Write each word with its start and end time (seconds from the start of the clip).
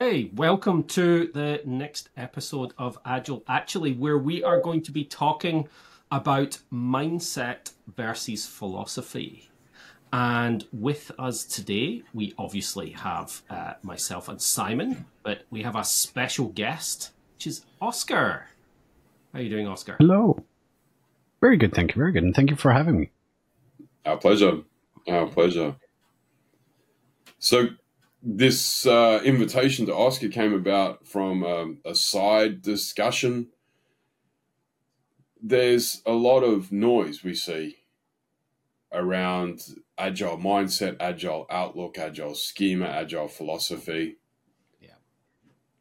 Hey, 0.00 0.30
welcome 0.34 0.84
to 0.84 1.30
the 1.34 1.60
next 1.66 2.08
episode 2.16 2.72
of 2.78 2.98
Agile, 3.04 3.44
actually, 3.46 3.92
where 3.92 4.16
we 4.16 4.42
are 4.42 4.58
going 4.58 4.80
to 4.84 4.90
be 4.90 5.04
talking 5.04 5.68
about 6.10 6.58
mindset 6.72 7.72
versus 7.94 8.46
philosophy. 8.46 9.50
And 10.10 10.66
with 10.72 11.12
us 11.18 11.44
today, 11.44 12.04
we 12.14 12.32
obviously 12.38 12.92
have 12.92 13.42
uh, 13.50 13.74
myself 13.82 14.30
and 14.30 14.40
Simon, 14.40 15.04
but 15.22 15.42
we 15.50 15.60
have 15.60 15.76
a 15.76 15.84
special 15.84 16.46
guest, 16.48 17.10
which 17.34 17.46
is 17.46 17.66
Oscar. 17.78 18.46
How 19.34 19.40
are 19.40 19.42
you 19.42 19.50
doing, 19.50 19.66
Oscar? 19.66 19.96
Hello. 19.98 20.42
Very 21.42 21.58
good, 21.58 21.74
thank 21.74 21.94
you. 21.94 22.00
Very 22.00 22.12
good, 22.12 22.22
and 22.22 22.34
thank 22.34 22.48
you 22.48 22.56
for 22.56 22.72
having 22.72 22.98
me. 22.98 23.10
Our 24.06 24.16
pleasure. 24.16 24.62
Our 25.06 25.26
pleasure. 25.26 25.76
So, 27.38 27.68
this 28.22 28.86
uh, 28.86 29.20
invitation 29.24 29.86
to 29.86 29.94
Oscar 29.94 30.28
came 30.28 30.52
about 30.52 31.06
from 31.06 31.44
um, 31.44 31.78
a 31.84 31.94
side 31.94 32.62
discussion. 32.62 33.48
There's 35.42 36.02
a 36.06 36.12
lot 36.12 36.42
of 36.42 36.70
noise 36.70 37.24
we 37.24 37.34
see 37.34 37.78
around 38.92 39.62
agile 39.98 40.38
mindset, 40.38 40.96
agile 41.00 41.46
outlook, 41.50 41.98
agile 41.98 42.36
schema, 42.36 42.86
agile 42.86 43.26
philosophy. 43.26 44.18
Yeah. 44.80 44.94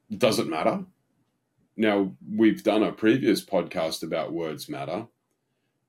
Does 0.10 0.40
it 0.40 0.48
matter? 0.48 0.86
Now, 1.78 2.14
we've 2.28 2.64
done 2.64 2.82
a 2.82 2.92
previous 2.92 3.46
podcast 3.46 4.02
about 4.02 4.34
words 4.34 4.68
matter. 4.68 5.08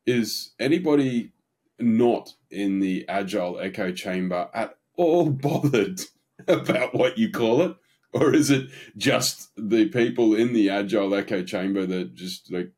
Is 0.05 0.53
anybody 0.59 1.33
not 1.79 2.35
in 2.51 2.81
the 2.81 3.09
agile 3.09 3.59
echo 3.59 3.93
chamber 3.93 4.51
at 4.53 4.77
all 4.97 5.31
bothered 5.31 6.01
about 6.49 6.95
what 6.95 7.19
you 7.19 7.31
call 7.31 7.63
it? 7.63 7.77
Or 8.13 8.35
is 8.35 8.51
it 8.51 8.69
just 8.97 9.51
the 9.57 9.89
people 9.89 10.35
in 10.35 10.53
the 10.53 10.69
agile 10.69 11.15
echo 11.15 11.43
chamber 11.43 11.87
that 11.87 12.15
just 12.15 12.53
like 12.53 12.71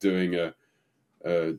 doing 0.00 0.34
a, 0.34 0.54
a 1.24 1.54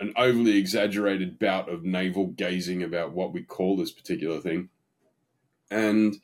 an 0.00 0.12
overly 0.16 0.58
exaggerated 0.58 1.38
bout 1.38 1.70
of 1.70 1.84
navel 1.84 2.26
gazing 2.26 2.82
about 2.82 3.12
what 3.12 3.32
we 3.32 3.42
call 3.42 3.76
this 3.76 3.92
particular 3.92 4.40
thing? 4.40 4.68
And 5.70 6.16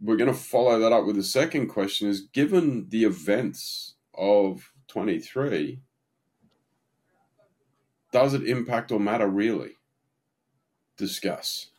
we're 0.00 0.16
going 0.16 0.32
to 0.32 0.38
follow 0.38 0.78
that 0.78 0.92
up 0.92 1.04
with 1.04 1.16
the 1.16 1.22
second 1.22 1.68
question 1.68 2.08
is 2.08 2.22
given 2.22 2.88
the 2.88 3.04
events 3.04 3.94
of 4.14 4.72
23 4.88 5.80
does 8.10 8.34
it 8.34 8.46
impact 8.46 8.92
or 8.92 9.00
matter 9.00 9.26
really 9.26 9.76
discuss 10.96 11.71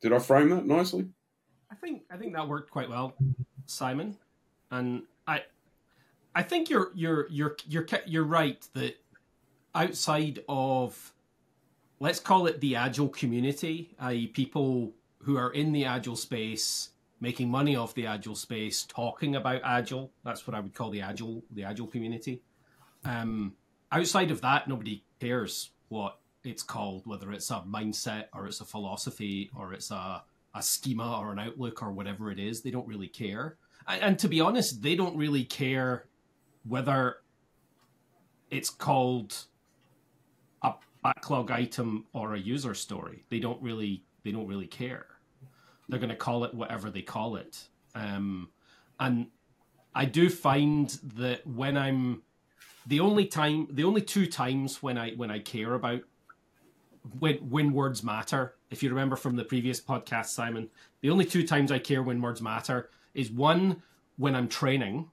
did 0.00 0.12
i 0.12 0.18
frame 0.18 0.50
that 0.50 0.66
nicely 0.66 1.08
I 1.70 1.74
think 1.74 2.02
I 2.10 2.16
think 2.16 2.34
that 2.34 2.48
worked 2.48 2.70
quite 2.70 2.88
well, 2.88 3.14
Simon, 3.66 4.16
and 4.70 5.02
I 5.26 5.42
I 6.34 6.42
think 6.42 6.70
you're 6.70 6.90
you're 6.94 7.28
you're 7.30 7.56
you're 7.66 7.86
you're 8.06 8.24
right 8.24 8.66
that 8.74 8.96
outside 9.74 10.40
of 10.48 11.12
let's 12.00 12.20
call 12.20 12.46
it 12.46 12.60
the 12.60 12.76
agile 12.76 13.08
community, 13.08 13.94
i.e., 14.00 14.26
people 14.28 14.92
who 15.18 15.36
are 15.36 15.52
in 15.52 15.72
the 15.72 15.84
agile 15.84 16.16
space, 16.16 16.90
making 17.20 17.50
money 17.50 17.76
off 17.76 17.94
the 17.94 18.06
agile 18.06 18.36
space, 18.36 18.84
talking 18.84 19.36
about 19.36 19.60
agile. 19.64 20.10
That's 20.24 20.46
what 20.46 20.54
I 20.56 20.60
would 20.60 20.74
call 20.74 20.90
the 20.90 21.02
agile 21.02 21.42
the 21.50 21.64
agile 21.64 21.86
community. 21.86 22.40
Um, 23.04 23.54
outside 23.92 24.30
of 24.30 24.40
that, 24.40 24.68
nobody 24.68 25.04
cares 25.20 25.70
what 25.88 26.18
it's 26.44 26.62
called, 26.62 27.02
whether 27.06 27.32
it's 27.32 27.50
a 27.50 27.64
mindset 27.68 28.26
or 28.34 28.46
it's 28.46 28.60
a 28.60 28.64
philosophy 28.64 29.50
or 29.56 29.72
it's 29.72 29.90
a 29.90 30.22
a 30.54 30.62
schema 30.62 31.18
or 31.20 31.32
an 31.32 31.38
outlook 31.38 31.82
or 31.82 31.92
whatever 31.92 32.30
it 32.30 32.38
is. 32.38 32.62
They 32.62 32.70
don't 32.70 32.86
really 32.86 33.08
care. 33.08 33.56
And, 33.86 34.02
and 34.02 34.18
to 34.20 34.28
be 34.28 34.40
honest, 34.40 34.82
they 34.82 34.96
don't 34.96 35.16
really 35.16 35.44
care 35.44 36.06
whether 36.66 37.18
it's 38.50 38.70
called 38.70 39.36
a 40.62 40.74
backlog 41.02 41.50
item 41.50 42.06
or 42.12 42.34
a 42.34 42.38
user 42.38 42.74
story. 42.74 43.24
They 43.30 43.40
don't 43.40 43.60
really 43.62 44.04
they 44.24 44.32
don't 44.32 44.46
really 44.46 44.66
care. 44.66 45.06
They're 45.88 46.00
going 46.00 46.10
to 46.10 46.16
call 46.16 46.44
it 46.44 46.52
whatever 46.52 46.90
they 46.90 47.02
call 47.02 47.36
it. 47.36 47.68
Um, 47.94 48.50
and 49.00 49.28
I 49.94 50.04
do 50.04 50.28
find 50.28 50.88
that 51.14 51.46
when 51.46 51.76
I'm 51.76 52.22
the 52.86 53.00
only 53.00 53.26
time 53.26 53.68
the 53.70 53.84
only 53.84 54.02
two 54.02 54.26
times 54.26 54.82
when 54.82 54.98
I 54.98 55.12
when 55.12 55.30
I 55.30 55.38
care 55.38 55.74
about 55.74 56.02
when 57.18 57.36
when 57.36 57.72
words 57.72 58.02
matter. 58.02 58.54
If 58.70 58.82
you 58.82 58.90
remember 58.90 59.16
from 59.16 59.36
the 59.36 59.44
previous 59.44 59.80
podcast, 59.80 60.26
Simon, 60.26 60.68
the 61.00 61.10
only 61.10 61.24
two 61.24 61.46
times 61.46 61.72
I 61.72 61.78
care 61.78 62.02
when 62.02 62.20
words 62.20 62.42
matter 62.42 62.90
is 63.14 63.30
one 63.30 63.82
when 64.16 64.34
I'm 64.34 64.48
training, 64.48 65.10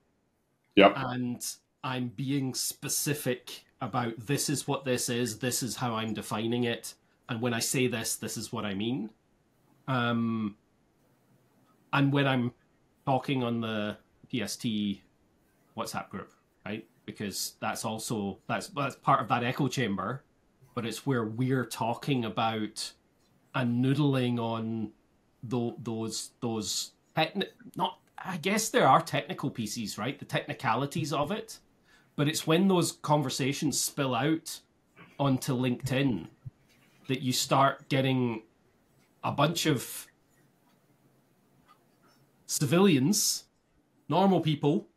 yep 0.75 0.93
and 0.95 1.45
I'm 1.83 2.09
being 2.09 2.53
specific 2.53 3.63
about 3.81 4.13
this 4.25 4.49
is 4.49 4.67
what 4.67 4.85
this 4.85 5.09
is, 5.09 5.39
this 5.39 5.61
is 5.61 5.75
how 5.75 5.93
I'm 5.95 6.13
defining 6.13 6.63
it, 6.63 6.95
and 7.29 7.41
when 7.41 7.53
I 7.53 7.59
say 7.59 7.87
this, 7.87 8.15
this 8.15 8.37
is 8.37 8.51
what 8.51 8.65
I 8.65 8.73
mean. 8.73 9.09
Um, 9.87 10.55
and 11.93 12.11
when 12.11 12.27
I'm 12.27 12.53
talking 13.05 13.43
on 13.43 13.61
the 13.61 13.97
PST 14.31 14.65
WhatsApp 15.77 16.09
group, 16.09 16.33
right? 16.65 16.85
Because 17.05 17.53
that's 17.59 17.85
also 17.85 18.39
that's 18.47 18.67
that's 18.69 18.95
part 18.95 19.21
of 19.21 19.27
that 19.29 19.43
echo 19.43 19.67
chamber 19.67 20.23
but 20.75 20.85
it's 20.85 21.05
where 21.05 21.23
we're 21.23 21.65
talking 21.65 22.23
about 22.23 22.91
and 23.55 23.83
noodling 23.83 24.37
on 24.37 24.91
those 25.41 26.31
those 26.41 26.91
techni- 27.17 27.47
not 27.75 27.99
I 28.23 28.37
guess 28.37 28.69
there 28.69 28.87
are 28.87 29.01
technical 29.01 29.49
pieces, 29.49 29.97
right? 29.97 30.17
The 30.17 30.25
technicalities 30.25 31.13
of 31.13 31.31
it, 31.31 31.59
but 32.15 32.27
it's 32.27 32.45
when 32.45 32.67
those 32.67 32.91
conversations 32.91 33.79
spill 33.79 34.13
out 34.13 34.59
onto 35.19 35.55
LinkedIn 35.55 36.27
that 37.07 37.21
you 37.21 37.31
start 37.31 37.87
getting 37.87 38.43
a 39.23 39.31
bunch 39.31 39.65
of 39.65 40.07
civilians, 42.47 43.45
normal 44.09 44.41
people 44.41 44.87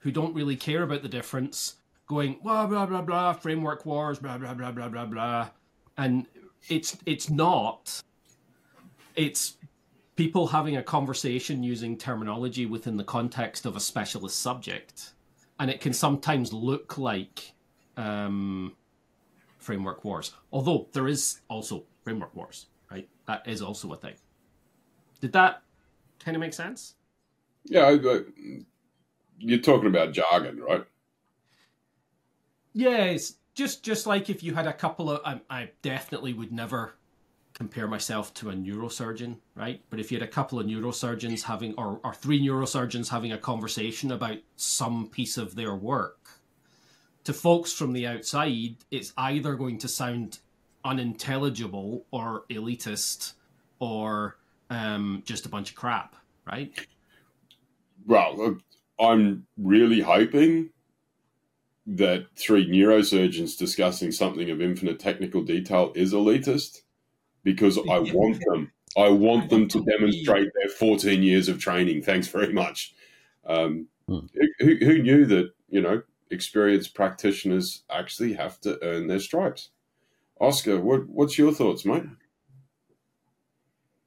who 0.00 0.10
don't 0.10 0.34
really 0.34 0.56
care 0.56 0.82
about 0.82 1.02
the 1.02 1.08
difference 1.08 1.76
going 2.12 2.38
blah 2.42 2.66
blah 2.66 2.86
blah 2.86 3.02
blah 3.02 3.32
framework 3.32 3.84
wars 3.86 4.18
blah 4.18 4.38
blah 4.38 4.54
blah 4.54 4.70
blah 4.70 4.88
blah 4.88 5.06
blah. 5.06 5.48
And 5.96 6.26
it's 6.68 6.96
it's 7.06 7.30
not 7.30 8.02
it's 9.16 9.56
people 10.16 10.46
having 10.46 10.76
a 10.76 10.82
conversation 10.82 11.62
using 11.62 11.96
terminology 11.96 12.66
within 12.66 12.96
the 12.96 13.04
context 13.04 13.66
of 13.66 13.76
a 13.76 13.80
specialist 13.80 14.40
subject. 14.40 15.12
And 15.58 15.70
it 15.70 15.80
can 15.80 15.92
sometimes 15.92 16.52
look 16.52 16.98
like 16.98 17.52
um, 17.96 18.74
framework 19.58 20.04
wars. 20.04 20.32
Although 20.52 20.88
there 20.92 21.08
is 21.08 21.40
also 21.48 21.84
framework 22.04 22.34
wars 22.34 22.66
right? 22.90 23.08
That 23.26 23.48
is 23.48 23.62
also 23.62 23.92
a 23.92 23.96
thing. 23.96 24.14
Did 25.20 25.32
that 25.32 25.62
kind 26.22 26.36
of 26.36 26.40
make 26.40 26.52
sense? 26.52 26.94
Yeah 27.64 27.96
you're 29.38 29.58
talking 29.58 29.88
about 29.88 30.12
jargon 30.12 30.60
right 30.60 30.84
Yes, 32.72 33.34
just 33.54 33.82
just 33.82 34.06
like 34.06 34.30
if 34.30 34.42
you 34.42 34.54
had 34.54 34.66
a 34.66 34.72
couple 34.72 35.10
of, 35.10 35.20
I, 35.24 35.40
I 35.50 35.70
definitely 35.82 36.32
would 36.32 36.52
never 36.52 36.94
compare 37.54 37.86
myself 37.86 38.32
to 38.34 38.50
a 38.50 38.54
neurosurgeon, 38.54 39.36
right? 39.54 39.80
But 39.90 40.00
if 40.00 40.10
you 40.10 40.18
had 40.18 40.26
a 40.26 40.30
couple 40.30 40.58
of 40.58 40.66
neurosurgeons 40.66 41.42
having, 41.42 41.74
or, 41.76 42.00
or 42.02 42.14
three 42.14 42.40
neurosurgeons 42.40 43.08
having 43.08 43.32
a 43.32 43.38
conversation 43.38 44.10
about 44.10 44.38
some 44.56 45.08
piece 45.08 45.36
of 45.36 45.54
their 45.54 45.74
work, 45.74 46.30
to 47.24 47.32
folks 47.32 47.72
from 47.72 47.92
the 47.92 48.06
outside, 48.06 48.76
it's 48.90 49.12
either 49.16 49.54
going 49.54 49.78
to 49.78 49.88
sound 49.88 50.38
unintelligible 50.84 52.04
or 52.10 52.44
elitist 52.50 53.34
or 53.78 54.36
um, 54.70 55.22
just 55.24 55.46
a 55.46 55.48
bunch 55.48 55.70
of 55.70 55.76
crap, 55.76 56.16
right? 56.46 56.74
Well, 58.06 58.58
I'm 58.98 59.46
really 59.56 60.00
hoping 60.00 60.70
that 61.86 62.26
three 62.36 62.68
neurosurgeons 62.68 63.58
discussing 63.58 64.12
something 64.12 64.50
of 64.50 64.60
infinite 64.60 64.98
technical 64.98 65.42
detail 65.42 65.92
is 65.94 66.12
elitist 66.12 66.82
because 67.42 67.78
I 67.78 67.98
want 68.12 68.42
them. 68.46 68.72
I 68.96 69.08
want 69.08 69.48
them 69.48 69.68
to 69.68 69.84
demonstrate 69.84 70.50
their 70.54 70.68
14 70.68 71.22
years 71.22 71.48
of 71.48 71.58
training. 71.58 72.02
Thanks 72.02 72.28
very 72.28 72.52
much. 72.52 72.94
Um, 73.46 73.88
hmm. 74.06 74.26
who, 74.58 74.76
who 74.76 75.02
knew 75.02 75.24
that, 75.26 75.50
you 75.68 75.80
know, 75.80 76.02
experienced 76.30 76.94
practitioners 76.94 77.84
actually 77.90 78.34
have 78.34 78.60
to 78.60 78.78
earn 78.84 79.06
their 79.06 79.18
stripes? 79.18 79.70
Oscar, 80.40 80.78
what, 80.78 81.08
what's 81.08 81.38
your 81.38 81.52
thoughts, 81.52 81.86
mate? 81.86 82.04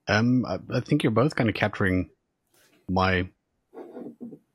Um, 0.08 0.46
I, 0.46 0.60
I 0.70 0.80
think 0.82 1.02
you're 1.02 1.12
both 1.12 1.36
kind 1.36 1.50
of 1.50 1.56
capturing 1.56 2.10
my 2.88 3.28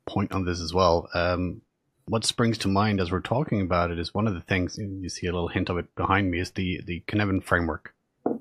point 0.06 0.32
on 0.32 0.44
this 0.44 0.60
as 0.60 0.72
well. 0.72 1.08
Um, 1.12 1.62
what 2.10 2.24
springs 2.24 2.58
to 2.58 2.68
mind 2.68 3.00
as 3.00 3.12
we're 3.12 3.20
talking 3.20 3.60
about 3.60 3.92
it 3.92 3.98
is 3.98 4.12
one 4.12 4.26
of 4.26 4.34
the 4.34 4.40
things 4.40 4.76
you 4.76 5.08
see 5.08 5.28
a 5.28 5.32
little 5.32 5.48
hint 5.48 5.68
of 5.70 5.78
it 5.78 5.94
behind 5.94 6.28
me 6.28 6.40
is 6.40 6.50
the 6.50 6.80
the 6.84 7.02
Cynefin 7.06 7.42
framework 7.42 7.94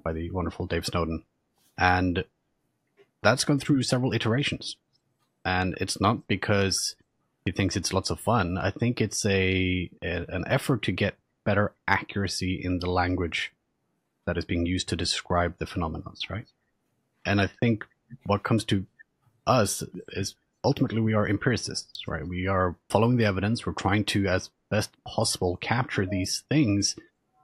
by 0.04 0.12
the 0.12 0.32
wonderful 0.32 0.66
Dave 0.66 0.88
Snowden, 0.88 1.24
and 1.78 2.26
that's 3.22 3.44
gone 3.44 3.60
through 3.60 3.84
several 3.84 4.14
iterations. 4.14 4.76
and 5.46 5.76
it's 5.80 6.02
not 6.02 6.28
because 6.28 6.96
he 7.46 7.52
thinks 7.52 7.76
it's 7.76 7.94
lots 7.94 8.10
of 8.10 8.20
fun. 8.20 8.58
I 8.58 8.72
think 8.72 9.00
it's 9.00 9.26
a, 9.26 9.90
a 10.04 10.26
an 10.28 10.44
effort 10.48 10.82
to 10.84 10.92
get 10.92 11.16
better 11.46 11.74
accuracy 11.88 12.60
in 12.62 12.80
the 12.80 12.90
language 12.90 13.54
that 14.26 14.38
is 14.38 14.46
being 14.46 14.66
used 14.66 14.90
to 14.90 14.96
describe 14.96 15.58
the 15.58 15.66
phenomena, 15.66 16.12
right? 16.30 16.48
And 17.26 17.40
I 17.40 17.48
think 17.48 17.86
what 18.26 18.44
comes 18.44 18.64
to 18.66 18.86
us 19.48 19.84
is 20.10 20.36
ultimately 20.64 21.02
we 21.02 21.14
are 21.14 21.28
empiricists, 21.28 22.08
right? 22.08 22.28
We 22.28 22.48
are 22.48 22.76
following 22.90 23.18
the 23.18 23.26
evidence. 23.26 23.66
We're 23.66 23.74
trying 23.74 24.06
to, 24.06 24.28
as 24.28 24.50
best 24.70 24.92
possible, 25.06 25.58
capture 25.58 26.06
these 26.06 26.44
things 26.50 26.96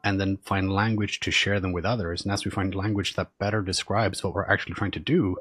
and 0.03 0.19
then 0.19 0.37
find 0.37 0.71
language 0.71 1.19
to 1.21 1.31
share 1.31 1.59
them 1.59 1.71
with 1.71 1.85
others. 1.85 2.23
And 2.23 2.31
as 2.31 2.45
we 2.45 2.51
find 2.51 2.75
language 2.75 3.15
that 3.15 3.37
better 3.39 3.61
describes 3.61 4.23
what 4.23 4.33
we're 4.33 4.45
actually 4.45 4.75
trying 4.75 4.91
to 4.91 4.99
do, 4.99 5.37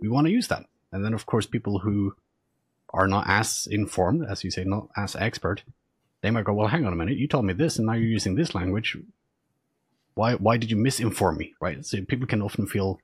we 0.00 0.08
want 0.08 0.26
to 0.26 0.32
use 0.32 0.48
that. 0.48 0.64
And 0.92 1.04
then, 1.04 1.12
of 1.12 1.26
course, 1.26 1.46
people 1.46 1.80
who 1.80 2.14
are 2.94 3.08
not 3.08 3.26
as 3.28 3.68
informed, 3.70 4.24
as 4.26 4.42
you 4.44 4.50
say, 4.50 4.64
not 4.64 4.88
as 4.96 5.16
expert, 5.16 5.64
they 6.22 6.30
might 6.30 6.44
go, 6.44 6.54
"Well, 6.54 6.68
hang 6.68 6.86
on 6.86 6.92
a 6.92 6.96
minute. 6.96 7.18
You 7.18 7.28
told 7.28 7.44
me 7.44 7.52
this, 7.52 7.76
and 7.76 7.86
now 7.86 7.92
you're 7.92 8.08
using 8.08 8.36
this 8.36 8.54
language. 8.54 8.96
Why? 10.14 10.34
Why 10.34 10.56
did 10.56 10.70
you 10.70 10.76
misinform 10.76 11.36
me?" 11.36 11.54
Right? 11.60 11.84
So 11.84 12.02
people 12.04 12.26
can 12.26 12.40
often 12.40 12.66
feel 12.66 13.00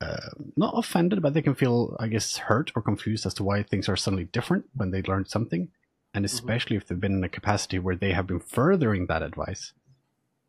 uh, 0.00 0.30
not 0.56 0.74
offended, 0.76 1.22
but 1.22 1.34
they 1.34 1.42
can 1.42 1.54
feel, 1.54 1.96
I 2.00 2.08
guess, 2.08 2.36
hurt 2.36 2.72
or 2.74 2.82
confused 2.82 3.26
as 3.26 3.34
to 3.34 3.44
why 3.44 3.62
things 3.62 3.88
are 3.88 3.96
suddenly 3.96 4.24
different 4.24 4.66
when 4.74 4.90
they 4.90 5.02
learned 5.02 5.28
something, 5.28 5.68
and 6.12 6.24
mm-hmm. 6.24 6.34
especially 6.34 6.76
mm-hmm. 6.76 6.82
if 6.82 6.88
they've 6.88 7.00
been 7.00 7.16
in 7.16 7.24
a 7.24 7.28
capacity 7.28 7.78
where 7.78 7.96
they 7.96 8.12
have 8.12 8.26
been 8.26 8.40
furthering 8.40 9.06
that 9.06 9.22
advice. 9.22 9.72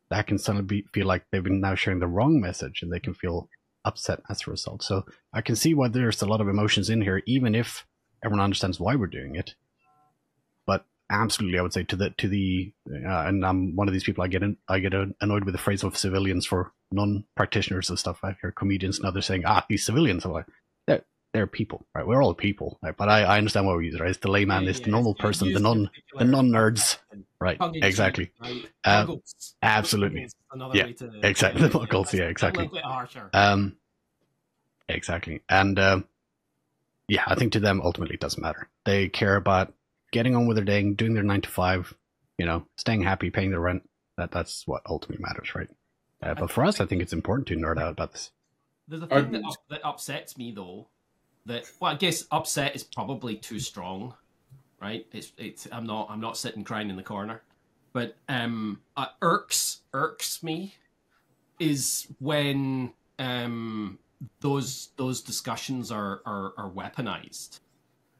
That 0.08 0.26
can 0.26 0.38
suddenly 0.38 0.66
be, 0.66 0.86
feel 0.92 1.06
like 1.06 1.26
they've 1.30 1.42
been 1.42 1.60
now 1.60 1.74
sharing 1.74 2.00
the 2.00 2.06
wrong 2.06 2.40
message, 2.40 2.82
and 2.82 2.92
they 2.92 3.00
can 3.00 3.14
feel 3.14 3.48
upset 3.84 4.20
as 4.28 4.46
a 4.46 4.50
result. 4.50 4.82
So 4.82 5.06
I 5.32 5.40
can 5.40 5.56
see 5.56 5.74
why 5.74 5.88
there's 5.88 6.22
a 6.22 6.26
lot 6.26 6.40
of 6.40 6.48
emotions 6.48 6.90
in 6.90 7.02
here, 7.02 7.22
even 7.26 7.54
if 7.54 7.86
everyone 8.24 8.44
understands 8.44 8.80
why 8.80 8.96
we're 8.96 9.06
doing 9.06 9.36
it. 9.36 9.54
Absolutely, 11.08 11.58
I 11.58 11.62
would 11.62 11.72
say 11.72 11.84
to 11.84 11.96
the 11.96 12.10
to 12.10 12.28
the 12.28 12.72
uh, 12.90 13.26
and 13.26 13.46
I'm 13.46 13.76
one 13.76 13.86
of 13.86 13.94
these 13.94 14.02
people. 14.02 14.24
I 14.24 14.28
get 14.28 14.42
in, 14.42 14.56
I 14.68 14.80
get 14.80 14.92
annoyed 15.20 15.44
with 15.44 15.52
the 15.52 15.58
phrase 15.58 15.84
of 15.84 15.96
civilians 15.96 16.46
for 16.46 16.72
non-practitioners 16.90 17.88
and 17.88 17.98
stuff. 17.98 18.18
I 18.24 18.36
hear 18.40 18.50
comedians 18.50 18.98
and 18.98 19.06
others 19.06 19.26
saying, 19.26 19.44
"Ah, 19.46 19.64
these 19.68 19.86
civilians." 19.86 20.24
I'm 20.24 20.32
like, 20.32 20.46
they're 20.88 21.04
they're 21.32 21.46
people, 21.46 21.86
right? 21.94 22.04
We're 22.04 22.22
all 22.22 22.34
people, 22.34 22.78
right? 22.82 22.96
But 22.96 23.08
I, 23.08 23.22
I 23.22 23.38
understand 23.38 23.66
what 23.66 23.76
we 23.76 23.86
use, 23.86 24.00
right? 24.00 24.10
It's 24.10 24.18
the 24.18 24.30
layman, 24.30 24.64
yeah, 24.64 24.70
it's 24.70 24.80
yeah, 24.80 24.86
the 24.86 24.90
normal 24.90 25.14
person, 25.14 25.52
the 25.52 25.60
non 25.60 25.90
the 26.18 26.24
non 26.24 26.48
nerds, 26.48 26.98
right? 27.40 27.56
Exactly. 27.74 28.32
Right? 28.40 28.66
Um, 28.84 29.22
absolutely. 29.62 30.28
Yeah, 30.72 30.90
to, 30.92 31.20
exactly. 31.22 31.68
The 31.68 31.78
muggles, 31.78 32.12
yeah, 32.12 32.24
exactly. 32.24 32.68
Um, 33.32 33.76
exactly, 34.88 35.42
and. 35.48 35.78
Um, 35.78 36.04
yeah, 37.08 37.22
I 37.26 37.36
think 37.36 37.52
to 37.52 37.60
them 37.60 37.80
ultimately 37.84 38.14
it 38.14 38.20
doesn't 38.20 38.42
matter. 38.42 38.68
They 38.84 39.08
care 39.08 39.36
about 39.36 39.72
getting 40.16 40.34
on 40.34 40.46
with 40.46 40.56
their 40.56 40.64
day, 40.64 40.82
doing 40.94 41.12
their 41.12 41.22
nine 41.22 41.42
to 41.42 41.48
five, 41.50 41.92
you 42.38 42.46
know, 42.46 42.66
staying 42.78 43.02
happy, 43.02 43.28
paying 43.28 43.50
their 43.50 43.60
rent. 43.60 43.86
That 44.16 44.30
that's 44.30 44.66
what 44.66 44.80
ultimately 44.86 45.22
matters, 45.22 45.54
right? 45.54 45.68
Uh, 46.22 46.32
but 46.32 46.50
for 46.50 46.64
us, 46.64 46.80
I 46.80 46.86
think 46.86 47.02
it's 47.02 47.12
important 47.12 47.48
to 47.48 47.54
nerd 47.54 47.78
out 47.78 47.92
about 47.92 48.12
this. 48.12 48.30
There's 48.88 49.02
a 49.02 49.06
thing 49.06 49.32
that, 49.32 49.44
up, 49.44 49.54
that 49.68 49.80
upsets 49.84 50.38
me 50.38 50.52
though. 50.52 50.88
That 51.44 51.70
well, 51.80 51.92
I 51.92 51.96
guess 51.96 52.24
upset 52.30 52.74
is 52.74 52.82
probably 52.82 53.36
too 53.36 53.60
strong, 53.60 54.14
right? 54.80 55.06
It's 55.12 55.32
it's 55.36 55.68
I'm 55.70 55.84
not 55.84 56.08
I'm 56.08 56.20
not 56.20 56.38
sitting 56.38 56.64
crying 56.64 56.88
in 56.88 56.96
the 56.96 57.02
corner, 57.02 57.42
but 57.92 58.16
um, 58.26 58.80
uh, 58.96 59.08
irks 59.20 59.82
irks 59.92 60.42
me 60.42 60.76
is 61.60 62.06
when 62.20 62.94
um 63.18 63.98
those 64.40 64.88
those 64.96 65.20
discussions 65.20 65.92
are 65.92 66.22
are, 66.24 66.54
are 66.56 66.70
weaponized, 66.70 67.60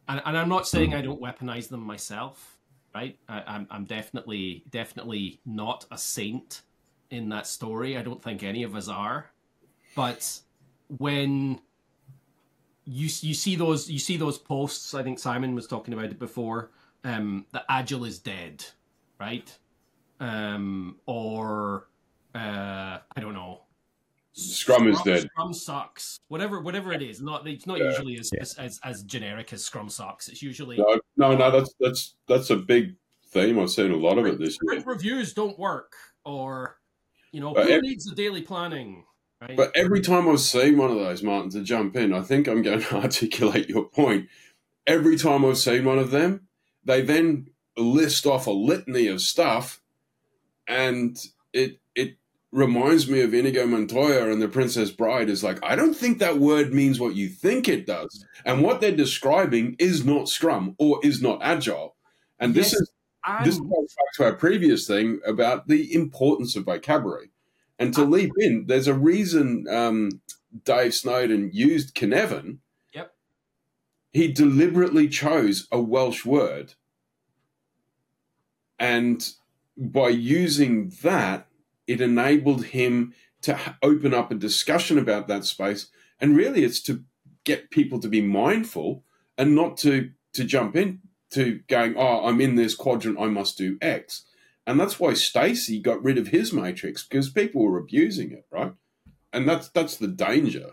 and, 0.08 0.23
and 0.25 0.38
I'm 0.38 0.49
not 0.49 0.67
saying 0.69 0.94
I 0.94 1.03
don't 1.03 1.20
weaponize 1.20 1.69
them 1.69 1.81
myself, 1.81 2.58
right? 2.94 3.19
I, 3.29 3.43
I'm 3.47 3.67
I'm 3.70 3.85
definitely 3.85 4.64
definitely 4.70 5.41
not 5.44 5.87
a 5.91 5.99
saint 5.99 6.62
in 7.11 7.29
that 7.31 7.47
story. 7.47 7.97
I 7.97 8.03
don't 8.03 8.23
think 8.23 8.43
any 8.43 8.62
of 8.62 8.75
us 8.75 8.88
are, 8.88 9.31
but 9.94 10.41
when 10.99 11.61
you 12.85 13.08
you 13.20 13.35
see 13.35 13.56
those 13.56 13.91
you 13.91 13.99
see 13.99 14.17
those 14.17 14.38
posts, 14.38 14.94
I 14.94 15.03
think 15.03 15.19
Simon 15.19 15.55
was 15.55 15.67
talking 15.67 15.94
about 15.94 16.06
it 16.06 16.19
before. 16.19 16.70
Um, 17.05 17.47
the 17.53 17.62
agile 17.69 18.05
is 18.05 18.19
dead, 18.19 18.64
right? 19.20 19.53
Um, 20.19 20.97
or 21.06 21.88
uh, 22.35 22.99
I 23.14 23.20
don't 23.20 23.35
know 23.35 23.65
Scrum, 24.38 24.80
Scrum, 24.80 24.88
is 24.88 25.00
dead. 25.00 25.30
Scrum 25.32 25.54
sucks. 25.54 26.20
Whatever, 26.28 26.60
whatever 26.60 26.92
it 26.92 27.00
is. 27.02 27.22
Not 27.22 27.46
it's 27.48 27.66
not 27.66 27.78
yeah. 27.78 27.86
usually 27.86 28.18
as, 28.18 28.30
yeah. 28.34 28.42
as, 28.42 28.54
as, 28.54 28.80
as 28.84 29.02
generic 29.04 29.52
as 29.54 29.64
Scrum 29.64 29.88
sucks. 29.88 30.28
It's 30.28 30.42
usually 30.42 30.76
no, 30.76 31.00
no, 31.16 31.34
no. 31.34 31.50
That's 31.50 31.74
that's 31.80 32.16
that's 32.28 32.50
a 32.50 32.56
big 32.56 32.96
theme. 33.28 33.58
I've 33.58 33.70
seen 33.70 33.92
a 33.92 33.96
lot 33.96 34.18
of 34.18 34.26
it 34.26 34.38
this 34.38 34.58
year. 34.62 34.82
Reviews 34.84 35.32
don't 35.32 35.58
work, 35.58 35.94
or 36.24 36.78
you 37.32 37.40
know, 37.40 37.54
but 37.54 37.64
who 37.64 37.72
every, 37.72 37.88
needs 37.88 38.04
the 38.04 38.14
daily 38.14 38.42
planning? 38.42 39.04
Right? 39.40 39.56
But 39.56 39.72
every 39.74 40.02
time 40.02 40.28
I've 40.28 40.40
seen 40.40 40.76
one 40.76 40.90
of 40.90 40.98
those, 40.98 41.22
Martin, 41.22 41.50
to 41.52 41.62
jump 41.62 41.96
in, 41.96 42.12
I 42.12 42.20
think 42.20 42.46
I'm 42.46 42.60
going 42.60 42.80
to 42.82 42.96
articulate 42.96 43.70
your 43.70 43.88
point. 43.88 44.28
Every 44.86 45.16
time 45.16 45.46
I've 45.46 45.58
seen 45.58 45.86
one 45.86 45.98
of 45.98 46.10
them, 46.10 46.46
they 46.84 47.00
then 47.00 47.48
list 47.78 48.26
off 48.26 48.46
a 48.46 48.50
litany 48.50 49.06
of 49.06 49.22
stuff, 49.22 49.80
and 50.68 51.18
it 51.54 51.70
it 51.70 51.78
reminds 52.56 53.06
me 53.06 53.20
of 53.20 53.35
Inigo 53.35 53.67
Montoya 53.67 54.31
and 54.31 54.41
the 54.41 54.49
Princess 54.49 54.91
Bride 54.91 55.29
is 55.29 55.44
like, 55.44 55.58
I 55.62 55.76
don't 55.76 55.94
think 55.94 56.19
that 56.19 56.38
word 56.38 56.73
means 56.73 56.99
what 56.99 57.14
you 57.14 57.29
think 57.29 57.69
it 57.69 57.87
does. 57.87 58.25
And 58.47 58.62
what 58.62 58.81
they're 58.81 58.97
describing 58.97 59.76
is 59.79 60.06
not 60.06 60.31
Scrum 60.31 60.75
or 60.79 60.99
is 61.03 61.20
not 61.20 61.41
Agile. 61.43 61.97
And 62.38 62.55
this 62.55 62.73
yes, 62.73 62.81
is 62.81 62.93
I'm... 63.25 63.44
this 63.44 63.58
goes 63.58 63.69
back 63.69 64.14
to 64.14 64.25
our 64.25 64.32
previous 64.32 64.87
thing 64.87 65.20
about 65.26 65.69
the 65.69 65.93
importance 65.93 66.56
of 66.56 66.64
vocabulary. 66.64 67.31
And 67.79 67.93
to 67.93 68.03
I'm... 68.03 68.11
leap 68.11 68.32
in, 68.38 68.64
there's 68.67 68.88
a 68.88 68.94
reason 68.94 69.67
um, 69.69 70.23
Dave 70.64 70.94
Snowden 70.94 71.50
used 71.53 71.94
Cynefin. 71.94 72.58
Yep. 72.94 73.12
He 74.14 74.32
deliberately 74.32 75.08
chose 75.08 75.69
a 75.70 75.79
Welsh 75.79 76.25
word. 76.25 76.73
And 78.79 79.29
by 79.76 80.08
using 80.08 80.91
that, 81.03 81.49
it 81.86 82.00
enabled 82.00 82.66
him 82.66 83.14
to 83.42 83.58
open 83.82 84.12
up 84.12 84.30
a 84.30 84.34
discussion 84.34 84.98
about 84.98 85.28
that 85.28 85.44
space. 85.44 85.88
And 86.20 86.36
really, 86.36 86.64
it's 86.64 86.80
to 86.82 87.04
get 87.44 87.70
people 87.70 88.00
to 88.00 88.08
be 88.08 88.20
mindful 88.20 89.04
and 89.38 89.54
not 89.54 89.76
to 89.78 90.10
to 90.32 90.44
jump 90.44 90.76
in 90.76 91.00
to 91.31 91.60
going, 91.69 91.94
oh, 91.96 92.26
I'm 92.26 92.40
in 92.40 92.55
this 92.55 92.74
quadrant, 92.74 93.19
I 93.19 93.26
must 93.26 93.58
do 93.58 93.78
X. 93.81 94.24
And 94.66 94.81
that's 94.81 94.98
why 94.98 95.14
Stacey 95.14 95.81
got 95.81 96.02
rid 96.02 96.19
of 96.19 96.28
his 96.28 96.52
matrix 96.52 97.05
because 97.05 97.31
people 97.31 97.62
were 97.62 97.78
abusing 97.78 98.32
it, 98.32 98.46
right? 98.50 98.72
And 99.32 99.48
that's 99.48 99.69
that's 99.69 99.96
the 99.96 100.08
danger 100.08 100.72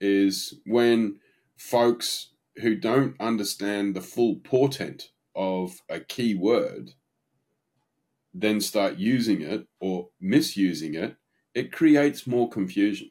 is 0.00 0.58
when 0.66 1.20
folks 1.56 2.30
who 2.56 2.74
don't 2.74 3.14
understand 3.18 3.94
the 3.94 4.00
full 4.00 4.36
portent 4.36 5.10
of 5.34 5.80
a 5.88 6.00
key 6.00 6.34
word 6.34 6.92
then 8.34 8.60
start 8.60 8.96
using 8.96 9.40
it 9.40 9.66
or 9.80 10.08
misusing 10.20 10.94
it, 10.94 11.16
it 11.54 11.70
creates 11.70 12.26
more 12.26 12.48
confusion. 12.48 13.10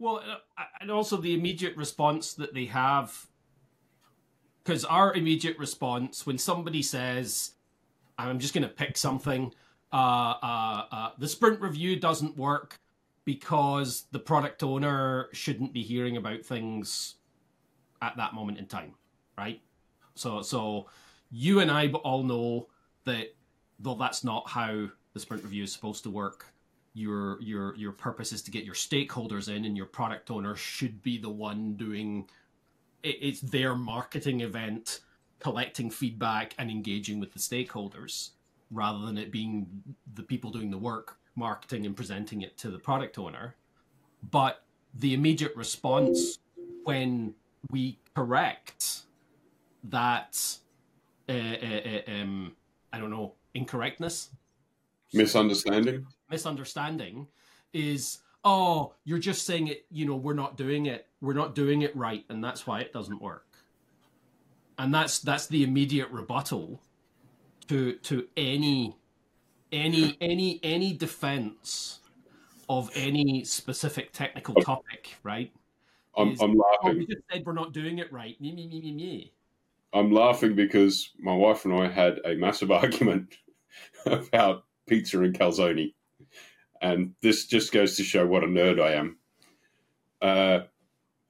Well, 0.00 0.16
uh, 0.16 0.62
and 0.80 0.90
also 0.90 1.16
the 1.16 1.34
immediate 1.34 1.76
response 1.76 2.34
that 2.34 2.54
they 2.54 2.66
have, 2.66 3.26
because 4.62 4.84
our 4.84 5.14
immediate 5.14 5.58
response 5.58 6.26
when 6.26 6.38
somebody 6.38 6.82
says, 6.82 7.52
"I'm 8.18 8.38
just 8.38 8.54
going 8.54 8.62
to 8.62 8.68
pick 8.68 8.96
something," 8.96 9.52
uh, 9.92 9.96
uh, 10.42 10.84
uh, 10.90 11.10
the 11.18 11.28
sprint 11.28 11.60
review 11.60 11.96
doesn't 11.96 12.36
work 12.36 12.80
because 13.24 14.06
the 14.10 14.18
product 14.18 14.62
owner 14.62 15.28
shouldn't 15.32 15.72
be 15.72 15.82
hearing 15.82 16.16
about 16.16 16.44
things 16.44 17.16
at 18.00 18.16
that 18.16 18.34
moment 18.34 18.58
in 18.58 18.66
time, 18.66 18.94
right? 19.36 19.60
So, 20.14 20.42
so 20.42 20.86
you 21.30 21.60
and 21.60 21.70
I 21.70 21.88
all 21.88 22.22
know 22.22 22.68
that 23.04 23.34
though 23.78 23.94
that's 23.94 24.24
not 24.24 24.48
how 24.48 24.88
the 25.14 25.20
sprint 25.20 25.42
review 25.42 25.64
is 25.64 25.72
supposed 25.72 26.02
to 26.02 26.10
work 26.10 26.46
your 26.94 27.40
your 27.40 27.74
your 27.76 27.92
purpose 27.92 28.32
is 28.32 28.42
to 28.42 28.50
get 28.50 28.64
your 28.64 28.74
stakeholders 28.74 29.48
in 29.48 29.64
and 29.64 29.76
your 29.76 29.86
product 29.86 30.30
owner 30.30 30.56
should 30.56 31.02
be 31.02 31.18
the 31.18 31.30
one 31.30 31.74
doing 31.74 32.28
it, 33.02 33.16
it's 33.20 33.40
their 33.40 33.74
marketing 33.74 34.40
event 34.40 35.00
collecting 35.38 35.90
feedback 35.90 36.54
and 36.58 36.70
engaging 36.70 37.20
with 37.20 37.32
the 37.32 37.38
stakeholders 37.38 38.30
rather 38.70 39.04
than 39.06 39.16
it 39.16 39.30
being 39.30 39.66
the 40.14 40.22
people 40.22 40.50
doing 40.50 40.70
the 40.70 40.78
work 40.78 41.16
marketing 41.36 41.86
and 41.86 41.96
presenting 41.96 42.42
it 42.42 42.58
to 42.58 42.70
the 42.70 42.78
product 42.78 43.18
owner. 43.18 43.54
But 44.30 44.64
the 44.94 45.14
immediate 45.14 45.54
response 45.54 46.38
when 46.82 47.34
we 47.70 47.98
correct 48.14 49.02
that 49.84 50.58
uh, 51.28 51.32
uh, 51.32 51.80
uh, 51.86 52.10
um, 52.10 52.52
i 52.92 52.98
don't 52.98 53.10
know 53.10 53.34
incorrectness, 53.58 54.30
misunderstanding, 55.12 56.06
misunderstanding 56.30 57.26
is 57.72 58.18
oh 58.44 58.94
you're 59.04 59.18
just 59.18 59.44
saying 59.44 59.66
it 59.68 59.84
you 59.90 60.06
know 60.06 60.16
we're 60.16 60.32
not 60.32 60.56
doing 60.56 60.86
it 60.86 61.06
we're 61.20 61.34
not 61.34 61.54
doing 61.54 61.82
it 61.82 61.94
right 61.96 62.24
and 62.30 62.42
that's 62.42 62.66
why 62.66 62.80
it 62.80 62.92
doesn't 62.92 63.20
work 63.20 63.46
and 64.78 64.94
that's 64.94 65.18
that's 65.18 65.46
the 65.48 65.62
immediate 65.64 66.08
rebuttal 66.10 66.80
to 67.66 67.94
to 67.96 68.26
any 68.36 68.96
any 69.72 70.16
any 70.20 70.60
any 70.62 70.92
defense 70.94 72.00
of 72.68 72.90
any 72.94 73.44
specific 73.44 74.12
technical 74.12 74.54
topic, 74.56 75.16
right? 75.22 75.50
I'm, 76.16 76.32
Is- 76.32 76.40
I'm 76.42 76.54
Oh, 76.60 76.64
laughing. 76.82 76.98
we 76.98 77.06
just 77.06 77.22
said 77.32 77.44
we're 77.46 77.54
not 77.54 77.72
doing 77.72 77.98
it 77.98 78.12
right. 78.12 78.38
Me, 78.40 78.52
me, 78.52 78.68
me, 78.68 78.80
me, 78.80 78.92
me. 78.92 79.32
I'm 79.94 80.12
laughing 80.12 80.54
because 80.54 81.10
my 81.18 81.34
wife 81.34 81.64
and 81.64 81.72
I 81.74 81.88
had 81.88 82.20
a 82.26 82.34
massive 82.34 82.70
argument 82.82 83.36
about 84.06 84.64
pizza 84.86 85.20
and 85.20 85.38
calzone, 85.38 85.94
and 86.80 87.14
this 87.22 87.46
just 87.46 87.72
goes 87.72 87.96
to 87.96 88.02
show 88.02 88.26
what 88.26 88.44
a 88.44 88.46
nerd 88.46 88.80
I 88.80 88.92
am. 88.92 89.18
Uh, 90.20 90.60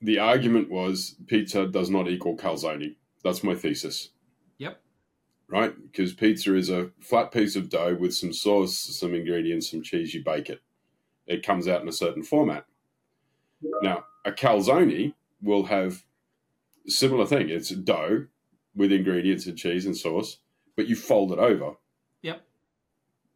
the 0.00 0.18
argument 0.18 0.71
was 0.71 1.16
pizza 1.26 1.66
does 1.66 1.90
not 1.90 2.09
equal 2.09 2.37
calzone. 2.37 2.97
That's 3.25 3.42
my 3.42 3.54
thesis. 3.54 4.11
Yep. 4.59 4.80
Right? 5.49 5.75
Because 5.83 6.12
pizza 6.12 6.54
is 6.54 6.71
a 6.71 6.90
flat 7.00 7.33
piece 7.33 7.57
of 7.57 7.68
dough 7.68 7.97
with 7.99 8.14
some 8.14 8.33
sauce, 8.33 8.78
some 8.78 9.14
ingredients, 9.14 9.71
some 9.71 9.83
cheese. 9.83 10.14
You 10.14 10.23
bake 10.23 10.50
it. 10.50 10.61
It 11.26 11.45
comes 11.45 11.66
out 11.66 11.83
in 11.83 11.88
a 11.88 11.92
certain 11.92 12.23
format. 12.23 12.64
Now, 13.83 14.04
a 14.25 14.30
calzone 14.30 15.14
will 15.42 15.64
have 15.64 16.04
similar 16.87 17.26
thing. 17.26 17.49
It's 17.49 17.71
dough 17.71 18.26
with 18.75 18.92
ingredients 18.92 19.47
and 19.47 19.59
cheese 19.59 19.85
and 19.85 19.97
sauce, 19.97 20.38
but 20.76 20.87
you 20.87 20.97
fold 20.97 21.33
it 21.33 21.38
over. 21.38 21.75
Yep. 22.23 22.43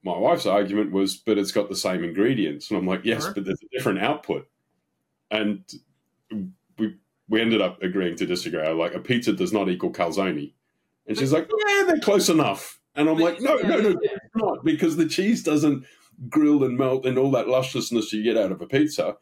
My 0.04 0.16
wife's 0.18 0.46
argument 0.46 0.90
was, 0.92 1.16
but 1.16 1.38
it's 1.38 1.52
got 1.52 1.68
the 1.68 1.76
same 1.76 2.02
ingredients, 2.02 2.70
and 2.70 2.78
I'm 2.78 2.86
like, 2.86 3.04
yes, 3.04 3.22
Sure. 3.22 3.34
but 3.34 3.44
there's 3.44 3.62
a 3.62 3.76
different 3.76 4.00
output, 4.00 4.48
and 5.30 5.62
we 6.78 6.96
we 7.28 7.40
ended 7.40 7.60
up 7.60 7.80
agreeing 7.82 8.16
to 8.16 8.26
disagree. 8.26 8.62
I'm 8.62 8.78
like, 8.78 8.94
a 8.94 9.00
pizza 9.00 9.32
does 9.32 9.52
not 9.52 9.68
equal 9.68 9.92
calzone, 9.92 10.52
and 11.06 11.16
she's 11.18 11.32
like, 11.32 11.48
yeah, 11.68 11.84
they're 11.84 12.00
close 12.00 12.28
enough, 12.28 12.80
and 12.96 13.08
I'm 13.08 13.18
like, 13.18 13.40
no, 13.40 13.56
no, 13.56 13.78
no, 13.78 13.94
not 14.34 14.64
because 14.64 14.96
the 14.96 15.08
cheese 15.08 15.42
doesn't 15.42 15.84
grill 16.28 16.64
and 16.64 16.76
melt 16.76 17.06
and 17.06 17.18
all 17.18 17.30
that 17.32 17.48
lusciousness 17.48 18.12
you 18.12 18.22
get 18.22 18.36
out 18.36 18.52
of 18.52 18.60
a 18.60 18.66
pizza. 18.66 19.16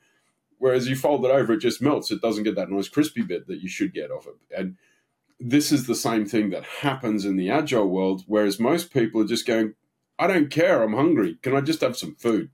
Whereas 0.59 0.88
you 0.88 0.97
fold 0.97 1.25
it 1.25 1.31
over, 1.31 1.55
it 1.55 1.61
just 1.61 1.81
melts. 1.81 2.11
It 2.11 2.21
doesn't 2.21 2.45
get 2.45 2.55
that 2.57 2.69
nice 2.71 2.88
crispy 2.88 3.23
bit 3.23 3.47
that 3.47 3.62
you 3.62 3.69
should 3.69 3.95
get 3.95 4.11
off 4.11 4.26
it. 4.26 4.35
And 4.55 4.76
this 5.40 5.73
is 5.73 5.87
the 5.87 5.94
same 5.94 6.26
thing 6.26 6.50
that 6.50 6.64
happens 6.64 7.25
in 7.25 7.37
the 7.37 7.50
agile 7.50 7.88
world. 7.88 8.25
Whereas 8.26 8.61
most 8.61 8.92
people 8.92 9.20
are 9.23 9.26
just 9.26 9.47
going, 9.47 9.75
I 10.18 10.26
don't 10.26 10.50
care. 10.50 10.82
I'm 10.82 10.92
hungry. 10.94 11.38
Can 11.42 11.56
I 11.56 11.62
just 11.62 11.80
have 11.80 11.97
some 11.97 12.14
food? 12.16 12.50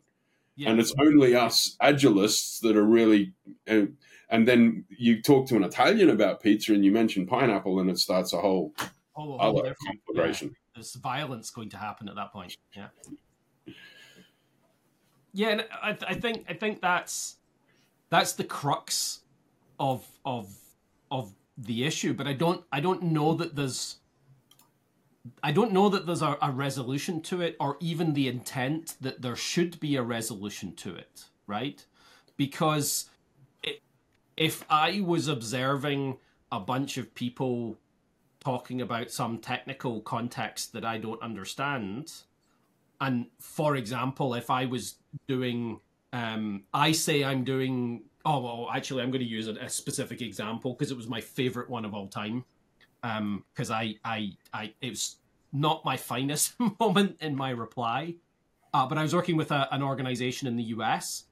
Yeah. 0.54 0.70
And 0.70 0.80
it's 0.80 0.94
only 0.98 1.34
us 1.34 1.76
agilists 1.82 2.60
that 2.60 2.76
are 2.76 2.84
really. 2.84 3.32
And, 3.66 3.96
and 4.30 4.46
then 4.48 4.84
you 4.88 5.20
talk 5.22 5.48
to 5.48 5.56
an 5.56 5.64
Italian 5.64 6.10
about 6.10 6.40
pizza 6.42 6.72
and 6.72 6.84
you 6.84 6.92
mention 6.92 7.26
pineapple, 7.26 7.78
and 7.80 7.90
it 7.90 7.98
starts 7.98 8.32
a 8.32 8.40
whole 8.40 8.72
Oh, 9.18 9.36
other 9.36 9.74
conflagration. 9.86 10.48
yeah. 10.48 10.54
There's 10.74 10.94
violence 10.94 11.50
going 11.50 11.70
to 11.70 11.78
happen 11.78 12.08
at 12.08 12.16
that 12.16 12.32
point. 12.32 12.56
Yeah. 12.74 12.88
Yeah, 15.32 15.48
and 15.48 15.66
I, 15.82 15.96
I 16.08 16.14
think 16.14 16.46
I 16.48 16.54
think 16.54 16.80
that's 16.80 17.36
that's 18.10 18.32
the 18.34 18.44
crux 18.44 19.20
of 19.78 20.06
of 20.24 20.54
of 21.10 21.32
the 21.56 21.84
issue. 21.84 22.12
But 22.14 22.26
I 22.26 22.32
don't 22.32 22.64
I 22.72 22.80
don't 22.80 23.02
know 23.02 23.34
that 23.34 23.56
there's 23.56 23.96
I 25.42 25.52
don't 25.52 25.72
know 25.72 25.88
that 25.88 26.06
there's 26.06 26.22
a, 26.22 26.38
a 26.40 26.50
resolution 26.50 27.20
to 27.22 27.40
it, 27.40 27.56
or 27.58 27.76
even 27.80 28.14
the 28.14 28.28
intent 28.28 28.96
that 29.00 29.22
there 29.22 29.36
should 29.36 29.80
be 29.80 29.96
a 29.96 30.02
resolution 30.02 30.74
to 30.76 30.94
it, 30.94 31.24
right? 31.46 31.84
Because 32.36 33.08
it, 33.62 33.82
if 34.36 34.64
I 34.70 35.00
was 35.00 35.28
observing 35.28 36.18
a 36.52 36.60
bunch 36.60 36.96
of 36.96 37.14
people 37.14 37.78
talking 38.40 38.80
about 38.80 39.10
some 39.10 39.38
technical 39.38 40.00
context 40.00 40.72
that 40.72 40.84
I 40.84 40.98
don't 40.98 41.20
understand, 41.22 42.12
and 43.00 43.26
for 43.40 43.76
example, 43.76 44.34
if 44.34 44.50
I 44.50 44.66
was 44.66 44.96
doing, 45.26 45.80
um, 46.12 46.64
I 46.72 46.92
say 46.92 47.24
I'm 47.24 47.44
doing. 47.44 48.02
Oh 48.28 48.40
well, 48.40 48.68
actually, 48.74 49.04
I'm 49.04 49.12
going 49.12 49.22
to 49.22 49.28
use 49.28 49.46
a, 49.46 49.52
a 49.52 49.68
specific 49.68 50.20
example 50.20 50.74
because 50.74 50.90
it 50.90 50.96
was 50.96 51.06
my 51.06 51.20
favorite 51.20 51.70
one 51.70 51.84
of 51.84 51.94
all 51.94 52.08
time. 52.08 52.44
Because 53.00 53.70
I, 53.70 53.94
I, 54.04 54.32
I, 54.52 54.74
it 54.80 54.90
was 54.90 55.18
not 55.52 55.84
my 55.84 55.96
finest 55.96 56.54
moment 56.80 57.18
in 57.20 57.36
my 57.36 57.50
reply, 57.50 58.16
uh, 58.74 58.84
but 58.84 58.98
I 58.98 59.02
was 59.02 59.14
working 59.14 59.36
with 59.36 59.52
a, 59.52 59.72
an 59.72 59.80
organization 59.80 60.48
in 60.48 60.56
the 60.56 60.64
US, 60.64 61.26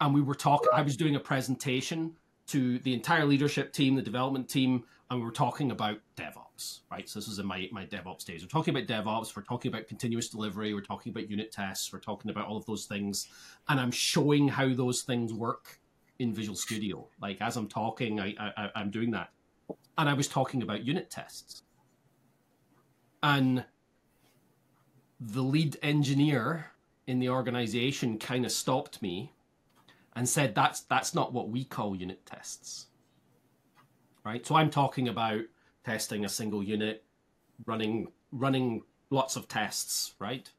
and 0.00 0.12
we 0.12 0.20
were 0.20 0.34
talking. 0.34 0.68
I 0.74 0.82
was 0.82 0.96
doing 0.96 1.14
a 1.14 1.20
presentation 1.20 2.16
to 2.48 2.80
the 2.80 2.92
entire 2.92 3.24
leadership 3.24 3.72
team, 3.72 3.94
the 3.94 4.02
development 4.02 4.48
team, 4.48 4.82
and 5.10 5.20
we 5.20 5.24
were 5.24 5.30
talking 5.30 5.70
about 5.70 6.00
DevOps, 6.16 6.80
right? 6.90 7.08
So 7.08 7.20
this 7.20 7.28
was 7.28 7.38
in 7.38 7.46
my 7.46 7.68
my 7.70 7.86
DevOps 7.86 8.24
days. 8.24 8.42
We're 8.42 8.48
talking 8.48 8.74
about 8.76 8.88
DevOps. 8.88 9.36
We're 9.36 9.44
talking 9.44 9.72
about 9.72 9.86
continuous 9.86 10.28
delivery. 10.28 10.74
We're 10.74 10.80
talking 10.80 11.12
about 11.12 11.30
unit 11.30 11.52
tests. 11.52 11.92
We're 11.92 12.00
talking 12.00 12.32
about 12.32 12.48
all 12.48 12.56
of 12.56 12.66
those 12.66 12.86
things, 12.86 13.28
and 13.68 13.78
I'm 13.78 13.92
showing 13.92 14.48
how 14.48 14.74
those 14.74 15.02
things 15.02 15.32
work 15.32 15.78
in 16.18 16.32
Visual 16.32 16.56
Studio. 16.56 17.08
Like 17.20 17.40
as 17.40 17.56
I'm 17.56 17.68
talking, 17.68 18.20
I, 18.20 18.34
I 18.38 18.70
I'm 18.74 18.90
doing 18.90 19.10
that, 19.12 19.30
and 19.98 20.08
I 20.08 20.14
was 20.14 20.28
talking 20.28 20.62
about 20.62 20.84
unit 20.84 21.10
tests, 21.10 21.62
and 23.22 23.64
the 25.20 25.42
lead 25.42 25.78
engineer 25.82 26.72
in 27.06 27.18
the 27.18 27.28
organization 27.28 28.18
kind 28.18 28.44
of 28.44 28.52
stopped 28.52 29.00
me 29.02 29.32
and 30.14 30.28
said 30.28 30.54
that's 30.54 30.80
that's 30.80 31.14
not 31.14 31.32
what 31.32 31.48
we 31.48 31.64
call 31.64 31.94
unit 31.94 32.24
tests. 32.26 32.86
Right? 34.24 34.44
So 34.46 34.54
i'm 34.54 34.70
talking 34.70 35.08
about 35.08 35.42
testing 35.84 36.24
a 36.24 36.28
single 36.28 36.62
unit 36.62 37.04
running 37.66 38.08
running 38.30 38.82
lots 39.10 39.36
of 39.36 39.48
tests 39.48 40.14
right? 40.18 40.50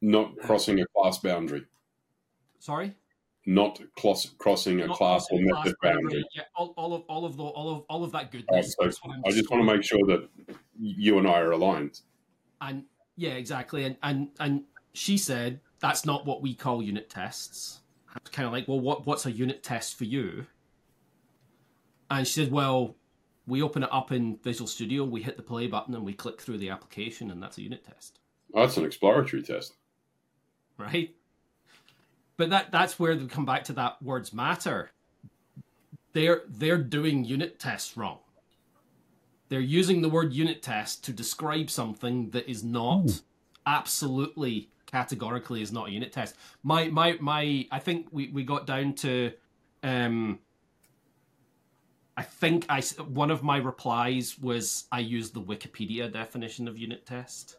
Not 0.00 0.38
crossing 0.38 0.80
a 0.80 0.86
class 0.96 1.18
boundary. 1.18 1.66
sorry 2.58 2.94
Not 3.50 3.80
cross, 3.98 4.26
crossing 4.38 4.80
a 4.80 4.86
Not 4.86 4.96
class 4.96 5.26
or 5.32 5.38
method 5.40 5.74
boundary. 5.82 6.24
yeah 6.34 6.44
all, 6.54 6.72
all 6.76 6.94
of 6.94 7.02
all 7.08 7.24
of 7.24 7.36
the 7.36 7.42
all 7.42 7.68
of 7.76 7.84
all 7.88 8.04
of 8.04 8.12
that 8.12 8.22
Right, 8.24 8.30
goodness 8.32 8.74
so 8.78 8.84
That's 8.84 9.00
I'm 9.04 9.22
I 9.26 9.30
just 9.30 9.50
want 9.50 9.66
to 9.66 9.72
make 9.74 9.82
sure 9.82 9.98
that 10.06 10.28
you 10.78 11.18
and 11.18 11.26
I 11.26 11.40
are 11.40 11.50
aligned. 11.50 12.00
and 12.60 12.84
yeah 13.16 13.30
exactly 13.30 13.84
and 13.84 13.96
and 14.02 14.28
and 14.38 14.64
she 14.92 15.16
said 15.18 15.60
that's 15.80 16.04
not 16.06 16.26
what 16.26 16.42
we 16.42 16.54
call 16.54 16.82
unit 16.82 17.10
tests 17.10 17.80
i 18.14 18.18
was 18.22 18.30
kind 18.30 18.46
of 18.46 18.52
like 18.52 18.66
well 18.68 18.80
what 18.80 19.06
what's 19.06 19.26
a 19.26 19.30
unit 19.32 19.62
test 19.62 19.96
for 19.98 20.04
you 20.04 20.46
and 22.10 22.26
she 22.26 22.44
said 22.44 22.52
well 22.52 22.96
we 23.46 23.62
open 23.62 23.82
it 23.82 23.88
up 23.92 24.12
in 24.12 24.38
visual 24.42 24.66
studio 24.68 25.04
we 25.04 25.22
hit 25.22 25.36
the 25.36 25.42
play 25.42 25.66
button 25.66 25.94
and 25.94 26.04
we 26.04 26.12
click 26.12 26.40
through 26.40 26.58
the 26.58 26.70
application 26.70 27.30
and 27.30 27.42
that's 27.42 27.58
a 27.58 27.62
unit 27.62 27.84
test 27.84 28.20
Oh, 28.54 28.60
that's 28.62 28.76
an 28.76 28.84
exploratory 28.84 29.42
test. 29.42 29.74
right 30.76 31.14
but 32.40 32.48
that 32.48 32.72
that's 32.72 32.98
where 32.98 33.14
they 33.14 33.26
come 33.26 33.44
back 33.44 33.64
to 33.64 33.74
that 33.74 34.02
words 34.02 34.32
matter 34.32 34.90
they're 36.14 36.40
they're 36.48 36.78
doing 36.78 37.22
unit 37.22 37.58
tests 37.60 37.98
wrong 37.98 38.18
they're 39.50 39.60
using 39.60 40.00
the 40.00 40.08
word 40.08 40.32
unit 40.32 40.62
test 40.62 41.04
to 41.04 41.12
describe 41.12 41.68
something 41.68 42.30
that 42.30 42.48
is 42.50 42.64
not 42.64 43.10
Ooh. 43.10 43.14
absolutely 43.66 44.70
categorically 44.86 45.60
is 45.60 45.70
not 45.70 45.88
a 45.88 45.92
unit 45.92 46.12
test 46.12 46.34
my 46.62 46.88
my 46.88 47.18
my 47.20 47.66
i 47.70 47.78
think 47.78 48.06
we 48.10 48.28
we 48.30 48.42
got 48.42 48.66
down 48.66 48.94
to 48.94 49.30
um 49.82 50.38
I 52.16 52.22
think 52.22 52.66
I 52.68 52.82
one 53.22 53.30
of 53.30 53.42
my 53.42 53.56
replies 53.56 54.38
was 54.38 54.84
I 54.92 54.98
used 54.98 55.32
the 55.32 55.40
Wikipedia 55.40 56.12
definition 56.12 56.68
of 56.68 56.76
unit 56.76 57.06
test. 57.06 57.56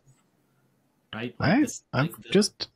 Right? 1.15 1.33
Like 1.39 1.61
this- 1.61 1.83
like 1.91 2.15
the- 2.21 2.29
just 2.29 2.69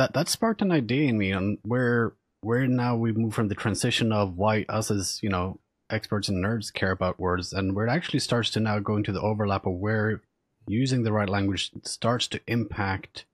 that 0.00 0.14
that 0.14 0.30
sparked 0.30 0.62
an 0.62 0.72
idea 0.72 1.08
in 1.10 1.18
me 1.18 1.30
on 1.30 1.58
where 1.62 2.14
where 2.40 2.66
now 2.66 2.96
we 2.96 3.12
move 3.12 3.34
from 3.34 3.48
the 3.48 3.54
transition 3.54 4.12
of 4.12 4.34
why 4.34 4.64
us 4.66 4.90
as 4.90 5.22
you 5.22 5.28
know 5.28 5.60
experts 5.90 6.26
and 6.28 6.42
nerds 6.42 6.72
care 6.72 6.90
about 6.90 7.20
words 7.20 7.52
and 7.52 7.76
where 7.76 7.86
it 7.86 7.90
actually 7.90 8.18
starts 8.18 8.48
to 8.48 8.60
now 8.60 8.78
go 8.78 8.96
into 8.96 9.12
the 9.12 9.20
overlap 9.20 9.66
of 9.66 9.74
where 9.74 10.22
using 10.66 11.02
the 11.02 11.12
right 11.12 11.28
language 11.28 11.70
starts 11.82 12.26
to 12.26 12.40
impact 12.46 13.26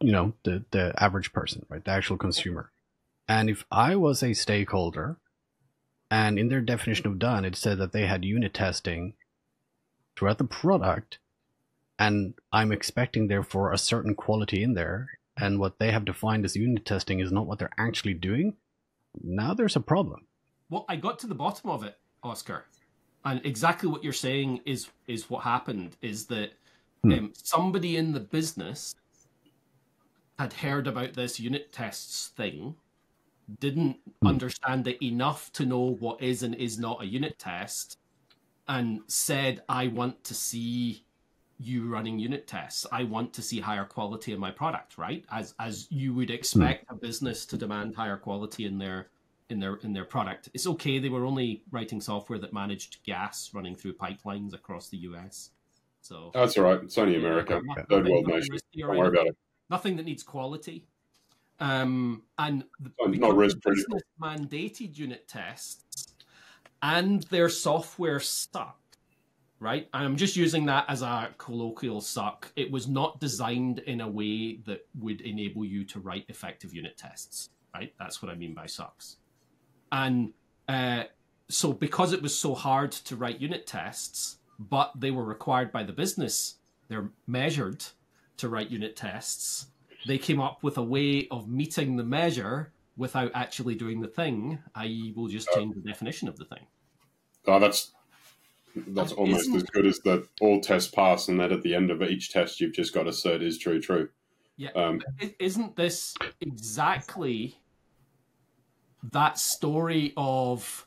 you 0.00 0.12
know 0.12 0.34
the 0.42 0.64
the 0.70 0.92
average 0.98 1.32
person 1.32 1.64
right? 1.70 1.84
The 1.84 1.90
actual 1.90 2.18
consumer. 2.18 2.70
And 3.26 3.48
if 3.48 3.64
i 3.70 3.96
was 3.96 4.22
a 4.22 4.34
stakeholder 4.34 5.16
and 6.10 6.38
in 6.38 6.48
their 6.48 6.60
definition 6.60 7.06
of 7.06 7.18
done 7.18 7.46
it 7.46 7.56
said 7.56 7.78
that 7.78 7.92
they 7.92 8.06
had 8.06 8.22
unit 8.22 8.52
testing 8.52 9.14
throughout 10.14 10.36
the 10.36 10.44
product 10.44 11.20
and 11.98 12.34
i'm 12.52 12.72
expecting 12.72 13.28
therefore 13.28 13.72
a 13.72 13.78
certain 13.78 14.14
quality 14.14 14.62
in 14.62 14.74
there 14.74 15.08
and 15.36 15.58
what 15.58 15.78
they 15.78 15.90
have 15.90 16.04
defined 16.04 16.44
as 16.44 16.56
unit 16.56 16.84
testing 16.84 17.20
is 17.20 17.32
not 17.32 17.46
what 17.46 17.58
they're 17.58 17.70
actually 17.78 18.14
doing 18.14 18.54
now 19.22 19.54
there's 19.54 19.76
a 19.76 19.80
problem 19.80 20.26
Well, 20.70 20.84
I 20.88 20.96
got 20.96 21.18
to 21.20 21.26
the 21.28 21.34
bottom 21.36 21.70
of 21.70 21.84
it, 21.84 21.96
Oscar, 22.22 22.64
and 23.24 23.40
exactly 23.44 23.88
what 23.88 24.02
you're 24.02 24.12
saying 24.12 24.60
is 24.64 24.88
is 25.06 25.30
what 25.30 25.44
happened. 25.44 25.96
Is 26.02 26.26
that 26.26 26.52
Hmm. 27.04 27.12
um, 27.12 27.32
somebody 27.34 27.96
in 27.96 28.12
the 28.12 28.20
business 28.20 28.94
had 30.38 30.52
heard 30.54 30.86
about 30.86 31.12
this 31.14 31.38
unit 31.38 31.70
tests 31.72 32.28
thing, 32.28 32.74
didn't 33.60 33.98
understand 34.24 34.88
it 34.88 35.04
enough 35.04 35.52
to 35.52 35.66
know 35.66 35.94
what 36.00 36.22
is 36.22 36.42
and 36.42 36.54
is 36.54 36.78
not 36.78 37.02
a 37.02 37.06
unit 37.06 37.38
test 37.38 37.98
and 38.66 39.00
said, 39.06 39.62
I 39.68 39.88
want 39.88 40.24
to 40.24 40.34
see 40.34 41.04
you 41.58 41.88
running 41.88 42.18
unit 42.18 42.46
tests. 42.46 42.86
I 42.90 43.04
want 43.04 43.32
to 43.34 43.42
see 43.42 43.60
higher 43.60 43.84
quality 43.84 44.32
in 44.32 44.40
my 44.40 44.50
product, 44.50 44.98
right? 44.98 45.24
As 45.30 45.54
as 45.60 45.86
you 45.90 46.14
would 46.14 46.30
expect 46.30 46.86
a 46.90 46.94
business 46.94 47.46
to 47.46 47.56
demand 47.56 47.94
higher 47.94 48.16
quality 48.16 48.66
in 48.66 48.78
their 48.78 49.08
in 49.50 49.60
their 49.60 49.76
in 49.76 49.92
their 49.92 50.04
product. 50.04 50.48
It's 50.54 50.66
okay 50.66 50.98
they 50.98 51.08
were 51.08 51.24
only 51.24 51.62
writing 51.70 52.00
software 52.00 52.38
that 52.38 52.52
managed 52.52 53.02
gas 53.04 53.50
running 53.54 53.74
through 53.74 53.94
pipelines 53.94 54.54
across 54.54 54.88
the 54.88 54.98
US. 54.98 55.50
So 56.00 56.30
That's 56.34 56.58
all 56.58 56.64
right. 56.64 56.82
It's 56.82 56.98
only 56.98 57.16
America, 57.16 57.62
third 57.88 58.06
world 58.06 58.26
nation. 58.26 58.56
Don't 58.76 58.96
worry 58.96 59.08
about 59.08 59.26
it. 59.26 59.36
Nothing 59.70 59.96
that 59.96 60.04
needs 60.04 60.22
quality. 60.22 60.84
Um, 61.60 62.24
and 62.38 62.64
the, 62.80 62.90
Not- 63.00 63.16
not 63.16 63.36
risk 63.36 63.58
the 63.62 63.70
business 63.70 64.02
mandated 64.20 64.98
unit 64.98 65.26
tests 65.28 66.14
and 66.82 67.22
their 67.24 67.48
software 67.48 68.20
sucked, 68.20 68.83
right? 69.64 69.88
And 69.94 70.04
I'm 70.04 70.16
just 70.16 70.36
using 70.36 70.66
that 70.66 70.84
as 70.88 71.00
a 71.00 71.30
colloquial 71.38 72.02
suck. 72.02 72.52
It 72.54 72.70
was 72.70 72.86
not 72.86 73.18
designed 73.18 73.78
in 73.80 74.02
a 74.02 74.08
way 74.08 74.58
that 74.66 74.86
would 75.00 75.22
enable 75.22 75.64
you 75.64 75.84
to 75.84 76.00
write 76.00 76.26
effective 76.28 76.74
unit 76.74 76.98
tests, 76.98 77.48
right? 77.74 77.92
That's 77.98 78.22
what 78.22 78.30
I 78.30 78.34
mean 78.34 78.52
by 78.52 78.66
sucks. 78.66 79.16
And 79.90 80.34
uh, 80.68 81.04
so, 81.48 81.72
because 81.72 82.12
it 82.12 82.20
was 82.20 82.38
so 82.38 82.54
hard 82.54 82.92
to 82.92 83.16
write 83.16 83.40
unit 83.40 83.66
tests, 83.66 84.36
but 84.58 84.92
they 84.94 85.10
were 85.10 85.24
required 85.24 85.72
by 85.72 85.82
the 85.82 85.94
business, 85.94 86.56
they're 86.88 87.08
measured 87.26 87.82
to 88.36 88.50
write 88.50 88.70
unit 88.70 88.96
tests. 88.96 89.68
They 90.06 90.18
came 90.18 90.42
up 90.42 90.62
with 90.62 90.76
a 90.76 90.82
way 90.82 91.26
of 91.30 91.48
meeting 91.48 91.96
the 91.96 92.04
measure 92.04 92.70
without 92.98 93.30
actually 93.34 93.76
doing 93.76 94.02
the 94.02 94.08
thing, 94.08 94.58
i.e., 94.74 95.14
we'll 95.16 95.28
just 95.28 95.48
change 95.54 95.74
the 95.74 95.80
definition 95.80 96.28
of 96.28 96.36
the 96.36 96.44
thing. 96.44 96.66
Oh, 97.46 97.58
that's 97.58 97.93
that's 98.74 99.12
almost 99.12 99.54
as 99.54 99.62
good 99.64 99.86
as 99.86 99.98
the 100.00 100.26
all 100.40 100.60
tests 100.60 100.90
pass, 100.90 101.28
and 101.28 101.38
that 101.40 101.52
at 101.52 101.62
the 101.62 101.74
end 101.74 101.90
of 101.90 102.02
each 102.02 102.30
test 102.30 102.60
you've 102.60 102.74
just 102.74 102.92
got 102.92 103.04
to 103.04 103.10
assert 103.10 103.42
is 103.42 103.58
true, 103.58 103.80
true. 103.80 104.08
Yeah. 104.56 104.70
Um, 104.76 105.00
Isn't 105.38 105.76
this 105.76 106.14
exactly 106.40 107.58
that 109.12 109.38
story 109.38 110.12
of, 110.16 110.86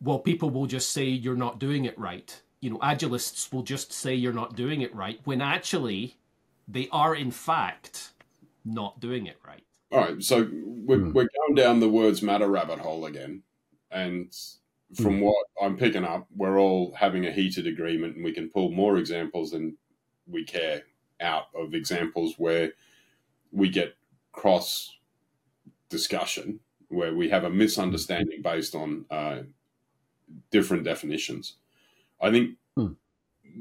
well, 0.00 0.18
people 0.18 0.50
will 0.50 0.66
just 0.66 0.90
say 0.90 1.04
you're 1.04 1.36
not 1.36 1.58
doing 1.58 1.84
it 1.84 1.98
right? 1.98 2.40
You 2.60 2.70
know, 2.70 2.78
agilists 2.78 3.52
will 3.52 3.62
just 3.62 3.92
say 3.92 4.14
you're 4.14 4.32
not 4.32 4.56
doing 4.56 4.82
it 4.82 4.94
right 4.94 5.20
when 5.24 5.40
actually 5.40 6.16
they 6.68 6.88
are, 6.92 7.14
in 7.14 7.30
fact, 7.30 8.12
not 8.64 9.00
doing 9.00 9.26
it 9.26 9.36
right. 9.46 9.64
All 9.90 10.00
right, 10.00 10.22
so 10.22 10.48
we're, 10.52 10.98
Hmm. 10.98 11.12
we're 11.12 11.28
going 11.46 11.54
down 11.54 11.80
the 11.80 11.88
words 11.88 12.22
matter 12.22 12.48
rabbit 12.48 12.78
hole 12.78 13.04
again, 13.04 13.42
and 13.90 14.32
from 14.94 15.20
Hmm. 15.20 15.22
what 15.22 15.46
I'm 15.60 15.76
picking 15.76 16.04
up, 16.04 16.28
we're 16.34 16.60
all 16.60 16.94
having 16.94 17.26
a 17.26 17.32
heated 17.32 17.66
agreement, 17.66 18.16
and 18.16 18.24
we 18.24 18.32
can 18.32 18.50
pull 18.50 18.70
more 18.70 18.98
examples 18.98 19.52
than 19.52 19.78
we 20.26 20.44
care 20.44 20.82
out 21.20 21.46
of 21.54 21.74
examples 21.74 22.38
where 22.38 22.72
we 23.52 23.70
get 23.70 23.96
cross 24.32 24.98
discussion, 25.88 26.60
where 26.88 27.14
we 27.14 27.28
have 27.30 27.44
a 27.44 27.50
misunderstanding 27.50 28.42
based 28.42 28.74
on 28.74 29.06
uh, 29.10 29.42
different 30.50 30.84
definitions. 30.84 31.56
I 32.20 32.30
think 32.30 32.58
Hmm. 32.76 32.92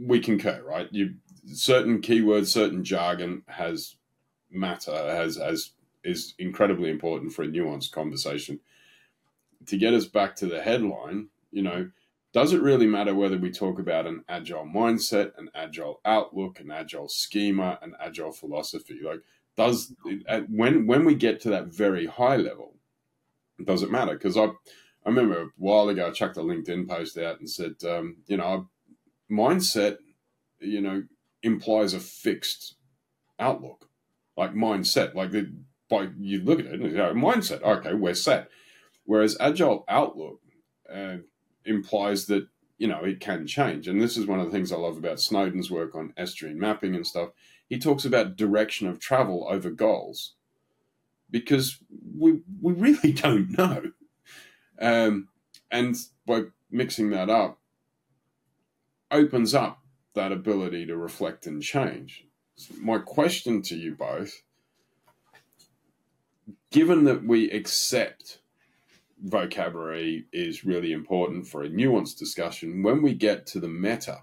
we 0.05 0.19
concur, 0.19 0.63
right? 0.63 0.87
You 0.91 1.15
certain 1.45 2.01
keywords, 2.01 2.47
certain 2.47 2.83
jargon 2.83 3.43
has 3.47 3.95
matter 4.51 4.93
has 4.93 5.37
has 5.37 5.73
is 6.03 6.35
incredibly 6.39 6.89
important 6.91 7.33
for 7.33 7.43
a 7.43 7.47
nuanced 7.47 7.91
conversation. 7.91 8.59
To 9.67 9.77
get 9.77 9.93
us 9.93 10.05
back 10.05 10.35
to 10.37 10.47
the 10.47 10.61
headline, 10.61 11.29
you 11.51 11.61
know, 11.61 11.89
does 12.33 12.53
it 12.53 12.61
really 12.61 12.87
matter 12.87 13.13
whether 13.13 13.37
we 13.37 13.51
talk 13.51 13.79
about 13.79 14.07
an 14.07 14.23
agile 14.29 14.65
mindset, 14.65 15.31
an 15.37 15.49
agile 15.53 15.99
outlook, 16.05 16.59
an 16.59 16.71
agile 16.71 17.09
schema, 17.09 17.77
an 17.81 17.93
agile 17.99 18.31
philosophy? 18.31 18.99
Like, 19.03 19.21
does 19.57 19.93
uh, 20.27 20.41
when 20.47 20.87
when 20.87 21.03
we 21.05 21.15
get 21.15 21.41
to 21.41 21.49
that 21.49 21.67
very 21.67 22.05
high 22.05 22.37
level, 22.37 22.77
does 23.63 23.83
it 23.83 23.91
matter? 23.91 24.13
Because 24.13 24.37
I 24.37 24.45
I 25.05 25.09
remember 25.09 25.41
a 25.41 25.47
while 25.57 25.89
ago 25.89 26.07
I 26.07 26.11
chucked 26.11 26.37
a 26.37 26.41
LinkedIn 26.41 26.87
post 26.87 27.17
out 27.17 27.39
and 27.39 27.49
said, 27.49 27.75
um, 27.85 28.17
you 28.27 28.37
know, 28.37 28.69
mindset, 29.29 29.97
you 30.59 30.79
know, 30.79 31.03
implies 31.43 31.93
a 31.93 31.99
fixed 31.99 32.75
outlook, 33.39 33.89
like 34.37 34.53
mindset, 34.53 35.15
like 35.15 35.31
the 35.31 35.51
by 35.89 36.09
you 36.17 36.41
look 36.41 36.59
at 36.59 36.67
it 36.67 36.79
you 36.79 36.89
mindset, 36.89 37.61
okay, 37.61 37.93
we're 37.93 38.13
set. 38.13 38.49
Whereas 39.05 39.37
agile 39.39 39.83
outlook 39.87 40.39
uh, 40.93 41.17
implies 41.65 42.25
that 42.27 42.47
you 42.77 42.87
know 42.87 43.03
it 43.03 43.19
can 43.19 43.47
change, 43.47 43.87
and 43.87 44.01
this 44.01 44.17
is 44.17 44.25
one 44.25 44.39
of 44.39 44.45
the 44.45 44.51
things 44.51 44.71
I 44.71 44.77
love 44.77 44.97
about 44.97 45.19
Snowden's 45.19 45.71
work 45.71 45.95
on 45.95 46.13
estuarine 46.17 46.55
mapping 46.55 46.95
and 46.95 47.05
stuff. 47.05 47.29
He 47.67 47.79
talks 47.79 48.05
about 48.05 48.35
direction 48.35 48.87
of 48.87 48.99
travel 48.99 49.47
over 49.49 49.69
goals 49.69 50.35
because 51.29 51.79
we 52.17 52.41
we 52.61 52.73
really 52.73 53.11
don't 53.13 53.57
know, 53.57 53.91
um, 54.79 55.27
and 55.69 55.95
by 56.25 56.43
mixing 56.69 57.09
that 57.11 57.29
up, 57.29 57.59
opens 59.09 59.53
up 59.53 59.79
that 60.13 60.31
ability 60.31 60.85
to 60.85 60.97
reflect 60.97 61.47
and 61.47 61.61
change. 61.61 62.25
So 62.55 62.75
my 62.79 62.99
question 62.99 63.61
to 63.63 63.75
you 63.75 63.95
both 63.95 64.43
given 66.71 67.03
that 67.03 67.23
we 67.23 67.51
accept 67.51 68.39
vocabulary 69.21 70.25
is 70.33 70.65
really 70.65 70.91
important 70.93 71.47
for 71.47 71.63
a 71.63 71.69
nuanced 71.69 72.17
discussion, 72.17 72.83
when 72.83 73.01
we 73.01 73.13
get 73.13 73.45
to 73.47 73.59
the 73.59 73.67
meta, 73.67 74.19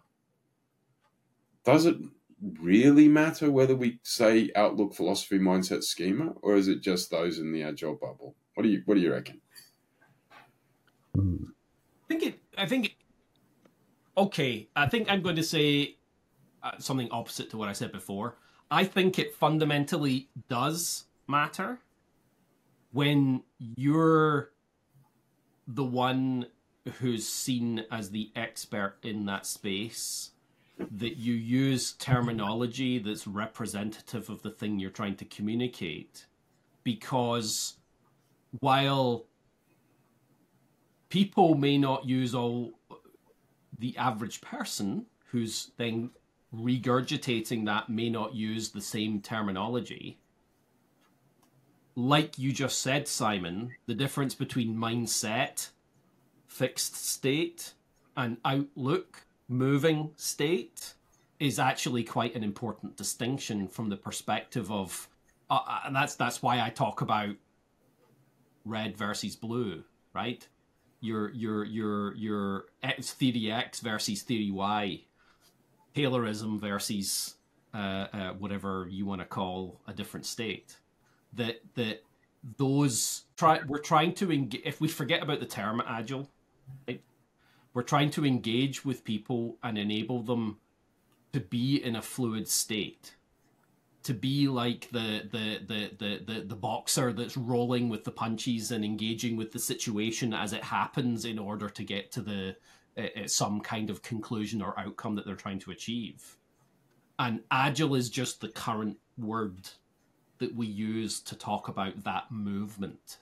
does 1.64 1.86
it 1.86 1.96
really 2.60 3.08
matter 3.08 3.50
whether 3.50 3.74
we 3.74 3.98
say 4.02 4.50
outlook, 4.54 4.94
philosophy, 4.94 5.38
mindset, 5.38 5.82
schema, 5.82 6.32
or 6.42 6.56
is 6.56 6.68
it 6.68 6.82
just 6.82 7.10
those 7.10 7.38
in 7.38 7.52
the 7.52 7.62
agile 7.62 7.94
bubble? 7.94 8.34
What 8.54 8.62
do 8.62 8.68
you 8.68 8.82
What 8.86 8.94
do 8.94 9.00
you 9.00 9.12
reckon? 9.12 9.40
I 11.16 11.20
think 12.08 12.22
it. 12.22 12.40
I 12.56 12.66
think. 12.66 12.96
Okay, 14.16 14.68
I 14.74 14.88
think 14.88 15.10
I'm 15.10 15.22
going 15.22 15.36
to 15.36 15.42
say 15.42 15.96
uh, 16.62 16.72
something 16.78 17.08
opposite 17.10 17.50
to 17.50 17.56
what 17.56 17.68
I 17.68 17.72
said 17.72 17.92
before. 17.92 18.36
I 18.70 18.84
think 18.84 19.18
it 19.18 19.34
fundamentally 19.34 20.28
does 20.48 21.04
matter 21.28 21.78
when 22.92 23.42
you're 23.58 24.50
the 25.68 25.84
one 25.84 26.46
who's 26.98 27.28
seen 27.28 27.84
as 27.90 28.10
the 28.10 28.32
expert 28.34 28.96
in 29.02 29.26
that 29.26 29.44
space 29.44 30.30
that 30.90 31.18
you 31.18 31.34
use 31.34 31.92
terminology 31.92 32.98
that's 32.98 33.26
representative 33.26 34.30
of 34.30 34.42
the 34.42 34.50
thing 34.50 34.78
you're 34.78 34.90
trying 34.90 35.16
to 35.16 35.24
communicate. 35.26 36.24
Because 36.84 37.74
while 38.60 39.26
people 41.10 41.54
may 41.54 41.76
not 41.76 42.08
use 42.08 42.34
all 42.34 42.72
the 43.78 43.96
average 43.98 44.40
person 44.40 45.04
who's 45.26 45.72
then 45.76 46.10
regurgitating 46.54 47.66
that 47.66 47.90
may 47.90 48.08
not 48.08 48.34
use 48.34 48.70
the 48.70 48.80
same 48.80 49.20
terminology 49.20 50.18
like 51.98 52.38
you 52.38 52.52
just 52.52 52.78
said 52.80 53.08
simon 53.08 53.72
the 53.86 53.94
difference 53.94 54.34
between 54.34 54.76
mindset 54.76 55.70
fixed 56.46 56.94
state 56.94 57.72
and 58.16 58.36
outlook 58.44 59.26
moving 59.48 60.10
state 60.16 60.94
is 61.40 61.58
actually 61.58 62.04
quite 62.04 62.34
an 62.34 62.44
important 62.44 62.96
distinction 62.96 63.66
from 63.66 63.88
the 63.88 63.96
perspective 63.96 64.70
of 64.70 65.08
uh, 65.50 65.58
uh, 65.66 65.80
and 65.86 65.96
that's 65.96 66.14
that's 66.14 66.42
why 66.42 66.60
i 66.60 66.70
talk 66.70 67.00
about 67.00 67.34
red 68.64 68.96
versus 68.96 69.34
blue 69.34 69.82
right 70.14 70.48
your 71.00 71.30
your 71.30 71.64
your 71.64 72.14
your 72.14 72.66
X, 72.82 73.12
theory 73.12 73.50
X 73.50 73.80
versus 73.80 74.22
theory 74.22 74.50
Y, 74.50 75.02
Taylorism 75.94 76.60
versus 76.60 77.36
uh, 77.74 78.06
uh, 78.12 78.32
whatever 78.32 78.86
you 78.90 79.06
want 79.06 79.20
to 79.20 79.26
call 79.26 79.80
a 79.86 79.92
different 79.92 80.26
state. 80.26 80.76
That 81.34 81.60
that 81.74 82.02
those 82.56 83.24
try 83.36 83.60
we're 83.66 83.78
trying 83.78 84.14
to 84.14 84.32
engage. 84.32 84.62
If 84.64 84.80
we 84.80 84.88
forget 84.88 85.22
about 85.22 85.40
the 85.40 85.46
term 85.46 85.82
agile, 85.86 86.28
right, 86.86 87.02
we're 87.74 87.82
trying 87.82 88.10
to 88.10 88.24
engage 88.24 88.84
with 88.84 89.04
people 89.04 89.56
and 89.62 89.78
enable 89.78 90.22
them 90.22 90.58
to 91.32 91.40
be 91.40 91.82
in 91.82 91.96
a 91.96 92.02
fluid 92.02 92.48
state 92.48 93.14
to 94.08 94.14
be 94.14 94.48
like 94.48 94.88
the 94.90 95.28
the, 95.30 95.60
the 95.66 95.90
the 95.98 96.24
the 96.24 96.40
the 96.40 96.56
boxer 96.56 97.12
that's 97.12 97.36
rolling 97.36 97.90
with 97.90 98.04
the 98.04 98.10
punches 98.10 98.70
and 98.70 98.82
engaging 98.82 99.36
with 99.36 99.52
the 99.52 99.58
situation 99.58 100.32
as 100.32 100.52
it 100.54 100.64
happens 100.64 101.26
in 101.26 101.38
order 101.38 101.68
to 101.68 101.84
get 101.84 102.10
to 102.12 102.22
the 102.22 102.56
uh, 102.96 103.02
uh, 103.02 103.26
some 103.26 103.60
kind 103.60 103.90
of 103.90 104.00
conclusion 104.02 104.62
or 104.62 104.78
outcome 104.78 105.14
that 105.14 105.26
they're 105.26 105.34
trying 105.34 105.58
to 105.58 105.70
achieve. 105.70 106.38
And 107.18 107.40
agile 107.50 107.94
is 107.96 108.08
just 108.08 108.40
the 108.40 108.48
current 108.48 108.96
word 109.18 109.68
that 110.38 110.54
we 110.54 110.66
use 110.66 111.20
to 111.20 111.36
talk 111.36 111.68
about 111.68 112.04
that 112.04 112.30
movement. 112.30 113.18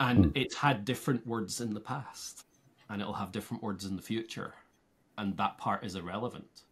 and 0.00 0.26
mm. 0.26 0.32
it's 0.34 0.56
had 0.56 0.84
different 0.84 1.26
words 1.26 1.60
in 1.60 1.74
the 1.74 1.80
past, 1.80 2.44
and 2.88 3.00
it'll 3.02 3.14
have 3.14 3.32
different 3.32 3.62
words 3.62 3.84
in 3.84 3.96
the 3.96 4.02
future, 4.02 4.54
and 5.18 5.36
that 5.36 5.58
part 5.58 5.84
is 5.84 5.94
irrelevant. 5.94 6.62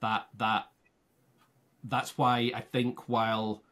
That 0.00 0.28
that 0.38 0.66
that's 1.84 2.18
why 2.18 2.52
I 2.54 2.60
think 2.60 3.08
while 3.08 3.62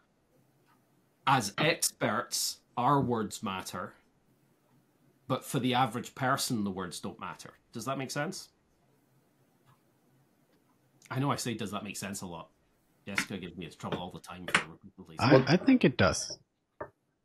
as 1.26 1.52
experts 1.58 2.58
our 2.76 3.00
words 3.00 3.42
matter, 3.42 3.92
but 5.26 5.44
for 5.44 5.58
the 5.58 5.74
average 5.74 6.14
person 6.14 6.64
the 6.64 6.70
words 6.70 7.00
don't 7.00 7.20
matter. 7.20 7.52
Does 7.72 7.84
that 7.84 7.98
make 7.98 8.11
sense? 8.11 8.48
I 11.11 11.18
know 11.18 11.30
I 11.30 11.37
say 11.37 11.54
does 11.54 11.70
that 11.72 11.84
make 11.84 11.96
sense 11.96 12.22
a 12.22 12.26
lot. 12.26 12.48
Jessica 13.09 13.38
gives 13.38 13.57
me 13.57 13.64
its 13.64 13.75
trouble 13.75 13.99
all 13.99 14.11
the 14.11 14.21
time 14.21 14.47
for. 14.47 14.61
I, 15.18 15.42
I 15.49 15.57
think 15.57 15.83
it 15.83 15.97
does. 15.97 16.38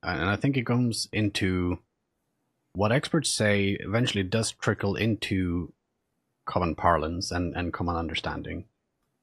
And 0.01 0.29
I 0.29 0.37
think 0.37 0.55
it 0.55 0.65
comes 0.65 1.09
into 1.11 1.79
what 2.71 2.93
experts 2.93 3.29
say 3.29 3.77
eventually 3.81 4.23
does 4.23 4.51
trickle 4.51 4.95
into 4.95 5.73
common 6.45 6.75
parlance 6.75 7.31
and, 7.31 7.53
and 7.55 7.73
common 7.73 7.97
understanding. 7.97 8.63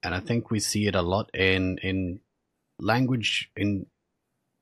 And 0.03 0.15
I 0.15 0.21
think 0.21 0.51
we 0.51 0.61
see 0.61 0.87
it 0.87 0.95
a 0.95 1.01
lot 1.01 1.31
in 1.35 1.79
in 1.79 2.21
language 2.79 3.51
in 3.57 3.87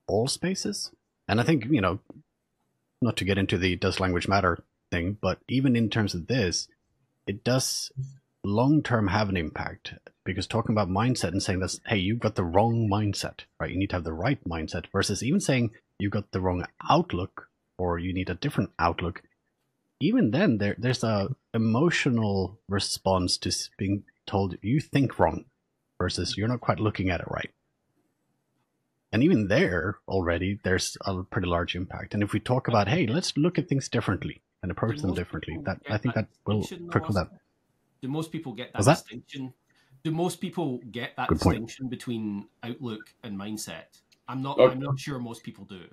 all 0.07 0.27
spaces. 0.27 0.91
And 1.27 1.41
I 1.41 1.43
think, 1.43 1.65
you 1.65 1.81
know, 1.81 1.99
not 3.01 3.17
to 3.17 3.25
get 3.25 3.37
into 3.37 3.57
the 3.57 3.75
does 3.75 3.99
language 3.99 4.27
matter 4.27 4.63
thing, 4.89 5.17
but 5.19 5.39
even 5.49 5.75
in 5.75 5.89
terms 5.89 6.13
of 6.13 6.27
this, 6.27 6.69
it 7.27 7.43
does 7.43 7.91
long 8.45 8.83
term 8.83 9.07
have 9.07 9.27
an 9.27 9.35
impact 9.35 9.95
because 10.33 10.47
talking 10.47 10.73
about 10.73 10.89
mindset 10.89 11.29
and 11.29 11.41
saying 11.41 11.59
this, 11.59 11.79
hey, 11.85 11.97
you've 11.97 12.19
got 12.19 12.35
the 12.35 12.43
wrong 12.43 12.87
mindset, 12.89 13.41
right? 13.59 13.71
You 13.71 13.77
need 13.77 13.89
to 13.91 13.95
have 13.97 14.03
the 14.03 14.13
right 14.13 14.39
mindset 14.47 14.85
versus 14.91 15.23
even 15.23 15.39
saying 15.39 15.71
you 15.97 16.09
got 16.09 16.31
the 16.31 16.41
wrong 16.41 16.65
outlook 16.89 17.49
or 17.77 17.99
you 17.99 18.13
need 18.13 18.29
a 18.29 18.35
different 18.35 18.71
outlook. 18.79 19.21
Even 19.99 20.31
then, 20.31 20.57
there 20.57 20.75
there's 20.77 21.03
a 21.03 21.29
emotional 21.53 22.59
response 22.69 23.37
to 23.39 23.51
being 23.77 24.03
told 24.25 24.55
you 24.61 24.79
think 24.79 25.19
wrong 25.19 25.45
versus 25.97 26.37
you're 26.37 26.47
not 26.47 26.61
quite 26.61 26.79
looking 26.79 27.09
at 27.09 27.19
it 27.19 27.27
right. 27.29 27.51
And 29.11 29.23
even 29.23 29.47
there 29.47 29.97
already, 30.07 30.59
there's 30.63 30.95
a 31.05 31.23
pretty 31.23 31.47
large 31.47 31.75
impact. 31.75 32.13
And 32.13 32.21
if 32.21 32.31
we 32.31 32.39
talk 32.39 32.67
about, 32.67 32.87
hey, 32.87 33.07
let's 33.07 33.35
look 33.35 33.57
at 33.57 33.67
things 33.67 33.89
differently 33.89 34.41
and 34.61 34.71
approach 34.71 34.99
them 34.99 35.15
differently, 35.15 35.57
that 35.65 35.81
I 35.89 35.97
think 35.97 36.13
that, 36.15 36.27
that 36.29 36.53
will 36.53 36.63
trickle 36.91 37.15
down. 37.15 37.29
Do 38.01 38.07
most 38.07 38.31
people 38.31 38.53
get 38.53 38.71
that, 38.73 38.85
that, 38.85 38.97
distinction? 38.99 39.53
Do 40.03 40.11
most 40.11 40.39
people 40.39 40.79
get 40.91 41.15
that 41.17 41.27
Good 41.27 41.39
distinction 41.39 41.85
point. 41.85 41.91
between 41.91 42.47
outlook 42.63 43.01
and 43.23 43.37
mindset? 43.37 43.99
I'm 44.27 44.41
not. 44.41 44.57
Okay. 44.59 44.71
I'm 44.71 44.79
not 44.79 44.99
sure 44.99 45.19
most 45.19 45.43
people 45.43 45.65
do. 45.65 45.83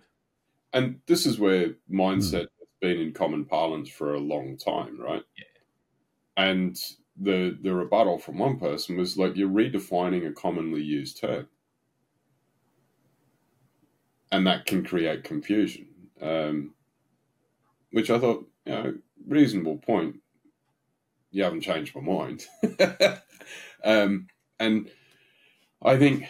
And 0.72 1.00
this 1.06 1.26
is 1.26 1.38
where 1.38 1.74
mindset 1.90 2.44
mm. 2.44 2.58
has 2.58 2.68
been 2.80 2.98
in 2.98 3.12
common 3.12 3.44
parlance 3.44 3.88
for 3.88 4.14
a 4.14 4.20
long 4.20 4.56
time, 4.56 5.00
right? 5.00 5.22
Yeah. 5.36 6.44
And 6.44 6.76
the 7.16 7.56
the 7.60 7.74
rebuttal 7.74 8.18
from 8.18 8.38
one 8.38 8.58
person 8.58 8.96
was 8.96 9.16
like, 9.16 9.36
"You're 9.36 9.48
redefining 9.48 10.28
a 10.28 10.32
commonly 10.32 10.82
used 10.82 11.20
term." 11.20 11.48
and 14.32 14.46
that 14.46 14.66
can 14.66 14.84
create 14.84 15.24
confusion. 15.24 15.86
Um, 16.20 16.74
which 17.92 18.10
I 18.10 18.18
thought, 18.18 18.48
you 18.64 18.72
know, 18.72 18.94
reasonable 19.26 19.78
point. 19.78 20.16
You 21.30 21.44
haven't 21.44 21.62
changed 21.62 21.94
my 21.94 22.00
mind. 22.00 22.46
um, 23.86 24.26
and 24.58 24.90
I 25.82 25.96
think 25.96 26.24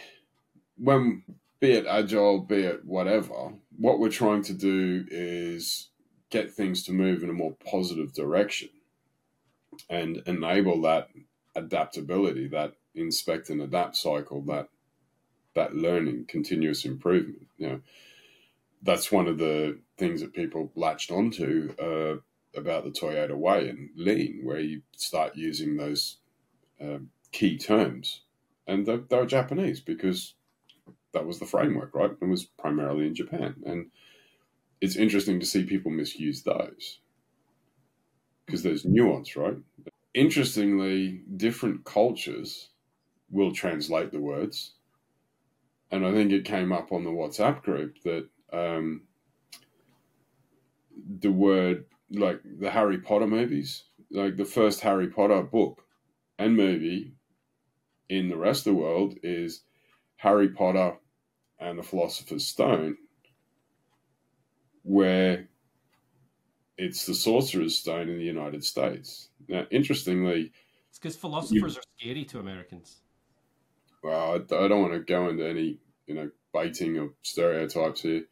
when, 0.76 1.22
be 1.58 1.72
it 1.72 1.86
agile, 1.86 2.40
be 2.40 2.64
it 2.64 2.84
whatever, 2.84 3.54
what 3.78 3.98
we're 3.98 4.10
trying 4.10 4.42
to 4.42 4.52
do 4.52 5.06
is 5.10 5.88
get 6.30 6.52
things 6.52 6.84
to 6.84 6.92
move 6.92 7.22
in 7.22 7.30
a 7.30 7.34
more 7.34 7.56
positive 7.70 8.12
direction 8.12 8.68
and 9.88 10.22
enable 10.26 10.82
that 10.82 11.08
adaptability, 11.54 12.48
that 12.48 12.74
inspect 12.94 13.50
and 13.50 13.60
adapt 13.62 13.96
cycle, 13.96 14.42
that 14.42 14.68
that 15.54 15.74
learning, 15.74 16.26
continuous 16.28 16.84
improvement. 16.84 17.46
You 17.56 17.68
know, 17.68 17.80
that's 18.82 19.10
one 19.10 19.26
of 19.26 19.38
the 19.38 19.78
things 19.96 20.20
that 20.20 20.34
people 20.34 20.70
latched 20.74 21.10
onto 21.10 21.72
uh, 21.80 22.16
about 22.58 22.84
the 22.84 22.90
Toyota 22.90 23.34
way 23.34 23.68
and 23.70 23.88
lean, 23.96 24.42
where 24.44 24.60
you 24.60 24.82
start 24.96 25.36
using 25.36 25.76
those 25.76 26.18
uh, 26.80 26.98
key 27.32 27.58
terms, 27.58 28.22
and 28.66 28.86
they, 28.86 28.96
they 28.96 29.16
were 29.18 29.26
Japanese 29.26 29.80
because 29.80 30.34
that 31.12 31.26
was 31.26 31.38
the 31.40 31.46
framework, 31.46 31.94
right? 31.94 32.12
It 32.20 32.26
was 32.26 32.44
primarily 32.44 33.06
in 33.06 33.14
Japan, 33.14 33.56
and 33.66 33.86
it's 34.80 34.96
interesting 34.96 35.40
to 35.40 35.46
see 35.46 35.64
people 35.64 35.90
misuse 35.90 36.42
those 36.42 37.00
because 38.46 38.62
there's 38.62 38.84
nuance, 38.84 39.36
right? 39.36 39.58
Interestingly, 40.14 41.22
different 41.36 41.84
cultures 41.84 42.70
will 43.30 43.52
translate 43.52 44.12
the 44.12 44.20
words 44.20 44.72
and 45.92 46.06
I 46.06 46.12
think 46.12 46.32
it 46.32 46.46
came 46.46 46.72
up 46.72 46.92
on 46.92 47.04
the 47.04 47.10
WhatsApp 47.10 47.62
group 47.62 48.02
that 48.04 48.28
um, 48.52 49.02
the 51.20 51.32
word, 51.32 51.86
like 52.10 52.40
the 52.60 52.70
Harry 52.70 52.98
Potter 52.98 53.26
movies, 53.26 53.84
like 54.10 54.36
the 54.36 54.44
first 54.44 54.82
Harry 54.82 55.08
Potter 55.08 55.42
book 55.42 55.84
and 56.38 56.56
movie 56.56 57.15
in 58.08 58.28
the 58.28 58.36
rest 58.36 58.66
of 58.66 58.74
the 58.74 58.80
world 58.80 59.14
is 59.22 59.62
Harry 60.16 60.48
Potter 60.48 60.96
and 61.58 61.78
the 61.78 61.82
Philosopher's 61.82 62.46
Stone, 62.46 62.96
where 64.82 65.48
it's 66.78 67.06
the 67.06 67.14
Sorcerer's 67.14 67.78
Stone 67.78 68.08
in 68.08 68.18
the 68.18 68.24
United 68.24 68.64
States. 68.64 69.28
Now, 69.48 69.66
interestingly, 69.70 70.52
it's 70.90 70.98
because 70.98 71.16
philosophers 71.16 71.74
you, 71.74 71.80
are 71.80 71.98
scary 71.98 72.24
to 72.26 72.38
Americans 72.38 73.00
well, 74.06 74.32
I, 74.32 74.34
I 74.36 74.68
don't 74.68 74.82
want 74.82 74.92
to 74.92 75.00
go 75.00 75.28
into 75.28 75.46
any 75.46 75.78
you 76.06 76.14
know 76.14 76.30
baiting 76.54 76.96
of 76.98 77.10
stereotypes 77.22 78.02
here, 78.02 78.24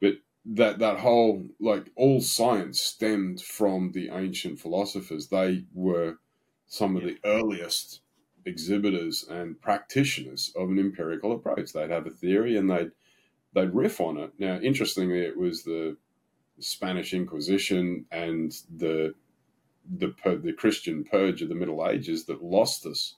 but 0.00 0.14
that 0.44 0.78
that 0.78 0.98
whole 0.98 1.48
like 1.60 1.90
all 1.96 2.20
science 2.20 2.80
stemmed 2.80 3.40
from 3.40 3.92
the 3.92 4.10
ancient 4.10 4.60
philosophers. 4.60 5.28
They 5.28 5.64
were 5.74 6.18
some 6.68 6.96
of 6.96 7.02
the 7.02 7.18
earliest 7.24 8.00
exhibitors 8.46 9.24
and 9.28 9.60
practitioners 9.60 10.52
of 10.56 10.70
an 10.70 10.78
empirical 10.78 11.32
approach. 11.32 11.72
They'd 11.72 11.90
have 11.90 12.06
a 12.06 12.10
theory 12.10 12.56
and 12.56 12.70
they'd 12.70 12.92
they'd 13.54 13.74
riff 13.74 14.00
on 14.00 14.16
it. 14.18 14.32
Now, 14.38 14.58
interestingly, 14.58 15.20
it 15.20 15.36
was 15.36 15.64
the 15.64 15.96
Spanish 16.58 17.12
Inquisition 17.12 18.06
and 18.10 18.52
the 18.74 19.14
the 19.98 20.14
the 20.42 20.52
Christian 20.52 21.04
purge 21.04 21.42
of 21.42 21.48
the 21.48 21.54
Middle 21.54 21.86
Ages 21.86 22.24
that 22.26 22.42
lost 22.42 22.86
us 22.86 23.16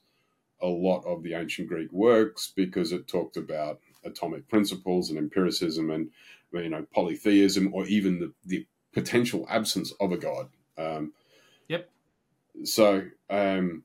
a 0.61 0.67
lot 0.67 1.05
of 1.05 1.23
the 1.23 1.35
ancient 1.35 1.69
Greek 1.69 1.93
works 1.93 2.53
because 2.55 2.93
it 2.93 3.07
talked 3.07 3.37
about 3.37 3.81
atomic 4.05 4.49
principles 4.49 5.11
and 5.11 5.19
empiricism 5.19 5.91
and 5.91 6.11
you 6.53 6.69
know 6.69 6.87
polytheism 6.95 7.73
or 7.73 7.87
even 7.87 8.19
the, 8.19 8.33
the 8.45 8.67
potential 8.93 9.47
absence 9.49 9.93
of 10.01 10.13
a 10.13 10.17
god. 10.17 10.49
Um, 10.77 11.13
yep. 11.69 11.91
So 12.65 13.05
um, 13.31 13.85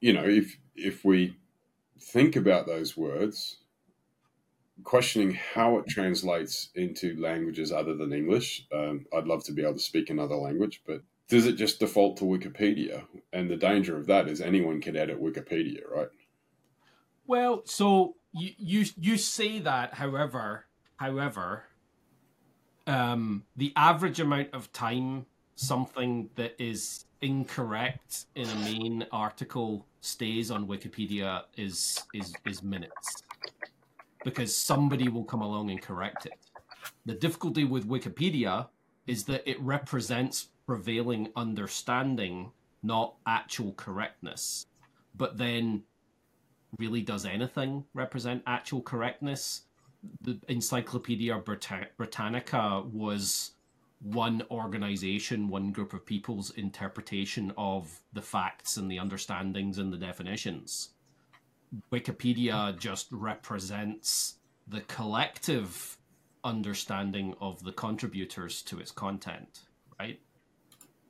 you 0.00 0.12
know 0.12 0.24
if 0.24 0.58
if 0.74 1.04
we 1.04 1.36
think 2.00 2.36
about 2.36 2.66
those 2.66 2.96
words, 2.96 3.58
questioning 4.84 5.34
how 5.54 5.78
it 5.78 5.88
translates 5.88 6.70
into 6.74 7.20
languages 7.20 7.72
other 7.72 7.94
than 7.94 8.12
English. 8.12 8.66
Um, 8.72 9.06
I'd 9.12 9.26
love 9.26 9.44
to 9.44 9.52
be 9.52 9.62
able 9.62 9.74
to 9.74 9.80
speak 9.80 10.10
another 10.10 10.36
language, 10.36 10.82
but 10.86 11.02
does 11.28 11.46
it 11.46 11.54
just 11.54 11.80
default 11.80 12.16
to 12.18 12.24
Wikipedia? 12.24 13.04
And 13.32 13.50
the 13.50 13.56
danger 13.56 13.96
of 13.96 14.06
that 14.06 14.28
is 14.28 14.40
anyone 14.40 14.80
can 14.80 14.96
edit 14.96 15.20
Wikipedia, 15.20 15.80
right? 15.90 16.08
Well, 17.26 17.62
so 17.66 18.16
you 18.32 18.52
you 18.56 18.84
you 18.96 19.16
say 19.18 19.58
that, 19.58 19.94
however, 19.94 20.64
however, 20.96 21.64
um, 22.86 23.44
the 23.56 23.72
average 23.76 24.20
amount 24.20 24.54
of 24.54 24.72
time 24.72 25.26
something 25.54 26.30
that 26.36 26.54
is 26.58 27.04
incorrect 27.20 28.26
in 28.34 28.48
a 28.48 28.54
main 28.56 29.06
article 29.12 29.86
stays 30.00 30.50
on 30.50 30.66
Wikipedia 30.66 31.42
is 31.56 32.02
is 32.14 32.32
is 32.44 32.62
minutes 32.62 33.22
because 34.24 34.54
somebody 34.54 35.08
will 35.08 35.24
come 35.24 35.42
along 35.42 35.70
and 35.70 35.80
correct 35.80 36.26
it. 36.26 36.38
The 37.06 37.14
difficulty 37.14 37.64
with 37.64 37.88
Wikipedia 37.88 38.68
is 39.06 39.24
that 39.24 39.48
it 39.48 39.60
represents 39.60 40.48
prevailing 40.66 41.30
understanding, 41.34 42.52
not 42.82 43.14
actual 43.26 43.72
correctness. 43.72 44.66
But 45.16 45.38
then, 45.38 45.82
really, 46.78 47.00
does 47.00 47.24
anything 47.24 47.84
represent 47.94 48.42
actual 48.46 48.82
correctness? 48.82 49.62
The 50.20 50.38
Encyclopedia 50.48 51.36
Britannica 51.96 52.82
was 52.92 53.52
one 54.00 54.42
organization, 54.50 55.48
one 55.48 55.72
group 55.72 55.92
of 55.92 56.06
people's 56.06 56.50
interpretation 56.50 57.52
of 57.56 58.00
the 58.12 58.22
facts 58.22 58.76
and 58.76 58.90
the 58.90 58.98
understandings 58.98 59.78
and 59.78 59.92
the 59.92 59.96
definitions. 59.96 60.90
Wikipedia 61.92 62.78
just 62.78 63.08
represents 63.10 64.36
the 64.66 64.80
collective 64.82 65.98
understanding 66.44 67.34
of 67.40 67.62
the 67.64 67.72
contributors 67.72 68.62
to 68.62 68.78
its 68.78 68.90
content, 68.90 69.64
right? 69.98 70.20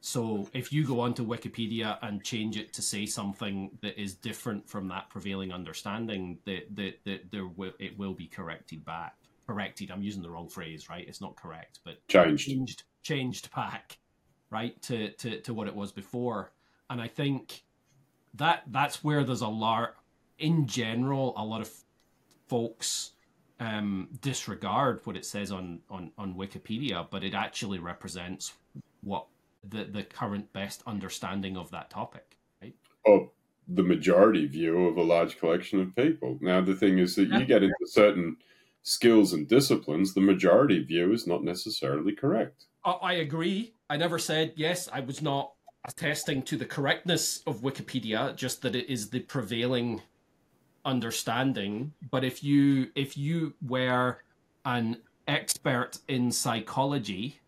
So 0.01 0.49
if 0.55 0.73
you 0.73 0.87
go 0.87 1.01
onto 1.01 1.27
Wikipedia 1.27 1.99
and 2.03 2.23
change 2.23 2.57
it 2.57 2.73
to 2.75 2.83
say 2.83 3.05
something 3.05 3.77
that 3.83 4.01
is 4.01 4.15
different 4.15 4.69
from 4.69 4.89
that 4.89 5.11
prevailing 5.11 5.53
understanding, 5.53 6.39
that 6.47 6.75
that, 6.77 7.01
that 7.05 7.31
there 7.31 7.47
will 7.47 7.73
it 7.79 7.99
will 7.99 8.15
be 8.15 8.27
corrected 8.27 8.85
back. 8.85 9.17
Corrected. 9.49 9.91
I'm 9.91 10.03
using 10.03 10.21
the 10.21 10.29
wrong 10.29 10.49
phrase, 10.51 10.91
right? 10.91 11.07
It's 11.09 11.23
not 11.23 11.35
correct, 11.37 11.81
but 11.83 12.07
Changed. 12.09 12.47
changed 12.47 12.83
changed 13.03 13.55
back, 13.55 13.97
right 14.51 14.81
to 14.83 15.11
to 15.13 15.41
to 15.41 15.55
what 15.55 15.67
it 15.67 15.75
was 15.75 15.91
before. 15.91 16.53
And 16.91 17.01
I 17.01 17.09
think 17.09 17.63
that 18.35 18.65
that's 18.67 19.03
where 19.03 19.25
there's 19.25 19.41
a 19.41 19.49
lot, 19.49 19.95
in 20.39 20.67
general, 20.67 21.33
a 21.39 21.43
lot 21.45 21.63
of 21.63 21.71
folks 22.47 23.13
um, 23.59 24.09
disregard 24.21 25.01
what 25.05 25.17
it 25.17 25.25
says 25.25 25.51
on, 25.51 25.81
on, 25.91 26.13
on 26.19 26.35
Wikipedia, 26.35 27.07
but 27.11 27.25
it 27.25 27.33
actually 27.35 27.79
represents 27.79 28.53
what 29.03 29.27
the, 29.69 29.85
the 29.85 30.03
current 30.03 30.53
best 30.53 30.83
understanding 30.87 31.57
of 31.57 31.71
that 31.71 31.89
topic, 31.91 32.37
right? 32.63 32.75
Of 33.07 33.31
the 33.67 33.83
majority 33.83 34.47
view 34.47 34.87
of 34.87 34.97
a 34.99 35.03
large 35.03 35.39
collection 35.39 35.81
of 35.81 35.95
people. 35.97 36.39
Now, 36.41 36.61
the 36.61 36.75
thing 36.75 36.99
is 36.99 37.17
that 37.17 37.29
Yeah. 37.29 37.39
you 37.39 37.45
get 37.47 37.63
into 37.63 37.75
certain 37.87 38.37
skills 38.89 39.33
and 39.33 39.47
disciplines, 39.47 40.15
the 40.15 40.21
majority 40.21 40.83
view 40.83 41.13
is 41.13 41.27
not 41.27 41.45
necessarily 41.45 42.15
correct. 42.15 42.65
I, 42.85 43.15
agree. 43.15 43.75
I 43.91 43.99
never 43.99 44.19
said 44.19 44.55
yes. 44.57 44.89
I 44.91 45.01
was 45.01 45.21
not 45.21 45.53
attesting 45.87 46.43
to 46.45 46.57
the 46.57 46.65
correctness 46.65 47.43
of 47.47 47.61
Wikipedia, 47.61 48.35
just 48.35 48.63
that 48.63 48.75
it 48.75 48.91
is 48.91 49.11
the 49.11 49.21
prevailing 49.21 50.03
understanding. 50.85 51.93
But 52.11 52.25
if 52.25 52.43
you 52.43 52.91
if 52.95 53.17
you 53.19 53.55
were 53.61 54.23
an 54.65 54.99
expert 55.27 55.99
in 56.09 56.33
psychology 56.33 57.41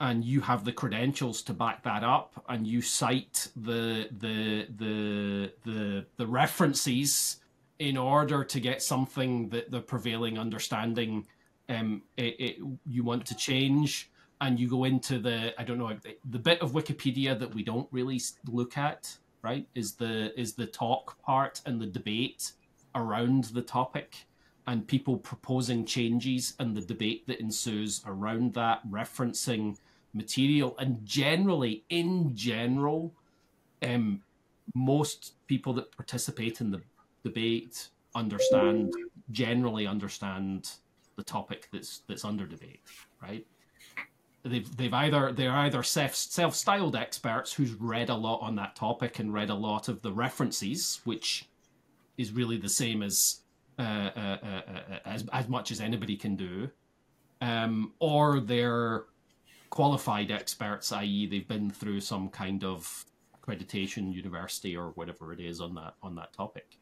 and 0.00 0.24
you 0.24 0.40
have 0.40 0.64
the 0.64 0.72
credentials 0.72 1.42
to 1.42 1.52
back 1.52 1.84
that 1.84 2.02
up 2.02 2.44
and 2.48 2.66
you 2.66 2.82
cite 2.82 3.48
the 3.54 4.08
the 4.18 4.66
the 4.76 5.52
the 5.64 6.06
the 6.16 6.26
references 6.26 7.36
in 7.78 7.96
order 7.96 8.44
to 8.44 8.60
get 8.60 8.82
something 8.82 9.48
that 9.50 9.70
the 9.70 9.80
prevailing 9.80 10.38
understanding 10.38 11.26
um 11.68 12.02
it, 12.16 12.36
it, 12.38 12.56
you 12.86 13.04
want 13.04 13.24
to 13.26 13.36
change 13.36 14.10
and 14.40 14.58
you 14.58 14.68
go 14.68 14.84
into 14.84 15.18
the 15.18 15.58
i 15.60 15.64
don't 15.64 15.78
know 15.78 15.96
the 16.30 16.38
bit 16.38 16.60
of 16.60 16.72
wikipedia 16.72 17.38
that 17.38 17.54
we 17.54 17.62
don't 17.62 17.88
really 17.90 18.20
look 18.46 18.76
at 18.76 19.16
right 19.42 19.66
is 19.74 19.94
the 19.94 20.38
is 20.38 20.54
the 20.54 20.66
talk 20.66 21.20
part 21.22 21.60
and 21.66 21.80
the 21.80 21.86
debate 21.86 22.52
around 22.94 23.44
the 23.44 23.62
topic 23.62 24.26
and 24.66 24.86
people 24.86 25.16
proposing 25.16 25.84
changes 25.86 26.54
and 26.58 26.76
the 26.76 26.80
debate 26.82 27.26
that 27.26 27.40
ensues 27.40 28.02
around 28.06 28.52
that 28.54 28.80
referencing 28.90 29.76
material 30.12 30.74
and 30.78 31.04
generally 31.04 31.84
in 31.90 32.34
general 32.34 33.14
um 33.82 34.22
most 34.74 35.34
people 35.46 35.72
that 35.72 35.90
participate 35.92 36.60
in 36.60 36.70
the 36.70 36.80
debate 37.24 37.88
understand 38.14 38.92
generally 39.30 39.86
understand 39.86 40.70
the 41.16 41.22
topic 41.22 41.68
that's 41.72 42.02
that's 42.08 42.24
under 42.24 42.46
debate 42.46 42.80
right 43.22 43.46
they've 44.44 44.76
they've 44.76 44.94
either 44.94 45.32
they're 45.32 45.52
either 45.52 45.82
self 45.82 46.14
self 46.14 46.54
styled 46.54 46.96
experts 46.96 47.52
who's 47.52 47.74
read 47.74 48.08
a 48.08 48.14
lot 48.14 48.40
on 48.40 48.56
that 48.56 48.76
topic 48.76 49.18
and 49.18 49.32
read 49.32 49.50
a 49.50 49.54
lot 49.54 49.88
of 49.88 50.02
the 50.02 50.12
references, 50.12 51.00
which 51.04 51.46
is 52.16 52.32
really 52.32 52.56
the 52.56 52.68
same 52.68 53.02
as 53.02 53.40
uh, 53.78 53.82
uh, 54.16 54.38
uh, 54.42 54.46
uh, 54.46 54.98
as 55.04 55.24
as 55.32 55.48
much 55.48 55.70
as 55.70 55.80
anybody 55.80 56.16
can 56.16 56.36
do, 56.36 56.68
um, 57.40 57.92
or 58.00 58.40
they're 58.40 59.04
qualified 59.70 60.30
experts, 60.30 60.90
i.e., 60.92 61.26
they've 61.26 61.48
been 61.48 61.70
through 61.70 62.00
some 62.00 62.28
kind 62.28 62.64
of 62.64 63.04
accreditation 63.40 64.12
university 64.12 64.76
or 64.76 64.90
whatever 64.90 65.32
it 65.32 65.40
is 65.40 65.60
on 65.60 65.74
that 65.74 65.94
on 66.02 66.14
that 66.14 66.32
topic. 66.32 66.78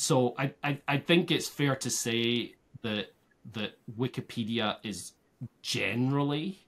So 0.00 0.34
I, 0.38 0.54
I, 0.64 0.78
I 0.88 0.96
think 0.96 1.30
it's 1.30 1.46
fair 1.46 1.76
to 1.76 1.90
say 1.90 2.54
that 2.80 3.12
that 3.52 3.72
Wikipedia 3.98 4.76
is 4.82 5.12
generally 5.60 6.58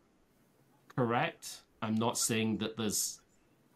correct. 0.94 1.62
I'm 1.80 1.94
not 1.94 2.18
saying 2.18 2.58
that 2.58 2.76
there's 2.76 3.22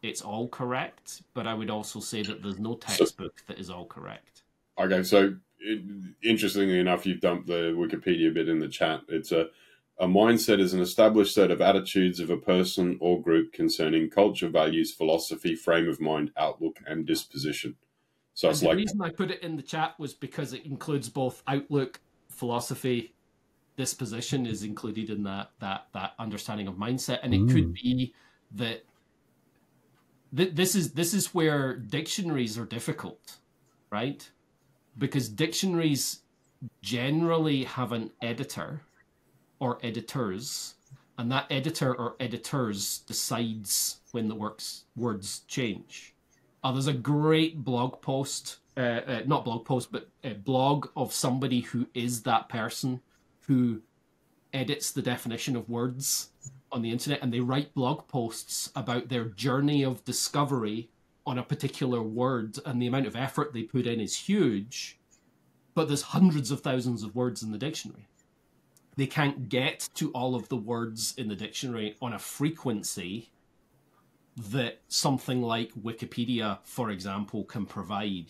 it's 0.03 0.21
all 0.21 0.47
correct, 0.49 1.23
but 1.33 1.47
I 1.47 1.55
would 1.55 1.71
also 1.71 2.01
say 2.01 2.23
that 2.25 2.43
there's 2.43 2.59
no 2.59 2.75
textbook 2.75 3.43
that 3.47 3.59
is 3.59 3.71
all 3.71 3.87
correct. 3.87 4.43
Okay, 4.79 5.03
so 5.03 5.37
it, 5.59 5.83
interestingly 6.23 6.79
enough, 6.79 7.07
you've 7.07 7.23
dumped 7.23 7.47
the 7.47 7.73
Wikipedia 7.75 8.35
bit 8.35 8.51
in 8.51 8.59
the 8.59 8.69
chat. 8.69 9.01
It's 9.09 9.33
a 9.33 9.47
a 9.99 10.07
mindset 10.07 10.61
is 10.61 10.75
an 10.75 10.81
established 10.81 11.33
set 11.33 11.51
of 11.51 11.63
attitudes 11.63 12.21
of 12.21 12.29
a 12.29 12.37
person 12.37 12.99
or 13.01 13.23
group 13.23 13.55
concerning 13.55 14.11
culture, 14.11 14.51
values, 14.51 14.93
philosophy, 14.93 15.55
frame 15.55 15.89
of 15.89 15.99
mind, 15.99 16.31
outlook, 16.37 16.77
and 16.87 17.07
disposition. 17.07 17.77
So 18.37 18.51
And 18.51 18.59
the 18.59 18.67
like 18.67 18.77
reason 18.77 19.01
I 19.01 19.09
put 19.09 19.31
it 19.31 19.43
in 19.43 19.57
the 19.57 19.63
chat 19.63 19.99
was 19.99 20.13
because 20.13 20.53
it 20.53 20.67
includes 20.67 21.09
both 21.09 21.43
outlook, 21.49 22.01
philosophy, 22.29 23.15
disposition 23.77 24.45
is 24.45 24.63
included 24.63 25.09
in 25.09 25.23
that 25.23 25.53
that 25.61 25.87
that 25.95 26.13
understanding 26.19 26.69
of 26.69 26.75
mindset, 26.75 27.21
and 27.23 27.33
it 27.33 27.49
could 27.51 27.69
mm. 27.69 27.75
be 27.75 28.15
that 28.53 28.85
th- 30.37 30.55
this 30.55 30.75
is 30.75 30.93
this 30.93 31.15
is 31.15 31.35
where 31.35 31.77
dictionaries 31.77 32.59
are 32.59 32.67
difficult, 32.67 33.37
right? 33.91 34.31
Because 34.99 35.31
dictionaries 35.31 36.21
generally 36.83 37.65
have 37.65 37.93
an 37.93 38.11
editor 38.21 38.83
or 39.61 39.79
editors, 39.83 40.75
and 41.17 41.33
that 41.33 41.47
editor 41.51 41.95
or 41.95 42.17
editors 42.21 42.99
decides 42.99 44.01
when 44.13 44.29
the 44.29 44.35
works 44.35 44.85
words 44.95 45.41
change. 45.49 46.13
Uh, 46.67 46.73
there's 46.73 46.89
a 46.89 46.93
great 46.93 47.63
blog 47.63 48.03
post, 48.03 48.57
uh, 48.77 48.81
uh, 48.81 49.23
not 49.25 49.45
blog 49.45 49.65
post, 49.65 49.93
but 49.93 50.09
a 50.25 50.33
blog 50.33 50.89
of 50.97 51.13
somebody 51.13 51.61
who 51.61 51.87
is 51.95 52.25
that 52.25 52.49
person 52.49 53.01
who 53.43 53.81
edits 54.53 54.91
the 54.91 55.01
definition 55.01 55.55
of 55.55 55.69
words 55.69 56.31
on 56.73 56.83
the 56.83 56.91
internet, 56.91 57.23
and 57.23 57.33
they 57.33 57.39
write 57.39 57.73
blog 57.73 58.09
posts 58.09 58.73
about 58.75 59.09
their 59.09 59.27
journey 59.27 59.85
of 59.85 60.05
discovery 60.05 60.91
on 61.25 61.39
a 61.39 61.43
particular 61.45 62.03
word, 62.03 62.59
and 62.67 62.83
the 62.83 62.89
amount 62.89 63.07
of 63.07 63.15
effort 63.15 63.53
they 63.53 63.63
put 63.63 63.87
in 63.87 64.01
is 64.01 64.17
huge. 64.17 64.99
But 65.73 65.87
there's 65.87 66.03
hundreds 66.03 66.51
of 66.51 66.63
thousands 66.63 67.05
of 67.05 67.15
words 67.15 67.45
in 67.45 67.53
the 67.53 67.59
dictionary. 67.59 68.09
They 68.97 69.07
can't 69.07 69.49
get 69.49 69.89
to 69.95 70.11
all 70.11 70.35
of 70.35 70.49
the 70.49 70.57
words 70.57 71.15
in 71.17 71.29
the 71.29 71.37
dictionary 71.37 71.95
on 72.03 72.13
a 72.13 72.19
frequency 72.19 73.31
that 74.37 74.81
something 74.89 75.43
like 75.43 75.73
Wikipedia, 75.75 76.59
for 76.65 76.91
example, 76.91 77.45
can 77.45 77.67
provide. 77.67 78.27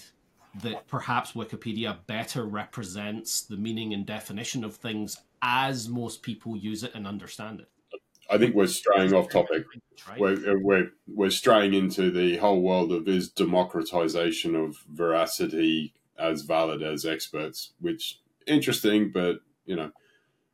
That 0.62 0.87
perhaps 0.87 1.33
Wikipedia 1.33 1.99
better 2.07 2.45
represents 2.45 3.42
the 3.42 3.59
meaning 3.59 3.92
and 3.92 4.07
definition 4.07 4.64
of 4.64 4.75
things 4.77 5.19
as 5.42 5.87
most 5.87 6.23
people 6.23 6.57
use 6.57 6.83
it 6.83 6.95
and 6.95 7.07
understand 7.07 7.61
it. 7.61 7.69
I 8.31 8.38
think 8.38 8.55
we're 8.55 8.66
straying 8.66 9.12
off 9.12 9.29
topic. 9.29 9.64
We're, 10.19 10.59
we're 10.59 10.90
we're 11.07 11.31
straying 11.31 11.75
into 11.75 12.11
the 12.11 12.38
whole 12.38 12.61
world 12.61 12.92
of 12.92 13.07
is 13.07 13.29
democratization 13.29 14.57
of 14.57 14.77
veracity 14.90 15.95
as 16.19 16.42
valid 16.42 16.83
as 16.83 17.05
experts, 17.05 17.73
which 17.81 18.21
interesting, 18.47 19.11
but 19.12 19.40
you 19.64 19.77
know, 19.77 19.90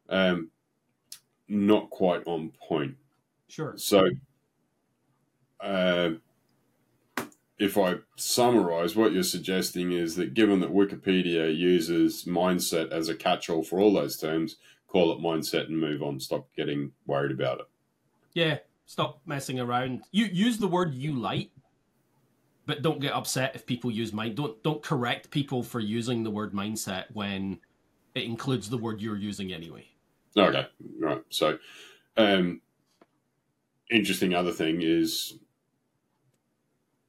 um, 0.08 0.50
not 1.48 1.90
quite 1.90 2.22
on 2.26 2.52
point. 2.68 2.96
Sure. 3.48 3.74
So, 3.76 4.08
uh, 5.62 6.10
if 7.58 7.78
I 7.78 7.96
summarize, 8.16 8.96
what 8.96 9.12
you're 9.12 9.22
suggesting 9.22 9.92
is 9.92 10.16
that 10.16 10.34
given 10.34 10.60
that 10.60 10.74
Wikipedia 10.74 11.56
uses 11.56 12.24
mindset 12.24 12.90
as 12.90 13.08
a 13.08 13.14
catch 13.14 13.48
all 13.48 13.62
for 13.62 13.78
all 13.78 13.92
those 13.92 14.16
terms, 14.16 14.56
call 14.88 15.12
it 15.12 15.22
mindset 15.22 15.68
and 15.68 15.78
move 15.78 16.02
on. 16.02 16.18
Stop 16.18 16.48
getting 16.56 16.92
worried 17.06 17.32
about 17.32 17.60
it. 17.60 17.66
Yeah. 18.34 18.58
Stop 18.86 19.20
messing 19.24 19.60
around. 19.60 20.02
You 20.10 20.26
use 20.26 20.58
the 20.58 20.66
word 20.66 20.92
you 20.92 21.14
like, 21.14 21.50
but 22.66 22.82
don't 22.82 23.00
get 23.00 23.12
upset 23.12 23.54
if 23.54 23.64
people 23.64 23.90
use 23.90 24.12
mind. 24.12 24.36
Don't 24.36 24.62
don't 24.62 24.82
correct 24.82 25.30
people 25.30 25.62
for 25.62 25.80
using 25.80 26.24
the 26.24 26.30
word 26.30 26.52
mindset 26.52 27.04
when 27.12 27.58
it 28.14 28.24
includes 28.24 28.68
the 28.68 28.76
word 28.76 29.00
you're 29.00 29.16
using 29.16 29.52
anyway. 29.52 29.86
Okay, 30.36 30.66
right. 31.00 31.22
So, 31.30 31.58
um, 32.16 32.60
interesting 33.90 34.34
other 34.34 34.52
thing 34.52 34.80
is, 34.82 35.38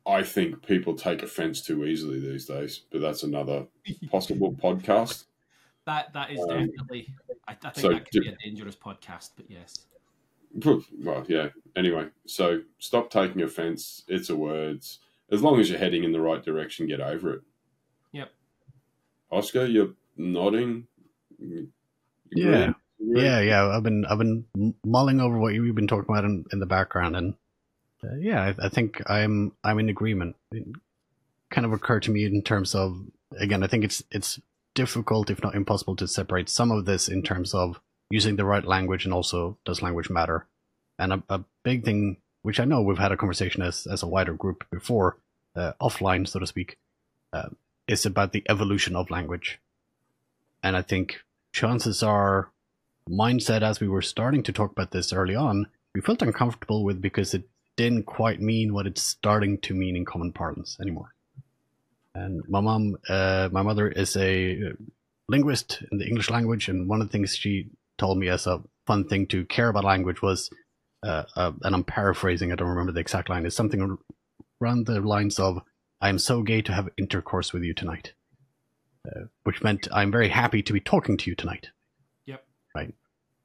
I 0.06 0.24
think 0.24 0.66
people 0.66 0.96
take 0.96 1.24
offense 1.24 1.62
too 1.62 1.86
easily 1.86 2.20
these 2.20 2.46
days, 2.46 2.82
but 2.92 3.02
that's 3.02 3.24
another 3.24 3.68
possible 4.12 4.54
podcast. 4.54 5.26
That 5.86 6.14
that 6.14 6.32
is 6.32 6.40
Um, 6.42 6.68
definitely. 6.68 7.14
I, 7.48 7.52
I 7.52 7.56
think 7.56 7.76
so 7.76 7.90
that 7.90 8.06
could 8.06 8.12
do- 8.12 8.22
be 8.22 8.30
a 8.30 8.36
dangerous 8.38 8.76
podcast, 8.76 9.32
but 9.36 9.50
yes. 9.50 9.86
Well, 11.02 11.26
yeah. 11.28 11.50
Anyway, 11.76 12.10
so 12.28 12.62
stop 12.78 13.10
taking 13.10 13.42
offense. 13.42 14.04
It's 14.08 14.30
a 14.30 14.36
words. 14.36 15.00
As 15.32 15.42
long 15.42 15.60
as 15.60 15.70
you're 15.70 15.80
heading 15.80 16.04
in 16.04 16.12
the 16.12 16.22
right 16.22 16.44
direction, 16.44 16.86
get 16.86 17.02
over 17.02 17.34
it. 17.34 17.42
Yep. 18.12 18.30
Oscar, 19.32 19.66
you're 19.66 19.94
nodding. 20.16 20.86
You 21.40 21.70
Yeah. 22.32 22.74
Yeah, 23.00 23.42
yeah. 23.42 23.68
I've 23.68 23.84
been 23.84 24.06
I've 24.06 24.20
been 24.20 24.46
mulling 24.86 25.20
over 25.20 25.38
what 25.40 25.54
you've 25.54 25.76
been 25.76 25.88
talking 25.88 26.06
about 26.08 26.24
in, 26.24 26.46
in 26.54 26.60
the 26.60 26.66
background, 26.66 27.16
and 27.16 27.34
uh, 28.04 28.16
yeah, 28.20 28.42
I, 28.42 28.66
I, 28.66 28.70
think 28.70 29.02
I'm 29.10 29.54
I'm 29.64 29.80
in 29.80 29.90
agreement. 29.90 30.36
It 30.52 30.66
kind 31.50 31.66
of 31.66 31.74
occurred 31.74 32.04
to 32.04 32.12
me 32.12 32.26
in 32.26 32.42
terms 32.42 32.76
of 32.76 33.00
again, 33.38 33.64
I 33.64 33.68
think 33.68 33.84
it's 33.84 34.04
it's 34.12 34.40
difficult, 34.74 35.30
if 35.30 35.42
not 35.44 35.56
impossible, 35.56 35.96
to 35.98 36.08
separate 36.08 36.50
some 36.50 36.72
of 36.72 36.86
this 36.86 37.08
in 37.08 37.24
terms 37.24 37.54
of 37.54 37.80
using 38.10 38.36
the 38.36 38.46
right 38.46 38.66
language 38.66 39.06
and 39.06 39.14
also 39.14 39.58
does 39.66 39.82
language 39.82 40.10
matter. 40.10 40.48
And 41.00 41.14
a, 41.14 41.24
a 41.30 41.44
big 41.64 41.84
thing, 41.84 42.18
which 42.42 42.60
I 42.60 42.66
know 42.66 42.82
we've 42.82 42.98
had 42.98 43.12
a 43.12 43.18
conversation 43.18 43.62
as 43.62 43.88
as 43.88 44.04
a 44.04 44.08
wider 44.08 44.34
group 44.34 44.64
before, 44.72 45.18
uh, 45.56 45.74
offline, 45.82 46.28
so 46.28 46.40
to 46.40 46.48
speak, 46.48 46.78
uh, 47.32 47.50
is 47.88 48.06
about 48.06 48.32
the 48.32 48.44
evolution 48.50 48.96
of 48.96 49.12
language. 49.12 49.60
And 50.62 50.78
I 50.78 50.82
think 50.82 51.22
chances 51.52 52.02
are 52.02 52.52
mindset 53.10 53.62
as 53.62 53.80
we 53.80 53.88
were 53.88 54.02
starting 54.02 54.44
to 54.44 54.54
talk 54.54 54.72
about 54.72 54.92
this 54.92 55.12
early 55.12 55.36
on, 55.36 55.68
we 55.94 56.02
felt 56.02 56.22
uncomfortable 56.22 56.84
with 56.84 57.02
because 57.02 57.34
it 57.34 57.44
didn't 57.76 58.06
quite 58.06 58.40
mean 58.42 58.74
what 58.74 58.88
it's 58.88 59.02
starting 59.02 59.58
to 59.60 59.74
mean 59.74 59.96
in 59.96 60.06
common 60.06 60.32
parlance 60.32 60.78
anymore. 60.80 61.14
And 62.16 62.42
my 62.48 62.62
mom, 62.62 62.98
uh, 63.10 63.50
my 63.52 63.64
mother 63.64 63.88
is 63.90 64.16
a 64.16 64.74
linguist 65.28 65.84
in 65.92 65.98
the 65.98 66.08
English 66.08 66.30
language, 66.30 66.70
and 66.70 66.88
one 66.88 67.02
of 67.02 67.08
the 67.08 67.12
things 67.12 67.36
she 67.36 67.70
told 67.98 68.18
me 68.20 68.30
as 68.30 68.46
a 68.46 68.62
fun 68.86 69.08
thing 69.08 69.26
to 69.28 69.46
care 69.46 69.70
about 69.70 69.84
language 69.84 70.22
was, 70.22 70.50
uh, 71.02 71.24
uh, 71.36 71.54
and 71.64 71.74
I'm 71.74 71.84
paraphrasing, 71.84 72.52
I 72.52 72.56
don't 72.56 72.70
remember 72.70 72.92
the 72.92 73.00
exact 73.00 73.30
line, 73.30 73.46
is 73.46 73.56
something 73.56 73.98
around 74.62 74.86
the 74.86 75.00
lines 75.02 75.40
of, 75.40 75.62
"I 76.02 76.10
am 76.10 76.20
so 76.20 76.44
gay 76.44 76.62
to 76.62 76.74
have 76.74 76.90
intercourse 76.98 77.54
with 77.54 77.64
you 77.64 77.74
tonight," 77.74 78.14
uh, 79.08 79.22
which 79.44 79.64
meant 79.64 79.88
I'm 79.92 80.12
very 80.12 80.30
happy 80.30 80.62
to 80.62 80.74
be 80.74 80.80
talking 80.80 81.18
to 81.18 81.30
you 81.30 81.36
tonight. 81.36 81.70
Yep. 82.26 82.46
Right. 82.76 82.94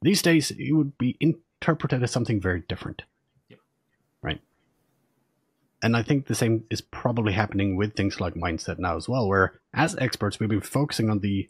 These 0.03 0.23
days, 0.23 0.51
it 0.51 0.73
would 0.73 0.99
be 0.99 1.17
interpreted 1.21 2.03
as 2.03 2.11
something 2.11 2.41
very 2.41 2.62
different. 2.69 3.05
Right. 4.22 4.40
And 5.83 5.96
I 5.96 6.02
think 6.02 6.26
the 6.26 6.35
same 6.35 6.64
is 6.70 6.81
probably 6.81 7.33
happening 7.33 7.76
with 7.76 7.94
things 7.94 8.20
like 8.20 8.35
mindset 8.35 8.78
now 8.78 8.96
as 8.96 9.09
well, 9.09 9.28
where 9.28 9.61
as 9.72 9.96
experts, 9.96 10.40
we've 10.40 10.48
been 10.48 10.61
focusing 10.61 11.09
on 11.09 11.20
the 11.20 11.48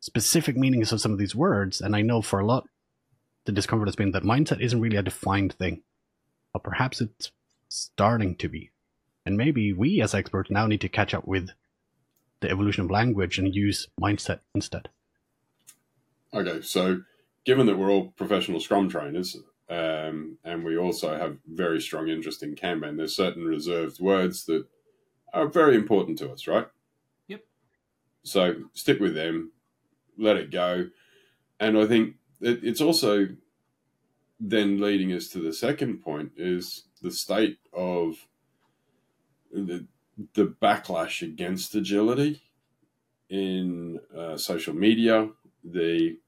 specific 0.00 0.56
meanings 0.56 0.92
of 0.92 1.00
some 1.00 1.12
of 1.12 1.18
these 1.18 1.34
words. 1.34 1.80
And 1.80 1.94
I 1.94 2.02
know 2.02 2.22
for 2.22 2.40
a 2.40 2.46
lot, 2.46 2.68
the 3.44 3.52
discomfort 3.52 3.88
has 3.88 3.96
been 3.96 4.12
that 4.12 4.24
mindset 4.24 4.60
isn't 4.60 4.80
really 4.80 4.96
a 4.96 5.02
defined 5.02 5.54
thing, 5.54 5.82
but 6.52 6.62
perhaps 6.62 7.00
it's 7.00 7.30
starting 7.68 8.36
to 8.36 8.48
be. 8.48 8.70
And 9.24 9.36
maybe 9.36 9.72
we 9.72 10.02
as 10.02 10.14
experts 10.14 10.50
now 10.50 10.66
need 10.66 10.80
to 10.80 10.88
catch 10.88 11.14
up 11.14 11.26
with 11.26 11.50
the 12.40 12.50
evolution 12.50 12.84
of 12.84 12.90
language 12.90 13.38
and 13.38 13.54
use 13.54 13.88
mindset 14.00 14.40
instead. 14.54 14.88
Okay, 16.34 16.60
so 16.62 17.02
given 17.44 17.66
that 17.66 17.78
we're 17.78 17.90
all 17.90 18.12
professional 18.16 18.58
Scrum 18.58 18.88
trainers, 18.88 19.36
um, 19.72 20.36
and 20.44 20.64
we 20.64 20.76
also 20.76 21.16
have 21.16 21.38
very 21.46 21.80
strong 21.80 22.08
interest 22.08 22.42
in 22.42 22.54
Kanban, 22.54 22.96
there's 22.96 23.16
certain 23.16 23.44
reserved 23.44 24.00
words 24.00 24.44
that 24.44 24.66
are 25.32 25.46
very 25.46 25.76
important 25.76 26.18
to 26.18 26.30
us, 26.30 26.46
right? 26.46 26.66
Yep. 27.28 27.40
So 28.22 28.54
stick 28.74 29.00
with 29.00 29.14
them, 29.14 29.52
let 30.18 30.36
it 30.36 30.50
go, 30.50 30.88
and 31.58 31.78
I 31.78 31.86
think 31.86 32.16
it's 32.40 32.80
also 32.80 33.28
then 34.38 34.80
leading 34.80 35.12
us 35.12 35.28
to 35.28 35.38
the 35.38 35.52
second 35.52 36.02
point 36.02 36.32
is 36.36 36.84
the 37.00 37.12
state 37.12 37.58
of 37.72 38.26
the, 39.52 39.86
the 40.34 40.54
backlash 40.60 41.22
against 41.22 41.74
agility 41.74 42.42
in 43.30 44.00
uh, 44.16 44.36
social 44.36 44.74
media, 44.74 45.30
the 45.64 46.18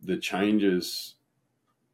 the 0.00 0.16
changes 0.16 1.16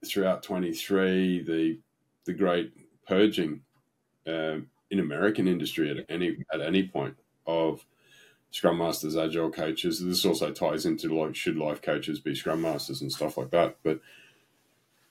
throughout 0.06 0.42
23, 0.42 1.42
the 1.42 1.78
the 2.24 2.32
great 2.32 2.72
purging 3.06 3.60
uh, 4.26 4.58
in 4.90 5.00
American 5.00 5.48
industry 5.48 5.90
at 5.90 6.06
any 6.08 6.36
at 6.52 6.60
any 6.60 6.86
point 6.86 7.16
of 7.46 7.84
Scrum 8.50 8.78
Masters, 8.78 9.16
Agile 9.16 9.50
coaches. 9.50 10.04
This 10.04 10.24
also 10.24 10.52
ties 10.52 10.86
into 10.86 11.12
like 11.18 11.34
should 11.34 11.56
life 11.56 11.82
coaches 11.82 12.20
be 12.20 12.34
Scrum 12.34 12.62
Masters 12.62 13.00
and 13.00 13.12
stuff 13.12 13.36
like 13.36 13.50
that. 13.50 13.76
But 13.82 14.00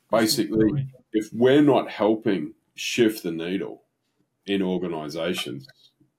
basically, 0.10 0.88
if 1.12 1.30
we're 1.34 1.62
not 1.62 1.90
helping 1.90 2.54
shift 2.76 3.22
the 3.22 3.32
needle 3.32 3.84
in 4.46 4.62
organizations, 4.62 5.68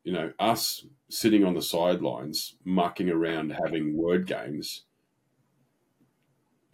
you 0.04 0.12
know, 0.12 0.32
us 0.38 0.84
sitting 1.08 1.44
on 1.44 1.54
the 1.54 1.62
sidelines, 1.62 2.56
mucking 2.64 3.08
around, 3.08 3.50
having 3.64 3.96
word 3.96 4.26
games 4.26 4.82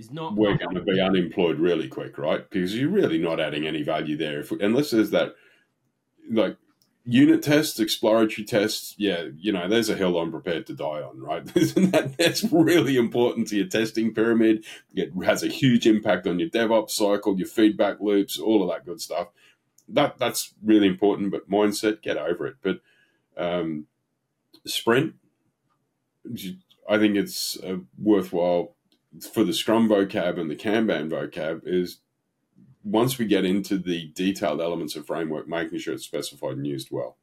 is 0.01 0.11
not. 0.11 0.35
We're 0.35 0.57
going 0.57 0.75
to 0.75 0.83
be 0.83 1.01
unemployed 1.01 1.59
really 1.59 1.87
quick, 1.87 2.19
right? 2.19 2.49
Because 2.49 2.77
you're 2.77 2.91
really 2.91 3.19
not 3.19 3.39
adding 3.39 3.67
any 3.67 3.83
value 3.83 4.17
there. 4.17 4.41
If 4.41 4.51
unless 4.51 4.91
there's 4.91 5.11
that, 5.11 5.35
like 6.29 6.57
unit 7.05 7.43
tests, 7.43 7.79
exploratory 7.79 8.45
tests, 8.45 8.95
yeah, 8.99 9.27
you 9.37 9.53
know, 9.53 9.69
there's 9.69 9.89
a 9.89 9.97
hill 9.97 10.19
I'm 10.19 10.31
prepared 10.31 10.67
to 10.67 10.75
die 10.75 11.03
on, 11.03 11.21
right? 11.21 11.45
that, 11.55 12.15
that's 12.19 12.45
really 12.51 12.97
important 12.97 13.49
to 13.49 13.57
your 13.57 13.67
testing 13.67 14.13
pyramid. 14.15 14.65
It 14.95 15.13
has 15.25 15.43
a 15.43 15.49
huge 15.49 15.87
impact 15.87 16.27
on 16.27 16.39
your 16.39 16.49
DevOps 16.49 16.91
cycle, 16.91 17.39
your 17.39 17.49
feedback 17.49 18.01
loops, 18.01 18.39
all 18.39 18.63
of 18.63 18.71
that 18.71 18.87
good 18.87 19.01
stuff. 19.01 19.29
That 19.89 20.19
that's 20.19 20.55
really 20.63 20.87
important. 20.87 21.31
But 21.31 21.51
mindset, 21.51 22.03
get 22.03 22.17
over 22.17 22.47
it. 22.47 22.57
But 22.63 22.81
um, 23.37 23.87
sprint, 24.65 25.15
I 26.89 26.99
think 26.99 27.17
it's 27.17 27.57
a 27.63 27.81
worthwhile 27.99 28.75
for 29.33 29.45
the 29.45 29.53
Scrum 29.53 29.89
vocab 29.89 30.39
and 30.39 30.51
the 30.51 30.57
Kanban 30.57 31.11
vocab 31.11 31.63
is 31.65 31.99
once 32.85 33.19
we 33.19 33.27
get 33.27 33.45
into 33.45 33.79
the 33.79 34.11
detailed 34.15 34.61
elements 34.61 34.97
of 34.97 35.07
framework, 35.07 35.49
making 35.49 35.79
sure 35.79 35.95
it's 35.95 36.05
specified 36.05 36.57
and 36.57 36.67
used 36.67 36.89
well. 36.91 37.17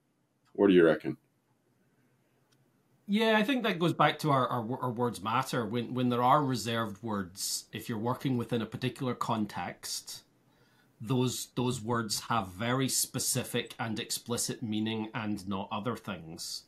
What 0.54 0.68
do 0.68 0.74
you 0.74 0.86
reckon? 0.86 1.18
Yeah, 3.08 3.38
I 3.38 3.44
think 3.44 3.64
that 3.64 3.80
goes 3.80 3.94
back 3.94 4.20
to 4.20 4.32
our, 4.32 4.48
our, 4.48 4.82
our, 4.82 4.92
words 4.92 5.24
matter. 5.24 5.66
When 5.66 5.94
when 5.94 6.10
there 6.10 6.22
are 6.22 6.44
reserved 6.44 7.02
words, 7.02 7.66
if 7.72 7.88
you're 7.88 7.98
working 7.98 8.36
within 8.36 8.62
a 8.62 8.66
particular 8.66 9.16
context, 9.16 10.24
those 11.00 11.48
those 11.56 11.82
words 11.82 12.24
have 12.28 12.50
very 12.50 12.90
specific 12.90 13.76
and 13.80 13.98
explicit 13.98 14.62
meaning 14.62 15.10
and 15.14 15.48
not 15.48 15.70
other 15.72 15.96
things 15.96 16.64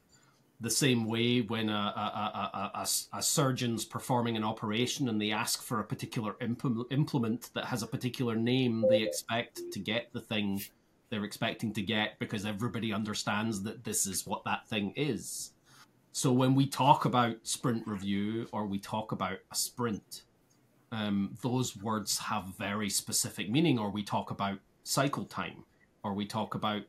the 0.61 0.69
same 0.69 1.05
way 1.05 1.41
when 1.41 1.69
a, 1.69 1.73
a, 1.73 2.71
a, 2.75 2.87
a, 3.13 3.21
surgeon's 3.23 3.85
performing 3.85 4.35
an 4.35 4.43
operation 4.43 5.07
and 5.07 5.21
they 5.21 5.31
ask 5.31 5.61
for 5.61 5.79
a 5.79 5.83
particular 5.83 6.35
implement 6.41 7.49
that 7.53 7.65
has 7.65 7.81
a 7.81 7.87
particular 7.87 8.35
name, 8.35 8.83
they 8.89 9.01
expect 9.01 9.61
to 9.71 9.79
get 9.79 10.11
the 10.11 10.19
thing 10.19 10.61
they're 11.09 11.23
expecting 11.23 11.73
to 11.73 11.81
get 11.81 12.19
because 12.19 12.45
everybody 12.45 12.91
understands 12.91 13.63
that 13.63 13.83
this 13.83 14.05
is 14.05 14.27
what 14.27 14.43
that 14.43 14.67
thing 14.67 14.93
is. 14.95 15.51
So 16.11 16.31
when 16.33 16.55
we 16.55 16.67
talk 16.67 17.05
about 17.05 17.37
sprint 17.43 17.87
review 17.87 18.47
or 18.51 18.65
we 18.65 18.79
talk 18.79 19.13
about 19.13 19.37
a 19.51 19.55
sprint, 19.55 20.23
um, 20.91 21.35
those 21.41 21.77
words 21.77 22.19
have 22.19 22.45
very 22.57 22.89
specific 22.89 23.49
meaning, 23.49 23.79
or 23.79 23.91
we 23.91 24.03
talk 24.03 24.31
about 24.31 24.59
cycle 24.83 25.23
time, 25.23 25.63
or 26.03 26.13
we 26.13 26.25
talk 26.25 26.55
about 26.55 26.81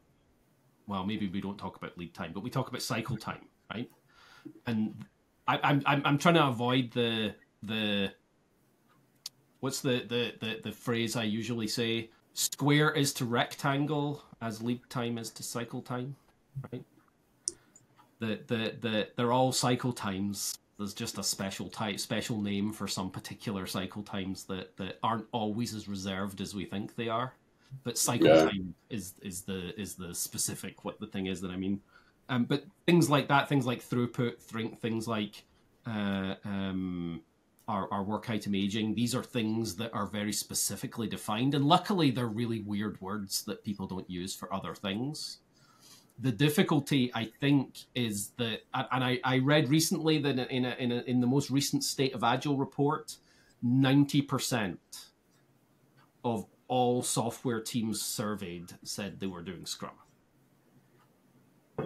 well, 0.87 1.07
maybe 1.07 1.29
we 1.29 1.41
don't 1.41 1.59
talk 1.59 1.77
about 1.77 1.97
lead 1.97 2.13
time, 2.13 2.33
but 2.35 2.43
we 2.43 2.51
talk 2.51 2.67
about 2.69 2.83
cycle 2.83 3.17
time 3.17 3.47
right? 3.73 3.91
And 4.67 5.05
I, 5.47 5.59
I'm 5.63 5.83
I'm 5.87 6.03
I'm 6.05 6.19
trying 6.19 6.35
to 6.35 6.47
avoid 6.47 6.93
the 6.93 7.35
the 7.63 8.13
what's 9.61 9.81
the, 9.81 10.05
the 10.09 10.35
the 10.41 10.61
the 10.65 10.73
phrase 10.73 11.17
I 11.17 11.25
usually 11.25 11.69
say? 11.69 12.11
Square 12.33 12.93
is 12.93 13.13
to 13.15 13.25
rectangle 13.25 14.25
as 14.41 14.63
lead 14.63 14.81
time 14.89 15.19
is 15.19 15.31
to 15.31 15.43
cycle 15.43 15.83
time, 15.83 16.17
right? 16.73 16.85
The 18.21 18.41
the 18.47 18.75
the 18.81 19.09
they're 19.17 19.33
all 19.33 19.53
cycle 19.53 19.93
times. 19.93 20.57
There's 20.79 20.95
just 20.95 21.19
a 21.19 21.23
special 21.23 21.69
type, 21.69 22.01
special 22.01 22.41
name 22.41 22.73
for 22.73 22.89
some 22.89 23.11
particular 23.11 23.67
cycle 23.67 24.03
times 24.03 24.45
that, 24.45 24.75
that 24.79 24.99
aren't 25.03 25.27
always 25.31 25.75
as 25.75 25.89
reserved 25.89 26.41
as 26.41 26.55
we 26.55 26.65
think 26.65 26.97
they 26.97 27.09
are. 27.09 27.35
But 27.85 27.99
cycle 27.99 28.29
yeah. 28.29 28.45
time 28.45 28.75
is 28.89 29.15
is 29.21 29.43
the 29.43 29.79
is 29.79 29.95
the 29.95 30.15
specific 30.15 30.85
what 30.85 30.99
the 30.99 31.07
thing 31.07 31.27
is 31.27 31.41
that 31.43 31.51
I 31.51 31.57
mean. 31.57 31.81
Um, 32.31 32.45
but 32.45 32.65
things 32.87 33.11
like 33.11 33.27
that, 33.29 33.49
things 33.49 33.67
like 33.67 33.83
throughput, 33.83 34.39
things 34.81 35.09
like 35.09 35.45
uh, 35.85 36.37
um, 36.45 37.23
our, 37.67 37.93
our 37.93 38.05
work 38.05 38.31
item 38.31 38.55
aging, 38.55 38.95
these 38.95 39.17
are 39.17 39.23
things 39.25 39.75
that 39.77 39.93
are 39.93 40.07
very 40.07 40.33
specifically 40.33 41.09
defined. 41.09 41.55
And 41.55 41.65
luckily, 41.67 42.13
they're 42.13 42.27
really 42.27 42.61
weird 42.61 43.01
words 43.01 43.43
that 43.45 43.65
people 43.65 43.89
don't 43.89 44.09
use 44.09 44.33
for 44.35 44.53
other 44.55 44.77
things. 44.77 45.39
The 46.21 46.31
difficulty, 46.31 47.11
I 47.15 47.31
think, 47.41 47.81
is 47.97 48.29
that, 48.37 48.61
and 48.75 49.03
I, 49.03 49.19
I 49.25 49.39
read 49.39 49.69
recently 49.69 50.19
that 50.19 50.39
in, 50.51 50.65
a, 50.65 50.75
in, 50.75 50.93
a, 50.93 51.01
in 51.03 51.21
the 51.21 51.27
most 51.27 51.51
recent 51.51 51.83
State 51.83 52.15
of 52.15 52.23
Agile 52.23 52.57
report, 52.57 53.17
90% 53.65 54.77
of 56.23 56.47
all 56.69 57.03
software 57.03 57.61
teams 57.61 58.01
surveyed 58.01 58.75
said 58.85 59.19
they 59.19 59.27
were 59.27 59.43
doing 59.43 59.67
Scrum 59.67 59.93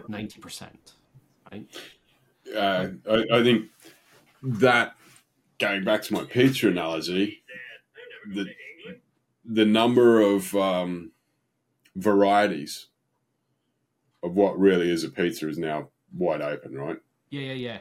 ninety 0.08 0.40
percent, 0.40 0.92
right? 1.50 1.66
Uh, 2.54 2.88
I, 3.10 3.24
I 3.32 3.42
think 3.42 3.66
that 4.42 4.94
going 5.58 5.84
back 5.84 6.02
to 6.02 6.14
my 6.14 6.24
pizza 6.24 6.68
analogy, 6.68 7.42
the 8.32 8.46
the 9.44 9.64
number 9.64 10.20
of 10.20 10.54
um, 10.54 11.12
varieties 11.96 12.88
of 14.22 14.34
what 14.34 14.58
really 14.58 14.90
is 14.90 15.04
a 15.04 15.10
pizza 15.10 15.48
is 15.48 15.58
now 15.58 15.88
wide 16.16 16.40
open, 16.40 16.74
right? 16.74 16.96
Yeah, 17.30 17.40
yeah, 17.40 17.52
yeah. 17.52 17.78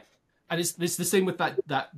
And 0.50 0.60
it's 0.60 0.78
it's 0.78 0.96
the 0.96 1.04
same 1.04 1.24
with 1.24 1.38
that 1.38 1.58
that 1.66 1.90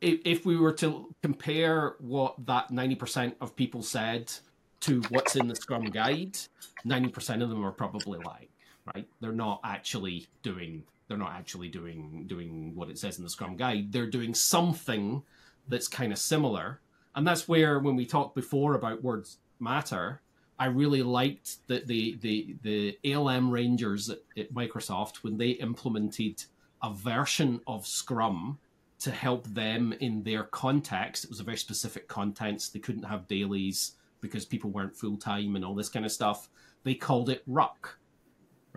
if, 0.00 0.20
if 0.24 0.46
we 0.46 0.56
were 0.56 0.72
to 0.74 1.14
compare 1.22 1.94
what 2.00 2.34
that 2.46 2.70
ninety 2.70 2.94
percent 2.94 3.36
of 3.40 3.54
people 3.56 3.82
said 3.82 4.32
to 4.80 5.02
what's 5.10 5.36
in 5.36 5.48
the 5.48 5.56
Scrum 5.56 5.84
guide, 5.84 6.36
ninety 6.84 7.08
percent 7.08 7.42
of 7.42 7.48
them 7.48 7.64
are 7.64 7.72
probably 7.72 8.18
lying, 8.24 8.48
right? 8.94 9.08
They're 9.20 9.32
not 9.32 9.60
actually 9.64 10.26
doing 10.42 10.84
they're 11.08 11.16
not 11.16 11.32
actually 11.32 11.68
doing 11.68 12.24
doing 12.26 12.74
what 12.74 12.90
it 12.90 12.98
says 12.98 13.18
in 13.18 13.24
the 13.24 13.30
Scrum 13.30 13.56
guide. 13.56 13.92
They're 13.92 14.10
doing 14.10 14.34
something 14.34 15.22
that's 15.66 15.88
kind 15.88 16.12
of 16.12 16.18
similar, 16.18 16.80
and 17.14 17.26
that's 17.26 17.48
where 17.48 17.78
when 17.78 17.96
we 17.96 18.06
talked 18.06 18.34
before 18.34 18.74
about 18.74 19.02
words 19.02 19.38
matter, 19.58 20.20
I 20.58 20.66
really 20.66 21.02
liked 21.02 21.66
the 21.66 21.82
the 21.84 22.18
the, 22.20 22.56
the 22.62 23.14
ALM 23.14 23.50
Rangers 23.50 24.10
at, 24.10 24.18
at 24.36 24.52
Microsoft 24.52 25.18
when 25.18 25.38
they 25.38 25.50
implemented 25.50 26.44
a 26.82 26.92
version 26.92 27.60
of 27.66 27.86
Scrum 27.86 28.58
to 29.00 29.10
help 29.10 29.46
them 29.46 29.94
in 30.00 30.22
their 30.24 30.44
context. 30.44 31.24
It 31.24 31.30
was 31.30 31.40
a 31.40 31.44
very 31.44 31.56
specific 31.56 32.08
context. 32.08 32.72
They 32.72 32.80
couldn't 32.80 33.04
have 33.04 33.28
dailies 33.28 33.92
because 34.20 34.44
people 34.44 34.70
weren't 34.70 34.96
full 34.96 35.16
time 35.16 35.54
and 35.54 35.64
all 35.64 35.74
this 35.74 35.88
kind 35.88 36.04
of 36.04 36.12
stuff. 36.12 36.48
They 36.82 36.94
called 36.94 37.30
it 37.30 37.42
Ruck, 37.46 37.97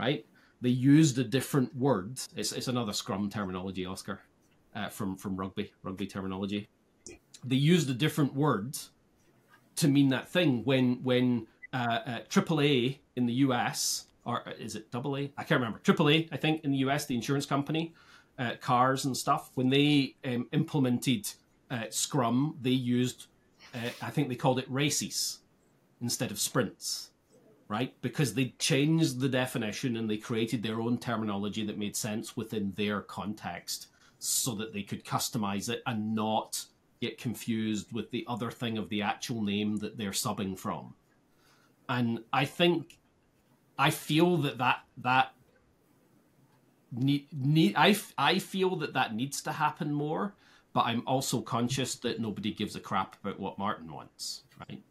right? 0.01 0.25
They 0.61 0.69
used 0.69 1.17
a 1.19 1.23
different 1.23 1.75
word. 1.75 2.19
It's, 2.35 2.51
it's 2.51 2.67
another 2.67 2.93
Scrum 2.93 3.29
terminology, 3.29 3.85
Oscar, 3.85 4.21
uh, 4.75 4.89
from 4.89 5.15
from 5.15 5.35
rugby 5.35 5.71
rugby 5.83 6.07
terminology. 6.07 6.67
They 7.43 7.55
used 7.55 7.89
a 7.89 7.93
different 7.93 8.33
word 8.35 8.77
to 9.77 9.87
mean 9.87 10.09
that 10.09 10.29
thing 10.29 10.63
when 10.63 11.03
when 11.03 11.47
uh, 11.73 11.99
uh, 12.05 12.19
AAA 12.29 12.99
in 13.15 13.25
the 13.25 13.33
US, 13.45 14.05
or 14.25 14.43
is 14.59 14.75
it 14.75 14.91
double 14.91 15.17
A? 15.17 15.31
I 15.37 15.43
can't 15.43 15.59
remember. 15.61 15.79
AAA, 15.79 16.29
I 16.31 16.37
think, 16.37 16.63
in 16.63 16.71
the 16.71 16.79
US, 16.79 17.05
the 17.05 17.15
insurance 17.15 17.45
company, 17.45 17.93
uh, 18.37 18.51
cars 18.59 19.05
and 19.05 19.15
stuff, 19.15 19.51
when 19.55 19.69
they 19.69 20.15
um, 20.25 20.47
implemented 20.51 21.31
uh, 21.69 21.85
Scrum, 21.89 22.57
they 22.61 22.71
used, 22.71 23.27
uh, 23.73 23.89
I 24.01 24.09
think 24.09 24.29
they 24.29 24.35
called 24.35 24.59
it 24.59 24.69
races 24.69 25.39
instead 26.01 26.31
of 26.31 26.39
sprints, 26.39 27.11
right? 27.71 27.95
Because 28.01 28.33
they 28.33 28.53
changed 28.59 29.19
the 29.19 29.29
definition 29.29 29.95
and 29.95 30.09
they 30.09 30.17
created 30.17 30.61
their 30.61 30.81
own 30.81 30.97
terminology 30.97 31.65
that 31.65 31.77
made 31.77 31.95
sense 31.95 32.35
within 32.35 32.73
their 32.75 33.01
context 33.01 33.87
so 34.19 34.53
that 34.55 34.73
they 34.73 34.83
could 34.83 35.05
customize 35.05 35.69
it 35.69 35.81
and 35.87 36.13
not 36.13 36.65
get 36.99 37.17
confused 37.17 37.91
with 37.91 38.11
the 38.11 38.25
other 38.27 38.51
thing 38.51 38.77
of 38.77 38.89
the 38.89 39.01
actual 39.01 39.41
name 39.41 39.77
that 39.77 39.97
they're 39.97 40.11
subbing 40.11 40.57
from 40.57 40.93
and 41.91 42.23
I 42.31 42.45
think 42.45 42.99
I 43.77 43.89
feel 43.89 44.37
that 44.37 44.57
that 44.59 44.79
that 44.97 45.33
need 46.91 47.27
need 47.33 47.73
I 47.75 47.97
I 48.17 48.39
feel 48.39 48.77
that 48.77 48.93
that 48.93 49.13
needs 49.13 49.41
to 49.43 49.51
happen 49.51 49.91
more, 49.91 50.33
but 50.73 50.85
I'm 50.85 51.03
also 51.05 51.41
conscious 51.41 51.95
that 51.95 52.21
nobody 52.21 52.53
gives 52.53 52.75
a 52.75 52.79
crap 52.79 53.17
about 53.21 53.39
what 53.39 53.59
Martin 53.59 53.91
wants, 53.91 54.43
right? 54.69 54.81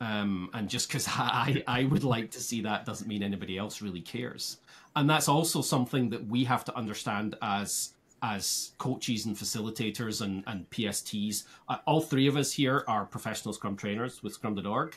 Um, 0.00 0.50
and 0.54 0.68
just 0.68 0.88
because 0.88 1.06
I 1.08 1.62
I 1.66 1.84
would 1.84 2.04
like 2.04 2.30
to 2.32 2.40
see 2.40 2.62
that 2.62 2.86
doesn't 2.86 3.08
mean 3.08 3.22
anybody 3.22 3.58
else 3.58 3.82
really 3.82 4.00
cares, 4.00 4.58
and 4.96 5.08
that's 5.08 5.28
also 5.28 5.62
something 5.62 6.10
that 6.10 6.26
we 6.26 6.44
have 6.44 6.64
to 6.66 6.76
understand 6.76 7.36
as 7.42 7.94
as 8.22 8.72
coaches 8.78 9.26
and 9.26 9.36
facilitators 9.36 10.22
and, 10.22 10.42
and 10.46 10.68
PSTs. 10.70 11.44
Uh, 11.68 11.76
all 11.86 12.00
three 12.00 12.26
of 12.26 12.36
us 12.36 12.52
here 12.52 12.84
are 12.88 13.04
professional 13.04 13.54
Scrum 13.54 13.76
trainers 13.76 14.22
with 14.22 14.32
Scrum.org. 14.32 14.96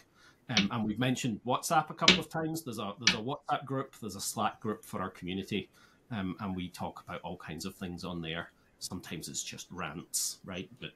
Um, 0.50 0.70
and 0.72 0.86
we've 0.86 1.00
mentioned 1.00 1.40
WhatsApp 1.46 1.90
a 1.90 1.94
couple 1.94 2.20
of 2.20 2.30
times. 2.30 2.64
There's 2.64 2.80
a 2.80 2.94
there's 3.00 3.18
a 3.18 3.22
WhatsApp 3.22 3.66
group, 3.66 3.96
there's 4.02 4.16
a 4.16 4.22
Slack 4.22 4.60
group 4.60 4.84
for 4.84 5.02
our 5.02 5.10
community, 5.10 5.70
um, 6.12 6.36
and 6.40 6.56
we 6.56 6.70
talk 6.70 7.04
about 7.08 7.22
all 7.22 7.38
kinds 7.38 7.66
of 7.66 7.76
things 7.76 8.04
on 8.04 8.22
there. 8.22 8.52
Sometimes 8.80 9.30
it's 9.30 9.44
just 9.44 9.68
rants, 9.72 10.40
right? 10.44 10.70
But 10.80 10.92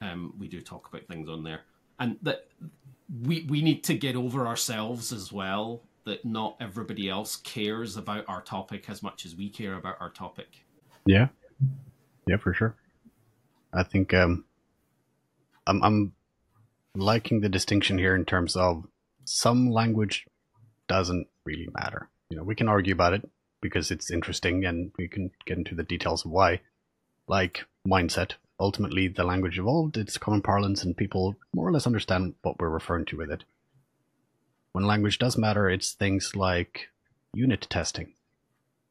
um, 0.00 0.34
we 0.38 0.48
do 0.48 0.60
talk 0.60 0.88
about 0.88 1.06
things 1.08 1.28
on 1.28 1.42
there, 1.42 1.62
and 2.00 2.16
that 2.22 2.48
we 3.22 3.46
we 3.48 3.62
need 3.62 3.84
to 3.84 3.94
get 3.94 4.16
over 4.16 4.46
ourselves 4.46 5.12
as 5.12 5.32
well. 5.32 5.82
That 6.04 6.24
not 6.24 6.56
everybody 6.60 7.08
else 7.08 7.36
cares 7.36 7.96
about 7.96 8.24
our 8.26 8.40
topic 8.40 8.88
as 8.88 9.02
much 9.02 9.26
as 9.26 9.36
we 9.36 9.50
care 9.50 9.74
about 9.74 9.98
our 10.00 10.10
topic. 10.10 10.64
Yeah, 11.04 11.28
yeah, 12.26 12.38
for 12.38 12.54
sure. 12.54 12.74
I 13.72 13.82
think 13.82 14.14
um, 14.14 14.44
I'm 15.66 15.82
I'm 15.82 16.12
liking 16.94 17.40
the 17.40 17.48
distinction 17.48 17.98
here 17.98 18.16
in 18.16 18.24
terms 18.24 18.56
of 18.56 18.86
some 19.24 19.70
language 19.70 20.26
doesn't 20.88 21.28
really 21.44 21.68
matter. 21.78 22.08
You 22.30 22.38
know, 22.38 22.44
we 22.44 22.54
can 22.54 22.68
argue 22.68 22.94
about 22.94 23.12
it 23.12 23.28
because 23.60 23.90
it's 23.90 24.10
interesting 24.10 24.64
and 24.64 24.90
we 24.98 25.06
can 25.06 25.30
get 25.44 25.58
into 25.58 25.74
the 25.74 25.82
details 25.82 26.24
of 26.24 26.30
why. 26.30 26.60
Like 27.28 27.64
mindset. 27.86 28.32
Ultimately, 28.60 29.08
the 29.08 29.24
language 29.24 29.58
evolved, 29.58 29.96
it's 29.96 30.18
common 30.18 30.42
parlance, 30.42 30.84
and 30.84 30.94
people 30.94 31.34
more 31.54 31.66
or 31.66 31.72
less 31.72 31.86
understand 31.86 32.34
what 32.42 32.60
we're 32.60 32.68
referring 32.68 33.06
to 33.06 33.16
with 33.16 33.30
it. 33.30 33.44
When 34.72 34.84
language 34.84 35.18
does 35.18 35.38
matter, 35.38 35.70
it's 35.70 35.92
things 35.92 36.36
like 36.36 36.90
unit 37.32 37.66
testing. 37.70 38.12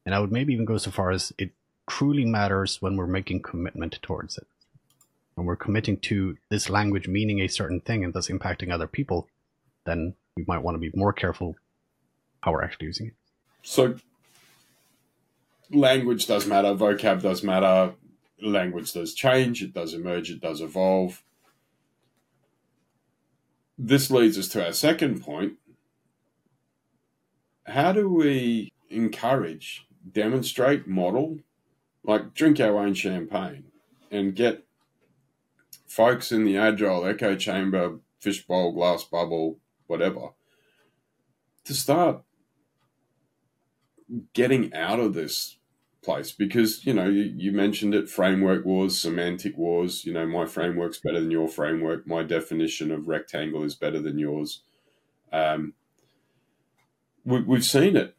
And 0.08 0.16
I 0.16 0.20
would 0.20 0.32
maybe 0.32 0.54
even 0.54 0.66
go 0.66 0.78
so 0.80 0.90
far 0.90 1.12
as 1.12 1.32
it 1.38 1.52
truly 1.88 2.26
matters 2.26 2.82
when 2.82 2.98
we're 2.98 3.06
making 3.06 3.44
commitment 3.44 4.00
towards 4.02 4.40
it. 4.40 4.48
When 5.36 5.46
we're 5.46 5.56
committing 5.56 5.98
to 5.98 6.38
this 6.50 6.68
language 6.68 7.08
meaning 7.08 7.40
a 7.40 7.48
certain 7.48 7.80
thing 7.80 8.04
and 8.04 8.12
thus 8.12 8.28
impacting 8.28 8.74
other 8.74 8.88
people, 8.88 9.28
then 9.86 10.16
we 10.36 10.46
might 10.48 10.64
want 10.64 10.76
to 10.76 10.80
be 10.80 10.92
more 10.96 11.14
careful 11.14 11.56
how 12.42 12.54
we're 12.54 12.64
actually 12.64 12.88
using 12.88 13.08
it. 13.08 13.14
So, 13.62 13.98
language 15.70 16.26
does 16.26 16.48
matter, 16.48 16.70
vocab 16.70 17.22
does 17.22 17.44
matter, 17.44 17.94
language 18.42 18.94
does 18.94 19.14
change, 19.14 19.62
it 19.62 19.74
does 19.74 19.94
emerge, 19.94 20.30
it 20.32 20.42
does 20.42 20.62
evolve. 20.62 21.24
This 23.78 24.12
leads 24.12 24.38
us 24.38 24.48
to 24.50 24.66
our 24.66 24.74
second 24.74 25.24
point. 25.24 25.54
How 27.66 27.92
do 27.92 28.10
we 28.10 28.72
encourage, 28.90 29.86
demonstrate, 30.12 30.88
model, 30.88 31.40
like 32.04 32.34
drink 32.34 32.60
our 32.60 32.78
own 32.78 32.94
champagne 32.94 33.66
and 34.12 34.36
get 34.36 34.66
folks 35.86 36.32
in 36.32 36.46
the 36.46 36.58
agile 36.58 37.06
echo 37.06 37.36
chamber, 37.36 38.00
fishbowl, 38.20 38.72
glass 38.72 39.04
bubble, 39.04 39.60
whatever, 39.88 40.30
to 41.66 41.74
start 41.74 42.24
getting 44.34 44.74
out 44.74 45.00
of 45.00 45.14
this 45.14 45.59
place 46.04 46.32
because 46.32 46.86
you 46.86 46.93
know 46.93 47.10
you, 47.10 47.24
you, 47.36 47.52
mentioned 47.52 47.93
it 47.93 48.10
framework 48.10 48.64
wars 48.66 48.97
semantic 48.97 49.58
wars 49.58 50.06
you 50.06 50.14
know 50.14 50.26
my 50.26 50.45
framework's 50.45 51.00
better 51.00 51.20
than 51.20 51.32
your 51.32 51.50
framework 51.50 52.08
my 52.08 52.24
definition 52.24 52.89
of 52.89 53.08
rectangle 53.08 53.64
is 53.64 53.76
better 53.76 54.00
than 54.00 54.18
yours 54.18 54.62
um, 55.34 55.74
we, 57.26 57.41
we've 57.41 57.66
seen 57.66 57.97
it 57.97 58.16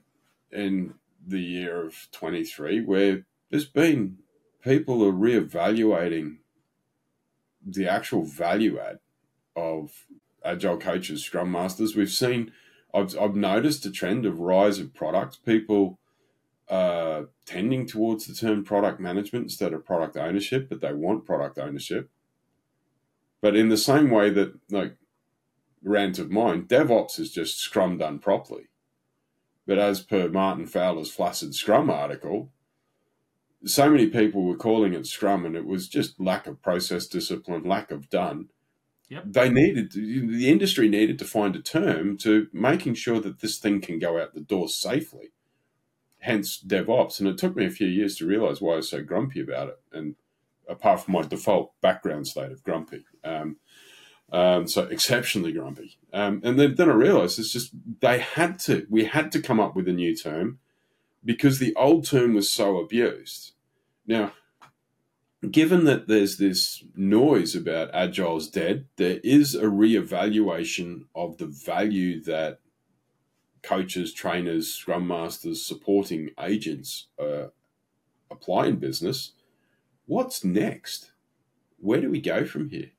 in 0.53 0.95
the 1.27 1.41
year 1.41 1.87
of 1.87 2.09
23 2.13 2.83
where 2.83 3.25
there's 3.51 3.65
been 3.65 4.19
people 4.63 5.03
are 5.05 5.13
reevaluating 5.13 6.37
the 7.65 7.89
actual 7.89 8.25
value 8.25 8.79
add 8.79 8.99
of 9.57 10.07
agile 10.45 10.79
coaches, 10.79 11.25
scrum 11.25 11.51
masters. 11.51 11.97
We've 11.97 12.11
seen, 12.11 12.53
I've, 12.95 13.17
I've 13.19 13.37
noticed 13.37 13.87
a 13.87 13.91
trend 13.91 14.27
of 14.27 14.41
rise 14.41 14.79
of 14.79 14.95
products. 14.95 15.37
People 15.37 15.99
uh, 16.71 17.25
tending 17.47 17.85
towards 17.85 18.27
the 18.27 18.35
term 18.35 18.65
product 18.65 19.01
management 19.01 19.45
instead 19.45 19.73
of 19.73 19.85
product 19.85 20.17
ownership, 20.17 20.69
but 20.69 20.81
they 20.81 20.93
want 20.93 21.27
product 21.27 21.59
ownership. 21.59 22.09
But 23.41 23.57
in 23.57 23.71
the 23.71 23.77
same 23.77 24.11
way 24.11 24.31
that, 24.31 24.55
like, 24.71 24.97
rant 25.83 26.19
of 26.19 26.31
mine, 26.31 26.65
DevOps 26.65 27.19
is 27.19 27.33
just 27.33 27.59
Scrum 27.59 27.99
done 27.99 28.21
properly. 28.21 28.69
But 29.67 29.79
as 29.79 30.01
per 30.01 30.29
Martin 30.29 30.67
Fowler's 30.67 31.11
Flaccid 31.11 31.55
Scrum 31.55 31.91
article, 31.91 32.53
so 33.65 33.91
many 33.91 34.07
people 34.07 34.45
were 34.45 34.57
calling 34.57 34.95
it 34.95 35.07
Scrum, 35.07 35.45
and 35.45 35.57
it 35.57 35.67
was 35.67 35.89
just 35.89 36.21
lack 36.21 36.47
of 36.47 36.63
process 36.63 37.07
discipline, 37.07 37.65
lack 37.65 37.91
of 37.91 38.09
done. 38.09 38.49
Yep. 39.09 39.25
They 39.27 39.49
needed 39.51 39.91
to, 39.93 40.37
the 40.37 40.49
industry 40.49 40.89
needed 40.89 41.19
to 41.19 41.25
find 41.25 41.57
a 41.57 41.63
term 41.63 42.17
to 42.19 42.47
making 42.53 42.95
sure 42.95 43.21
that 43.21 43.41
this 43.41 43.59
thing 43.59 43.81
can 43.81 43.99
go 43.99 44.21
out 44.21 44.35
the 44.35 44.41
door 44.41 44.69
safely. 44.69 45.33
Hence 46.21 46.63
DevOps, 46.63 47.19
and 47.19 47.29
it 47.29 47.39
took 47.39 47.57
me 47.57 47.67
a 47.67 47.71
few 47.71 47.87
years 47.87 48.17
to 48.17 48.27
realize 48.27 48.61
why 48.61 48.75
I 48.75 48.77
was 48.77 48.91
so 48.91 49.03
grumpy 49.03 49.41
about 49.41 49.69
it. 49.69 49.81
And 49.93 50.17
apart 50.69 51.01
from 51.01 51.15
my 51.15 51.23
default 51.23 51.73
background 51.81 52.29
state 52.29 52.53
of 52.53 52.63
grumpy, 52.63 53.05
um, 53.25 53.57
um, 54.33 54.69
so 54.69 54.83
exceptionally 54.85 55.53
grumpy. 55.53 55.99
Um, 56.13 56.41
and 56.45 56.59
then, 56.59 56.75
then 56.77 56.91
I 56.91 56.95
realized 56.95 57.39
it's 57.39 57.53
just 57.53 57.73
they 58.01 58.21
had 58.21 58.59
to. 58.61 58.87
We 58.89 59.05
had 59.05 59.33
to 59.33 59.43
come 59.43 59.61
up 59.61 59.75
with 59.75 59.89
a 59.89 59.93
new 59.93 60.15
term 60.15 60.59
because 61.25 61.59
the 61.59 61.75
old 61.75 62.07
term 62.07 62.35
was 62.35 62.53
so 62.53 62.79
abused. 62.79 63.53
Now, 64.07 64.33
given 65.51 65.85
that 65.85 66.07
there's 66.07 66.37
this 66.37 66.85
noise 66.95 67.55
about 67.55 67.95
agile's 67.95 68.49
dead, 68.49 68.87
there 68.97 69.21
is 69.25 69.55
a 69.55 69.65
reevaluation 69.65 71.07
of 71.15 71.39
the 71.39 71.47
value 71.47 72.23
that 72.25 72.61
coaches, 73.63 74.13
trainers, 74.13 74.73
scrum 74.73 75.07
masters, 75.07 75.65
supporting 75.65 76.31
agents 76.41 77.07
uh, 77.19 77.49
apply 78.31 78.67
in 78.67 78.77
business. 78.77 79.33
What's 80.07 80.45
next? 80.45 81.13
Where 81.79 82.01
do 82.01 82.11
we 82.11 82.21
go 82.21 82.45
from 82.45 82.69
here, 82.69 82.91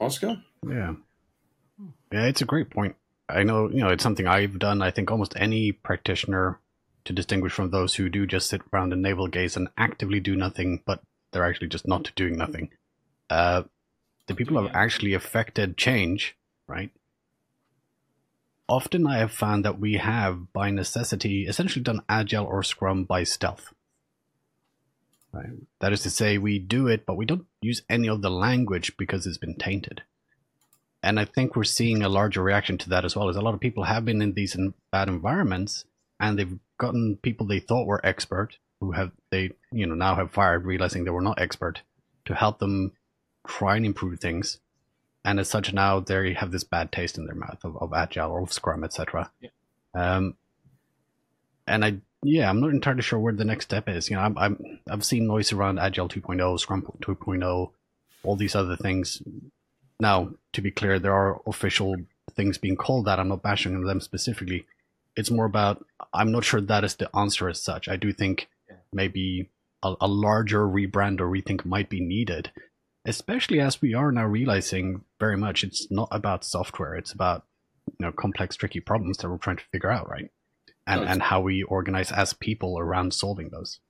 Oscar? 0.00 0.42
Yeah, 0.68 0.94
yeah, 2.12 2.26
it's 2.26 2.42
a 2.42 2.46
great 2.46 2.70
point. 2.70 2.96
I 3.28 3.42
know, 3.42 3.68
you 3.68 3.80
know, 3.80 3.88
it's 3.88 4.02
something 4.02 4.26
I've 4.26 4.58
done. 4.58 4.82
I 4.82 4.90
think 4.90 5.10
almost 5.10 5.34
any 5.36 5.72
practitioner 5.72 6.60
to 7.04 7.12
distinguish 7.12 7.52
from 7.52 7.70
those 7.70 7.94
who 7.94 8.08
do 8.08 8.26
just 8.26 8.48
sit 8.48 8.62
around 8.72 8.92
and 8.92 9.02
navel 9.02 9.28
gaze 9.28 9.56
and 9.56 9.68
actively 9.76 10.20
do 10.20 10.36
nothing, 10.36 10.82
but 10.86 11.00
they're 11.32 11.46
actually 11.46 11.68
just 11.68 11.88
not 11.88 12.12
doing 12.14 12.36
nothing. 12.36 12.70
Uh, 13.30 13.62
the 14.26 14.34
people 14.34 14.56
who 14.56 14.66
have 14.66 14.76
actually 14.76 15.14
affected 15.14 15.76
change, 15.76 16.36
right? 16.68 16.90
Often 18.68 19.06
I 19.06 19.18
have 19.18 19.32
found 19.32 19.64
that 19.64 19.78
we 19.78 19.94
have, 19.94 20.52
by 20.52 20.70
necessity, 20.70 21.46
essentially 21.46 21.82
done 21.82 22.02
Agile 22.08 22.44
or 22.44 22.62
Scrum 22.62 23.04
by 23.04 23.22
stealth. 23.22 23.72
Right? 25.32 25.50
That 25.80 25.92
is 25.92 26.02
to 26.02 26.10
say, 26.10 26.38
we 26.38 26.58
do 26.58 26.88
it, 26.88 27.06
but 27.06 27.16
we 27.16 27.26
don't 27.26 27.46
use 27.60 27.82
any 27.88 28.08
of 28.08 28.22
the 28.22 28.30
language 28.30 28.96
because 28.96 29.26
it's 29.26 29.38
been 29.38 29.54
tainted. 29.54 30.02
And 31.02 31.20
I 31.20 31.24
think 31.24 31.54
we're 31.54 31.64
seeing 31.64 32.02
a 32.02 32.08
larger 32.08 32.42
reaction 32.42 32.78
to 32.78 32.88
that 32.90 33.04
as 33.04 33.14
well. 33.14 33.28
As 33.28 33.36
a 33.36 33.40
lot 33.40 33.54
of 33.54 33.60
people 33.60 33.84
have 33.84 34.04
been 34.04 34.20
in 34.20 34.32
these 34.32 34.56
bad 34.90 35.08
environments, 35.08 35.84
and 36.18 36.38
they've 36.38 36.58
gotten 36.78 37.18
people 37.18 37.46
they 37.46 37.60
thought 37.60 37.86
were 37.86 38.04
expert, 38.04 38.58
who 38.80 38.92
have 38.92 39.12
they 39.30 39.52
you 39.70 39.86
know 39.86 39.94
now 39.94 40.16
have 40.16 40.32
fired, 40.32 40.64
realizing 40.64 41.04
they 41.04 41.10
were 41.10 41.20
not 41.20 41.40
expert, 41.40 41.82
to 42.24 42.34
help 42.34 42.58
them 42.58 42.92
try 43.46 43.76
and 43.76 43.86
improve 43.86 44.18
things. 44.18 44.58
And 45.26 45.38
as 45.38 45.50
such, 45.50 45.72
now 45.74 46.00
they 46.00 46.32
have 46.32 46.52
this 46.52 46.64
bad 46.64 46.90
taste 46.90 47.18
in 47.18 47.26
their 47.26 47.34
mouth 47.34 47.58
of, 47.64 47.76
of 47.76 47.92
agile 47.92 48.30
or 48.30 48.42
of 48.42 48.52
Scrum, 48.52 48.84
etc. 48.84 49.30
Yeah. 49.40 49.50
Um, 49.94 50.36
and 51.66 51.84
I 51.84 51.96
yeah, 52.22 52.48
I'm 52.48 52.60
not 52.60 52.70
entirely 52.70 53.02
sure 53.02 53.18
where 53.18 53.32
the 53.32 53.44
next 53.44 53.66
step 53.66 53.88
is. 53.88 54.08
You 54.08 54.16
know, 54.16 54.22
I'm, 54.22 54.38
I'm 54.38 54.80
I've 54.88 55.04
seen 55.04 55.26
noise 55.26 55.52
around 55.52 55.78
Agile 55.78 56.08
2.0, 56.08 56.58
Scrum 56.58 56.82
2.0, 57.02 57.70
all 58.22 58.36
these 58.36 58.54
other 58.54 58.76
things 58.76 59.22
now, 60.00 60.30
to 60.52 60.60
be 60.60 60.70
clear, 60.70 60.98
there 60.98 61.14
are 61.14 61.40
official 61.46 61.96
things 62.34 62.58
being 62.58 62.76
called 62.76 63.06
that. 63.06 63.18
I'm 63.18 63.28
not 63.28 63.42
bashing 63.42 63.80
them 63.82 64.00
specifically. 64.00 64.66
It's 65.16 65.30
more 65.30 65.46
about 65.46 65.84
I'm 66.12 66.32
not 66.32 66.44
sure 66.44 66.60
that 66.60 66.84
is 66.84 66.96
the 66.96 67.14
answer 67.16 67.48
as 67.48 67.62
such. 67.62 67.88
I 67.88 67.96
do 67.96 68.12
think 68.12 68.48
maybe 68.92 69.48
a, 69.82 69.94
a 70.00 70.08
larger 70.08 70.66
rebrand 70.66 71.20
or 71.20 71.28
rethink 71.28 71.64
might 71.64 71.88
be 71.88 72.00
needed, 72.00 72.50
especially 73.06 73.60
as 73.60 73.80
we 73.80 73.94
are 73.94 74.12
now 74.12 74.26
realizing 74.26 75.04
very 75.18 75.36
much 75.36 75.64
it's 75.64 75.90
not 75.90 76.08
about 76.10 76.44
software. 76.44 76.94
It's 76.94 77.12
about 77.12 77.44
you 77.86 78.06
know 78.06 78.12
complex, 78.12 78.56
tricky 78.56 78.80
problems 78.80 79.18
that 79.18 79.30
we're 79.30 79.38
trying 79.38 79.56
to 79.56 79.64
figure 79.72 79.90
out, 79.90 80.10
right? 80.10 80.30
And 80.86 81.02
and 81.02 81.22
how 81.22 81.40
we 81.40 81.62
organize 81.62 82.12
as 82.12 82.32
people 82.32 82.78
around 82.78 83.14
solving 83.14 83.50
those. 83.50 83.80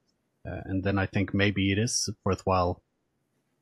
Uh, 0.46 0.60
and 0.64 0.84
then 0.84 0.98
I 0.98 1.06
think 1.06 1.34
maybe 1.34 1.72
it 1.72 1.78
is 1.78 2.08
worthwhile 2.24 2.82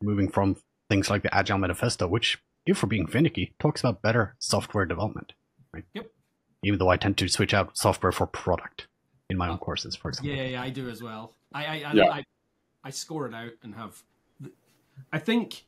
moving 0.03 0.29
from 0.29 0.57
things 0.89 1.09
like 1.09 1.23
the 1.23 1.35
Agile 1.35 1.59
Manifesto, 1.59 2.07
which, 2.07 2.39
if 2.67 2.83
we're 2.83 2.89
being 2.89 3.07
finicky, 3.07 3.55
talks 3.59 3.81
about 3.81 4.03
better 4.03 4.37
software 4.39 4.85
development. 4.85 5.33
Right? 5.73 5.85
Yep. 5.95 6.11
Even 6.63 6.79
though 6.79 6.91
I 6.91 6.97
tend 6.97 7.17
to 7.19 7.29
switch 7.29 7.55
out 7.55 7.77
software 7.77 8.13
for 8.13 8.27
product 8.27 8.87
in 9.31 9.37
my 9.37 9.49
own 9.49 9.59
courses, 9.59 9.97
for 9.97 10.09
example. 10.09 10.35
Yeah, 10.35 10.45
yeah, 10.45 10.63
I 10.63 10.71
do 10.71 10.89
as 10.89 11.03
well. 11.03 11.35
I, 11.53 11.65
I, 11.65 11.73
I, 11.87 11.93
yeah. 11.95 12.11
I, 12.11 12.25
I 12.85 12.91
score 12.91 13.27
it 13.27 13.35
out 13.35 13.53
and 13.63 13.75
have. 13.75 14.03
I 15.13 15.19
think 15.19 15.65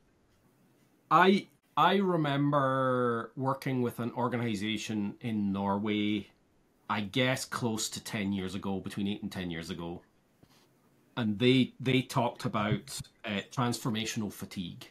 I 1.09 1.47
I 1.75 1.97
remember 1.97 3.31
working 3.35 3.81
with 3.81 3.99
an 3.99 4.11
organization 4.13 5.15
in 5.21 5.51
Norway, 5.51 6.27
I 6.89 7.01
guess 7.01 7.45
close 7.45 7.89
to 7.89 8.03
ten 8.03 8.33
years 8.33 8.55
ago, 8.55 8.79
between 8.79 9.07
eight 9.07 9.21
and 9.21 9.31
ten 9.31 9.51
years 9.51 9.69
ago, 9.69 10.01
and 11.15 11.39
they 11.39 11.73
they 11.79 12.01
talked 12.01 12.45
about 12.45 12.99
uh, 13.25 13.41
transformational 13.51 14.31
fatigue. 14.31 14.89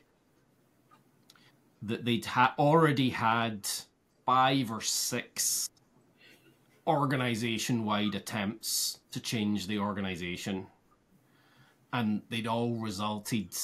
That 1.82 2.04
they'd 2.04 2.24
ha- 2.24 2.54
already 2.58 3.10
had 3.10 3.68
five 4.24 4.70
or 4.70 4.80
six 4.80 5.68
organization 6.86 7.84
wide 7.84 8.14
attempts 8.14 9.00
to 9.10 9.20
change 9.20 9.66
the 9.66 9.78
organization. 9.78 10.66
And 11.92 12.22
they'd 12.28 12.46
all 12.46 12.74
resulted 12.76 13.56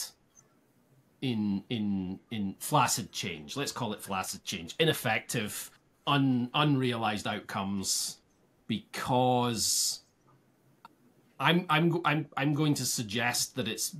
in 1.22 1.64
in 1.70 2.20
in 2.30 2.54
flaccid 2.58 3.12
change. 3.12 3.56
Let's 3.56 3.72
call 3.72 3.92
it 3.92 4.02
flaccid 4.02 4.44
change. 4.44 4.74
Ineffective 4.78 5.70
un, 6.06 6.50
unrealized 6.54 7.26
outcomes 7.26 8.18
because 8.66 10.00
i'm 11.38 11.66
i'm 11.68 12.00
i'm 12.04 12.26
i'm 12.36 12.54
going 12.54 12.74
to 12.74 12.84
suggest 12.84 13.56
that 13.56 13.68
it's 13.68 13.96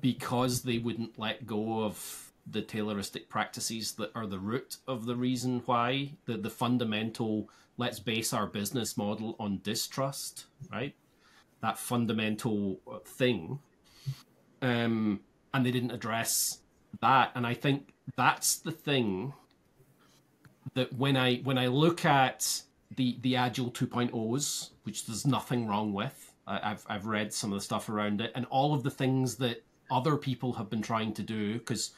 because 0.00 0.62
they 0.62 0.78
wouldn't 0.78 1.18
let 1.18 1.46
go 1.46 1.82
of 1.84 2.32
the 2.48 2.62
Tayloristic 2.62 3.28
practices 3.28 3.92
that 3.92 4.10
are 4.14 4.26
the 4.26 4.38
root 4.38 4.76
of 4.86 5.06
the 5.06 5.16
reason 5.16 5.62
why 5.66 6.12
the 6.26 6.36
the 6.36 6.50
fundamental 6.50 7.48
let's 7.76 7.98
base 7.98 8.32
our 8.32 8.46
business 8.46 8.96
model 8.96 9.36
on 9.38 9.60
distrust, 9.62 10.46
right? 10.72 10.94
That 11.60 11.78
fundamental 11.78 12.80
thing, 13.04 13.58
um, 14.62 15.20
and 15.56 15.64
they 15.64 15.70
didn't 15.70 15.90
address 15.90 16.58
that, 17.00 17.32
and 17.34 17.46
I 17.46 17.54
think 17.54 17.94
that's 18.14 18.56
the 18.56 18.70
thing 18.70 19.32
that 20.74 20.92
when 20.92 21.16
I 21.16 21.38
when 21.38 21.56
I 21.56 21.68
look 21.68 22.04
at 22.04 22.62
the 22.94 23.16
the 23.22 23.36
Agile 23.36 23.70
2.0s, 23.70 24.70
which 24.82 25.06
there's 25.06 25.26
nothing 25.26 25.66
wrong 25.66 25.94
with, 25.94 26.34
I, 26.46 26.72
I've 26.72 26.84
I've 26.88 27.06
read 27.06 27.32
some 27.32 27.52
of 27.52 27.58
the 27.58 27.64
stuff 27.64 27.88
around 27.88 28.20
it, 28.20 28.32
and 28.34 28.44
all 28.46 28.74
of 28.74 28.82
the 28.82 28.90
things 28.90 29.36
that 29.36 29.64
other 29.90 30.16
people 30.16 30.52
have 30.54 30.68
been 30.68 30.82
trying 30.82 31.14
to 31.14 31.22
do 31.22 31.54
because 31.54 31.92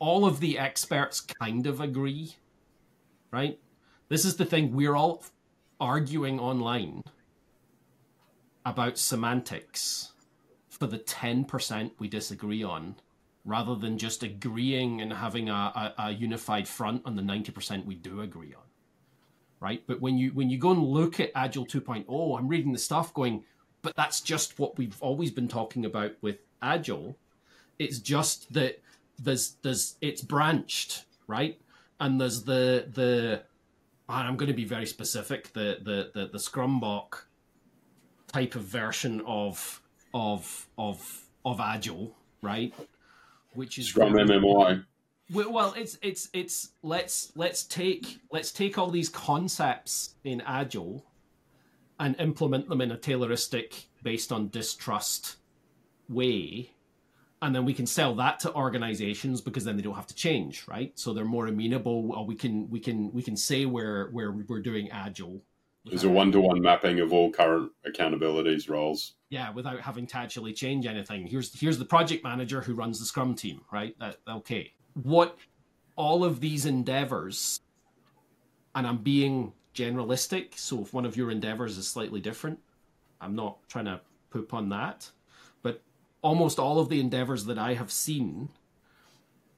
all 0.00 0.26
of 0.26 0.40
the 0.40 0.58
experts 0.58 1.20
kind 1.20 1.66
of 1.66 1.80
agree, 1.80 2.34
right? 3.30 3.60
This 4.08 4.24
is 4.24 4.36
the 4.36 4.44
thing 4.44 4.74
we're 4.74 4.96
all 4.96 5.22
arguing 5.80 6.40
online 6.40 7.02
about 8.66 8.98
semantics 8.98 10.12
for 10.68 10.86
the 10.86 10.98
10% 10.98 11.92
we 11.98 12.08
disagree 12.08 12.62
on 12.62 12.96
rather 13.44 13.74
than 13.74 13.98
just 13.98 14.22
agreeing 14.22 15.00
and 15.00 15.12
having 15.12 15.48
a, 15.48 15.52
a, 15.52 15.94
a, 15.98 16.10
unified 16.12 16.66
front 16.66 17.02
on 17.04 17.14
the 17.14 17.22
90% 17.22 17.84
we 17.84 17.94
do 17.94 18.20
agree 18.20 18.54
on 18.54 18.62
right? 19.60 19.82
But 19.86 20.00
when 20.00 20.18
you 20.18 20.30
when 20.30 20.50
you 20.50 20.58
go 20.58 20.72
and 20.72 20.82
look 20.82 21.20
at 21.20 21.30
agile 21.34 21.66
2.0 21.66 22.38
i'm 22.38 22.48
reading 22.48 22.72
the 22.72 22.78
stuff 22.78 23.14
going 23.14 23.44
but 23.84 23.94
that's 23.96 24.22
just 24.22 24.58
what 24.58 24.78
we've 24.78 25.00
always 25.02 25.30
been 25.30 25.46
talking 25.46 25.84
about 25.84 26.12
with 26.22 26.38
agile. 26.62 27.18
It's 27.78 27.98
just 27.98 28.52
that 28.54 28.82
there's 29.18 29.56
there's 29.62 29.96
it's 30.00 30.22
branched 30.22 31.04
right? 31.26 31.60
And 32.00 32.20
there's 32.20 32.42
the 32.44 32.86
the 32.92 33.42
i'm 34.06 34.36
going 34.36 34.50
to 34.50 34.56
be 34.56 34.64
very 34.64 34.86
specific 34.86 35.52
the 35.52 35.78
the 35.82 36.10
the, 36.12 36.26
the 36.26 37.08
type 38.26 38.54
of 38.54 38.62
version 38.62 39.22
of 39.26 39.80
of 40.12 40.68
of 40.76 41.24
of 41.44 41.60
agile 41.60 42.14
right 42.42 42.74
which 43.54 43.78
is 43.78 43.86
scrum 43.88 44.12
mmi 44.12 44.84
well 45.30 45.74
it's 45.76 45.98
it's 46.02 46.28
it's 46.32 46.70
let's 46.82 47.32
let's 47.34 47.64
take 47.64 48.20
let's 48.30 48.52
take 48.52 48.78
all 48.78 48.90
these 48.90 49.08
concepts 49.08 50.14
in 50.24 50.42
agile 50.42 51.04
and 51.98 52.18
implement 52.18 52.68
them 52.68 52.80
in 52.80 52.90
a 52.90 52.96
tayloristic 52.96 53.84
based 54.02 54.32
on 54.32 54.48
distrust 54.48 55.36
way 56.08 56.70
and 57.44 57.54
then 57.54 57.66
we 57.66 57.74
can 57.74 57.86
sell 57.86 58.14
that 58.14 58.40
to 58.40 58.54
organizations 58.54 59.42
because 59.42 59.64
then 59.64 59.76
they 59.76 59.82
don't 59.82 59.94
have 59.94 60.06
to 60.06 60.14
change 60.14 60.64
right? 60.66 60.98
So 60.98 61.12
they're 61.12 61.26
more 61.26 61.46
amenable. 61.46 62.12
Or 62.16 62.24
we 62.24 62.34
can 62.34 62.70
we 62.70 62.80
can 62.80 63.12
we 63.12 63.22
can 63.22 63.36
say 63.36 63.66
where 63.66 64.06
where 64.06 64.32
we're 64.32 64.62
doing 64.62 64.90
agile 64.90 65.42
there's 65.84 66.04
a 66.04 66.08
one-to-one 66.08 66.60
mapping 66.60 67.00
of 67.00 67.12
all 67.12 67.30
current 67.30 67.70
accountabilities 67.86 68.68
roles. 68.68 69.14
Yeah 69.30 69.50
without 69.52 69.80
having 69.80 70.06
to 70.08 70.16
actually 70.16 70.52
change 70.52 70.86
anything. 70.86 71.26
Here's 71.26 71.58
here's 71.58 71.78
the 71.78 71.84
project 71.84 72.24
manager 72.24 72.60
who 72.60 72.74
runs 72.74 72.98
the 72.98 73.06
scrum 73.06 73.34
team 73.34 73.62
right? 73.72 73.98
That 73.98 74.18
okay. 74.28 74.72
What 74.94 75.36
all 75.96 76.24
of 76.24 76.40
these 76.40 76.66
endeavors 76.66 77.60
and 78.74 78.84
i'm 78.84 78.98
being 78.98 79.52
generalistic 79.74 80.58
so 80.58 80.82
if 80.82 80.92
one 80.92 81.06
of 81.06 81.16
your 81.16 81.30
endeavors 81.30 81.78
is 81.78 81.86
slightly 81.86 82.20
different 82.20 82.58
i'm 83.20 83.36
not 83.36 83.56
trying 83.68 83.84
to 83.84 84.00
poop 84.34 84.52
on 84.52 84.68
that 84.68 85.08
But 85.62 85.80
almost 86.22 86.58
all 86.58 86.80
of 86.80 86.88
the 86.88 86.98
endeavors 86.98 87.44
that 87.44 87.58
I 87.58 87.74
have 87.74 87.92
seen 87.92 88.48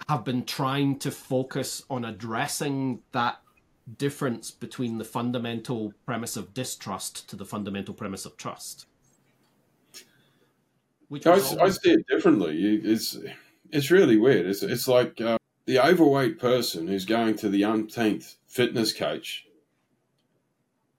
have 0.06 0.22
been 0.22 0.44
trying 0.44 0.98
to 0.98 1.10
focus 1.10 1.82
on 1.88 2.04
addressing 2.04 3.00
that 3.12 3.40
difference 3.98 4.50
between 4.50 4.98
the 4.98 5.04
fundamental 5.04 5.92
premise 6.04 6.36
of 6.36 6.52
distrust 6.52 7.28
to 7.30 7.36
the 7.36 7.44
fundamental 7.44 7.94
premise 7.94 8.26
of 8.26 8.36
trust. 8.36 8.86
Which 11.08 11.26
I, 11.26 11.32
always... 11.32 11.56
I 11.56 11.68
see 11.68 11.92
it 11.92 12.06
differently. 12.08 12.80
It's 12.84 13.16
It's 13.70 13.90
really 13.90 14.16
weird. 14.16 14.46
It's 14.46 14.62
it's 14.62 14.88
like 14.88 15.20
uh, 15.20 15.38
the 15.66 15.84
overweight 15.84 16.38
person 16.38 16.86
who's 16.86 17.04
going 17.04 17.36
to 17.38 17.48
the 17.48 17.64
umpteenth 17.64 18.36
fitness 18.46 18.92
coach, 18.92 19.46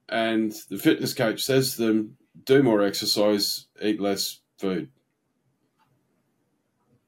and 0.08 0.52
the 0.68 0.78
fitness 0.78 1.14
coach 1.14 1.42
says 1.42 1.76
to 1.76 1.86
them, 1.86 2.16
"Do 2.44 2.62
more 2.62 2.82
exercise, 2.82 3.66
eat 3.82 4.00
less 4.00 4.40
food," 4.58 4.90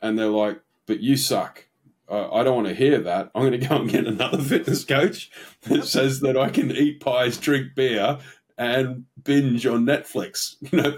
and 0.01 0.19
they're 0.19 0.29
like, 0.29 0.61
"But 0.87 1.01
you 1.01 1.17
suck." 1.17 1.67
I 2.11 2.43
don't 2.43 2.57
want 2.57 2.69
to 2.69 2.75
hear 2.75 2.99
that. 2.99 3.31
I'm 3.35 3.43
going 3.43 3.61
to 3.61 3.67
go 3.67 3.77
and 3.77 3.91
get 3.91 4.07
another 4.07 4.39
fitness 4.43 4.85
coach 4.85 5.31
that 5.63 5.85
says 5.85 6.21
that 6.21 6.37
I 6.37 6.51
can 6.51 6.71
eat 6.73 7.01
pies, 7.01 7.39
drink 7.39 7.75
beer, 7.77 8.19
and 8.59 9.05
binge 9.23 9.67
on 9.67 9.85
Netflix. 9.85 10.57
You 10.73 10.83
know, 10.83 10.97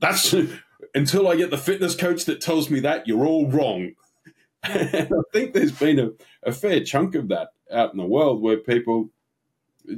that's 0.00 0.34
until 0.94 1.28
I 1.28 1.36
get 1.36 1.50
the 1.50 1.58
fitness 1.58 1.94
coach 1.94 2.24
that 2.24 2.40
tells 2.40 2.70
me 2.70 2.80
that 2.80 3.06
you're 3.06 3.26
all 3.26 3.48
wrong. 3.48 3.92
And 4.62 5.12
I 5.12 5.22
think 5.32 5.52
there's 5.52 5.70
been 5.70 6.00
a, 6.00 6.10
a 6.42 6.50
fair 6.50 6.82
chunk 6.82 7.14
of 7.14 7.28
that 7.28 7.50
out 7.70 7.92
in 7.92 7.98
the 7.98 8.04
world 8.04 8.42
where 8.42 8.56
people 8.56 9.10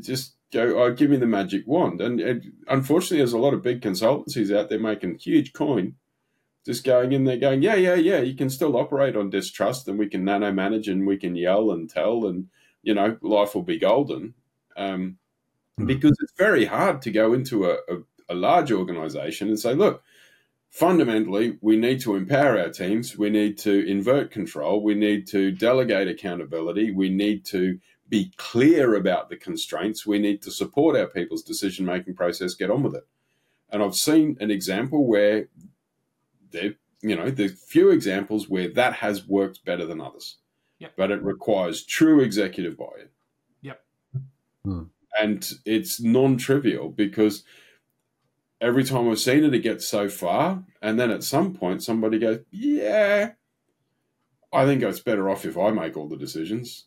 just 0.01 0.35
go, 0.53 0.83
"Oh, 0.83 0.93
give 0.93 1.09
me 1.09 1.17
the 1.17 1.27
magic 1.27 1.67
wand." 1.67 2.03
And, 2.03 2.21
and 2.21 2.53
unfortunately, 2.67 3.19
there's 3.19 3.33
a 3.33 3.39
lot 3.39 3.55
of 3.55 3.63
big 3.63 3.81
consultancies 3.81 4.55
out 4.55 4.69
there 4.69 4.79
making 4.79 5.21
huge 5.21 5.55
coin, 5.55 5.95
just 6.69 6.85
going 6.85 7.13
in 7.13 7.25
there, 7.25 7.39
going, 7.39 7.63
"Yeah, 7.63 7.77
yeah, 7.77 7.95
yeah, 7.95 8.21
you 8.21 8.35
can 8.35 8.51
still 8.51 8.77
operate 8.77 9.17
on 9.17 9.31
distrust, 9.31 9.89
and 9.89 9.99
we 9.99 10.09
can 10.09 10.25
nano 10.25 10.53
manage, 10.53 10.87
and 10.89 11.07
we 11.07 11.17
can 11.17 11.35
yell 11.35 11.71
and 11.71 11.89
tell, 11.89 12.27
and 12.27 12.49
you 12.83 12.95
know, 12.95 13.17
life 13.23 13.55
will 13.55 13.63
be 13.63 13.79
golden." 13.79 14.35
Um, 14.77 15.19
Hmm. 15.79 15.87
because 15.87 16.17
it's 16.21 16.33
very 16.37 16.65
hard 16.65 17.01
to 17.03 17.11
go 17.11 17.33
into 17.33 17.67
a, 17.67 17.75
a, 17.89 18.03
a 18.29 18.35
large 18.35 18.73
organization 18.73 19.49
and 19.49 19.59
say, 19.59 19.75
look, 19.75 20.03
fundamentally, 20.71 21.57
we 21.61 21.77
need 21.77 22.01
to 22.01 22.17
empower 22.17 22.59
our 22.59 22.71
teams. 22.71 23.17
We 23.17 23.31
need 23.31 23.59
to 23.59 23.89
invert 23.89 24.33
control. 24.33 24.83
We 24.83 24.95
need 24.95 25.29
to 25.29 25.53
delegate 25.53 26.09
accountability. 26.09 26.91
We 26.91 27.09
need 27.09 27.45
to 27.47 27.79
be 28.09 28.33
clear 28.37 28.97
about 28.97 29.29
the 29.29 29.37
constraints. 29.37 30.05
We 30.07 30.19
need 30.19 30.43
to 30.43 30.51
support 30.51 30.97
our 30.97 31.07
people's 31.07 31.43
decision 31.45 31.87
making 31.87 32.15
process, 32.15 32.55
get 32.55 32.71
on 32.71 32.83
with 32.83 32.97
it. 32.97 33.07
And 33.71 33.83
I've 33.83 33.95
seen 33.95 34.37
an 34.41 34.51
example 34.51 35.07
where 35.07 35.49
there, 36.51 36.75
you 37.03 37.17
know, 37.17 37.31
there's 37.31 37.63
few 37.63 37.91
examples 37.91 38.49
where 38.49 38.69
that 38.75 38.95
has 38.95 39.27
worked 39.27 39.65
better 39.65 39.87
than 39.87 40.01
others. 40.01 40.37
Yep. 40.79 40.93
But 40.97 41.11
it 41.11 41.23
requires 41.23 41.85
true 41.85 42.21
executive 42.21 42.77
buy-in 42.77 43.09
hmm. 44.69 44.83
and 45.19 45.51
it's 45.65 46.01
non-trivial 46.01 46.91
because 46.91 47.45
every 48.61 48.85
time 48.85 49.09
I've 49.09 49.19
seen 49.19 49.45
it, 49.45 49.55
it 49.55 49.61
gets 49.61 49.87
so 49.87 50.09
far, 50.09 50.65
and 50.83 50.99
then 50.99 51.11
at 51.11 51.25
some 51.25 51.55
point, 51.55 51.83
somebody 51.83 52.19
goes, 52.19 52.41
"Yeah, 52.51 53.33
I 54.53 54.65
think 54.65 54.83
it's 54.83 55.01
better 55.01 55.29
off 55.31 55.45
if 55.45 55.57
I 55.57 55.71
make 55.71 55.97
all 55.97 56.09
the 56.09 56.17
decisions 56.17 56.87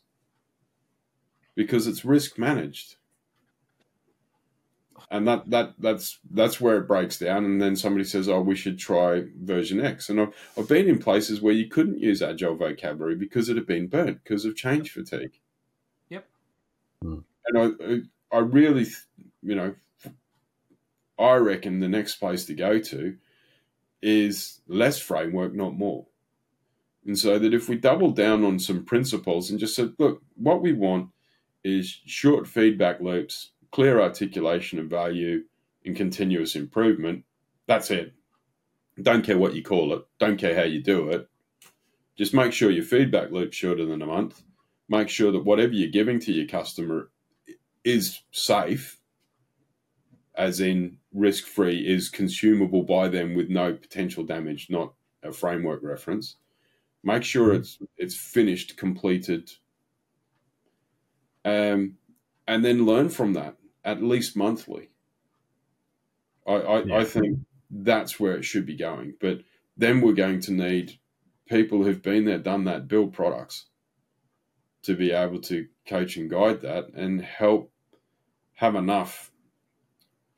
because 1.54 1.86
it's 1.86 2.04
risk 2.04 2.38
managed." 2.38 2.96
And 5.12 5.28
that, 5.28 5.50
that 5.50 5.74
that's 5.78 6.18
that's 6.30 6.58
where 6.58 6.78
it 6.78 6.88
breaks 6.88 7.18
down, 7.18 7.44
and 7.44 7.60
then 7.60 7.76
somebody 7.76 8.04
says, 8.04 8.30
"Oh, 8.30 8.40
we 8.40 8.56
should 8.56 8.78
try 8.78 9.24
version 9.36 9.78
X." 9.78 10.08
And 10.08 10.18
I've, 10.18 10.34
I've 10.56 10.68
been 10.68 10.88
in 10.88 10.98
places 10.98 11.42
where 11.42 11.52
you 11.52 11.68
couldn't 11.68 12.00
use 12.00 12.22
agile 12.22 12.56
vocabulary 12.56 13.14
because 13.14 13.50
it 13.50 13.56
had 13.56 13.66
been 13.66 13.88
burnt 13.88 14.24
because 14.24 14.46
of 14.46 14.56
change 14.56 14.90
fatigue. 14.90 15.38
Yep. 16.08 16.26
Hmm. 17.02 17.18
And 17.46 18.08
I 18.32 18.36
I 18.36 18.40
really, 18.40 18.86
you 19.42 19.54
know, 19.54 19.74
I 21.18 21.34
reckon 21.34 21.80
the 21.80 21.88
next 21.88 22.16
place 22.16 22.46
to 22.46 22.54
go 22.54 22.78
to 22.78 23.18
is 24.00 24.60
less 24.66 24.98
framework, 24.98 25.54
not 25.54 25.74
more. 25.74 26.06
And 27.06 27.18
so 27.18 27.38
that 27.38 27.52
if 27.52 27.68
we 27.68 27.76
double 27.76 28.12
down 28.12 28.44
on 28.44 28.58
some 28.58 28.84
principles 28.84 29.50
and 29.50 29.60
just 29.60 29.76
said, 29.76 29.92
look, 29.98 30.22
what 30.36 30.62
we 30.62 30.72
want 30.72 31.10
is 31.62 32.00
short 32.06 32.46
feedback 32.46 33.00
loops, 33.00 33.50
clear 33.72 34.00
articulation 34.00 34.78
of 34.78 34.86
value, 34.86 35.42
and 35.84 35.96
continuous 35.96 36.54
improvement. 36.54 37.24
That's 37.66 37.90
it. 37.90 38.12
Don't 39.00 39.24
care 39.24 39.38
what 39.38 39.54
you 39.54 39.62
call 39.62 39.94
it. 39.94 40.04
Don't 40.18 40.36
care 40.36 40.54
how 40.54 40.62
you 40.62 40.82
do 40.82 41.08
it. 41.08 41.28
Just 42.16 42.34
make 42.34 42.52
sure 42.52 42.70
your 42.70 42.84
feedback 42.84 43.30
loop's 43.30 43.56
shorter 43.56 43.84
than 43.86 44.02
a 44.02 44.06
month. 44.06 44.42
Make 44.88 45.08
sure 45.08 45.32
that 45.32 45.44
whatever 45.44 45.72
you're 45.72 45.90
giving 45.90 46.20
to 46.20 46.32
your 46.32 46.46
customer 46.46 47.10
is 47.84 48.20
safe, 48.30 49.00
as 50.34 50.60
in 50.60 50.98
risk 51.12 51.44
free, 51.46 51.78
is 51.78 52.10
consumable 52.10 52.82
by 52.82 53.08
them 53.08 53.34
with 53.34 53.48
no 53.48 53.72
potential 53.72 54.24
damage, 54.24 54.68
not 54.68 54.92
a 55.22 55.32
framework 55.32 55.82
reference. 55.82 56.36
Make 57.02 57.24
sure 57.24 57.54
it's 57.54 57.78
it's 57.96 58.14
finished, 58.14 58.76
completed, 58.76 59.50
um, 61.44 61.96
and 62.46 62.64
then 62.64 62.86
learn 62.86 63.08
from 63.08 63.32
that 63.32 63.56
at 63.84 64.02
least 64.02 64.36
monthly. 64.36 64.90
I, 66.46 66.52
I, 66.52 66.82
Yeah. 66.84 66.96
I 66.98 67.04
think 67.04 67.38
that's 67.70 68.18
where 68.20 68.36
it 68.36 68.44
should 68.44 68.66
be 68.66 68.76
going. 68.76 69.14
But 69.20 69.42
then 69.76 70.00
we're 70.00 70.12
going 70.12 70.40
to 70.40 70.52
need 70.52 70.98
people 71.48 71.82
who've 71.84 72.02
been 72.02 72.24
there, 72.24 72.38
done 72.38 72.64
that, 72.64 72.88
build 72.88 73.12
products 73.12 73.66
to 74.82 74.94
be 74.94 75.12
able 75.12 75.40
to 75.40 75.66
coach 75.86 76.16
and 76.16 76.28
guide 76.30 76.60
that 76.62 76.88
and 76.94 77.22
help 77.22 77.72
have 78.54 78.74
enough 78.74 79.30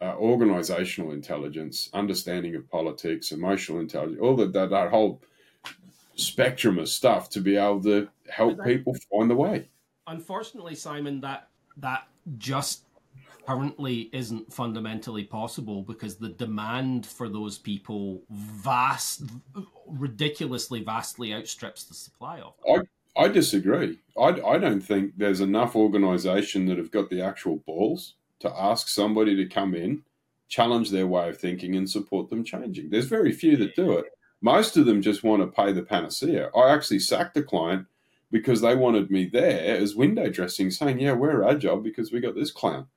uh, 0.00 0.14
organizational 0.16 1.12
intelligence, 1.12 1.88
understanding 1.92 2.54
of 2.54 2.68
politics, 2.68 3.32
emotional 3.32 3.80
intelligence, 3.80 4.20
all 4.20 4.36
that, 4.36 4.52
that, 4.52 4.70
that 4.70 4.90
whole 4.90 5.22
spectrum 6.14 6.78
of 6.78 6.88
stuff 6.88 7.30
to 7.30 7.40
be 7.40 7.56
able 7.56 7.82
to 7.82 8.08
help 8.28 8.56
that- 8.56 8.66
people 8.66 8.94
find 9.10 9.30
the 9.30 9.34
way. 9.34 9.68
Unfortunately, 10.06 10.74
Simon, 10.74 11.22
that 11.22 11.48
that 11.78 12.06
just 12.36 12.83
currently 13.46 14.10
isn't 14.12 14.52
fundamentally 14.52 15.24
possible 15.24 15.82
because 15.82 16.16
the 16.16 16.30
demand 16.30 17.06
for 17.06 17.28
those 17.28 17.58
people 17.58 18.22
vast, 18.30 19.22
ridiculously 19.86 20.82
vastly 20.82 21.34
outstrips 21.34 21.84
the 21.84 21.94
supply 21.94 22.40
of 22.40 22.54
them. 22.66 22.86
I 23.16 23.28
disagree. 23.28 23.98
I, 24.18 24.40
I 24.44 24.58
don't 24.58 24.80
think 24.80 25.12
there's 25.16 25.40
enough 25.40 25.76
organisation 25.76 26.66
that 26.66 26.78
have 26.78 26.90
got 26.90 27.10
the 27.10 27.22
actual 27.22 27.58
balls 27.58 28.14
to 28.40 28.52
ask 28.52 28.88
somebody 28.88 29.36
to 29.36 29.46
come 29.46 29.74
in, 29.74 30.02
challenge 30.48 30.90
their 30.90 31.06
way 31.06 31.28
of 31.28 31.38
thinking, 31.38 31.76
and 31.76 31.88
support 31.88 32.28
them 32.28 32.44
changing. 32.44 32.90
There's 32.90 33.06
very 33.06 33.32
few 33.32 33.56
that 33.58 33.76
do 33.76 33.92
it. 33.92 34.06
Most 34.40 34.76
of 34.76 34.86
them 34.86 35.00
just 35.00 35.22
want 35.22 35.42
to 35.42 35.46
pay 35.46 35.72
the 35.72 35.82
panacea. 35.82 36.50
I 36.56 36.70
actually 36.70 36.98
sacked 36.98 37.36
a 37.36 37.42
client 37.42 37.86
because 38.30 38.60
they 38.60 38.74
wanted 38.74 39.10
me 39.10 39.26
there 39.26 39.76
as 39.76 39.94
window 39.94 40.28
dressing, 40.28 40.70
saying, 40.70 40.98
"Yeah, 40.98 41.12
we're 41.12 41.44
agile 41.44 41.80
because 41.80 42.10
we 42.10 42.20
got 42.20 42.34
this 42.34 42.50
clown. 42.50 42.88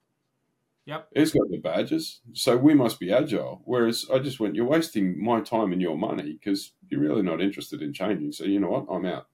Yep. 0.87 1.09
He's 1.13 1.33
got 1.33 1.49
the 1.49 1.57
badges, 1.57 2.21
so 2.31 2.55
we 2.55 2.73
must 2.73 2.97
be 2.97 3.11
agile." 3.11 3.61
Whereas 3.65 4.05
I 4.11 4.19
just 4.19 4.39
went, 4.39 4.55
"You're 4.55 4.65
wasting 4.65 5.21
my 5.21 5.41
time 5.41 5.73
and 5.73 5.81
your 5.81 5.97
money 5.97 6.33
because 6.33 6.71
you're 6.89 7.01
really 7.01 7.21
not 7.21 7.41
interested 7.41 7.81
in 7.81 7.91
changing. 7.93 8.31
So 8.31 8.45
you 8.45 8.59
know 8.59 8.69
what? 8.69 8.87
I'm 8.89 9.05
out." 9.05 9.27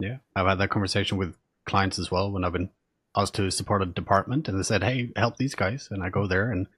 Yeah, 0.00 0.18
I've 0.34 0.46
had 0.46 0.58
that 0.58 0.70
conversation 0.70 1.18
with 1.18 1.36
clients 1.66 1.98
as 1.98 2.10
well 2.10 2.32
when 2.32 2.42
I've 2.42 2.54
been 2.54 2.70
asked 3.14 3.34
to 3.34 3.50
support 3.50 3.82
a 3.82 3.86
department, 3.86 4.48
and 4.48 4.58
they 4.58 4.62
said, 4.62 4.82
"Hey, 4.82 5.12
help 5.14 5.36
these 5.36 5.54
guys," 5.54 5.88
and 5.90 6.02
I 6.02 6.08
go 6.08 6.26
there, 6.26 6.50
and 6.50 6.68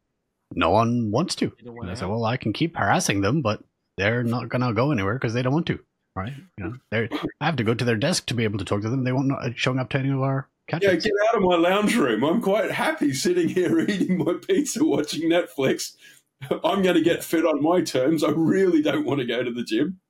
no 0.57 0.70
one 0.70 1.12
wants 1.12 1.37
to. 1.37 1.53
You 1.59 1.64
don't 1.66 1.78
And 1.83 1.91
I 1.91 1.95
said, 1.95 2.09
"Well, 2.09 2.24
I 2.24 2.37
can 2.37 2.53
keep 2.53 2.76
harassing 2.76 3.20
them, 3.20 3.43
but 3.43 3.62
they're 3.97 4.24
not 4.24 4.49
gonna 4.49 4.74
go 4.74 4.91
anywhere 4.91 5.14
because 5.14 5.35
they 5.35 5.43
don't 5.43 5.55
want 5.55 5.66
to." 5.68 5.78
Right? 6.16 6.33
You 6.59 6.64
know, 6.64 7.09
I 7.41 7.47
have 7.47 7.57
to 7.57 7.64
go 7.64 7.74
to 7.74 7.85
their 7.85 7.97
desk 7.97 8.26
to 8.26 8.35
be 8.35 8.43
able 8.43 8.59
to 8.59 8.64
talk 8.64 8.83
to 8.83 8.91
them. 8.91 9.05
They 9.05 9.12
won't 9.12 9.28
not 9.28 9.57
showing 9.57 9.78
up 9.78 9.91
to 9.91 9.99
any 9.99 10.11
of 10.11 10.20
our 10.20 10.49
Yeah, 10.72 10.78
catch 10.78 11.04
get 11.04 11.12
out 11.28 11.36
of 11.36 11.42
my 11.42 11.56
lounge 11.56 11.96
room. 11.96 12.24
I'm 12.24 12.40
quite 12.40 12.70
happy 12.70 13.12
sitting 13.12 13.48
here 13.48 13.78
eating 13.88 14.18
my 14.18 14.34
pizza, 14.34 14.84
watching 14.84 15.30
Netflix. 15.30 15.92
I'm 16.64 16.82
going 16.82 16.94
to 16.94 17.02
get 17.02 17.22
fit 17.22 17.44
on 17.44 17.62
my 17.62 17.82
terms. 17.82 18.24
I 18.24 18.30
really 18.30 18.82
don't 18.82 19.04
want 19.04 19.20
to 19.20 19.26
go 19.26 19.42
to 19.42 19.52
the 19.52 19.62
gym. 19.62 20.00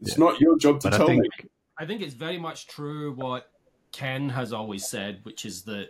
It's 0.00 0.18
not 0.18 0.40
your 0.40 0.58
job 0.58 0.80
to 0.80 0.90
But 0.90 0.94
I 0.94 0.96
tell 0.98 1.06
think 1.06 1.22
me. 1.22 1.28
I 1.78 1.86
think 1.86 2.02
it's 2.02 2.14
very 2.14 2.38
much 2.38 2.66
true 2.66 3.14
what 3.14 3.50
Ken 3.92 4.28
has 4.28 4.52
always 4.52 4.86
said, 4.86 5.20
which 5.22 5.44
is 5.44 5.62
that 5.62 5.88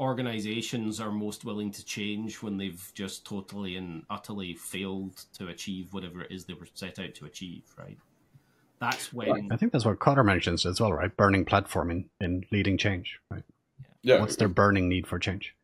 organizations 0.00 1.00
are 1.00 1.12
most 1.12 1.44
willing 1.44 1.70
to 1.70 1.84
change 1.84 2.42
when 2.42 2.56
they've 2.56 2.90
just 2.94 3.24
totally 3.24 3.76
and 3.76 4.02
utterly 4.10 4.54
failed 4.54 5.24
to 5.34 5.48
achieve 5.48 5.92
whatever 5.92 6.22
it 6.22 6.32
is 6.32 6.44
they 6.44 6.54
were 6.54 6.66
set 6.74 6.98
out 6.98 7.14
to 7.14 7.26
achieve, 7.26 7.62
right? 7.78 7.98
That's 8.80 9.12
when 9.12 9.48
I 9.50 9.56
think 9.56 9.72
that's 9.72 9.84
what 9.84 9.98
Kotter 9.98 10.24
mentions 10.24 10.66
as 10.66 10.80
well, 10.80 10.92
right? 10.92 11.14
Burning 11.16 11.44
platform 11.44 11.90
in, 11.90 12.10
in 12.20 12.44
leading 12.52 12.76
change, 12.76 13.18
right? 13.30 13.44
Yeah, 14.02 14.20
What's 14.20 14.36
their 14.36 14.48
burning 14.48 14.88
need 14.88 15.06
for 15.06 15.18
change? 15.18 15.54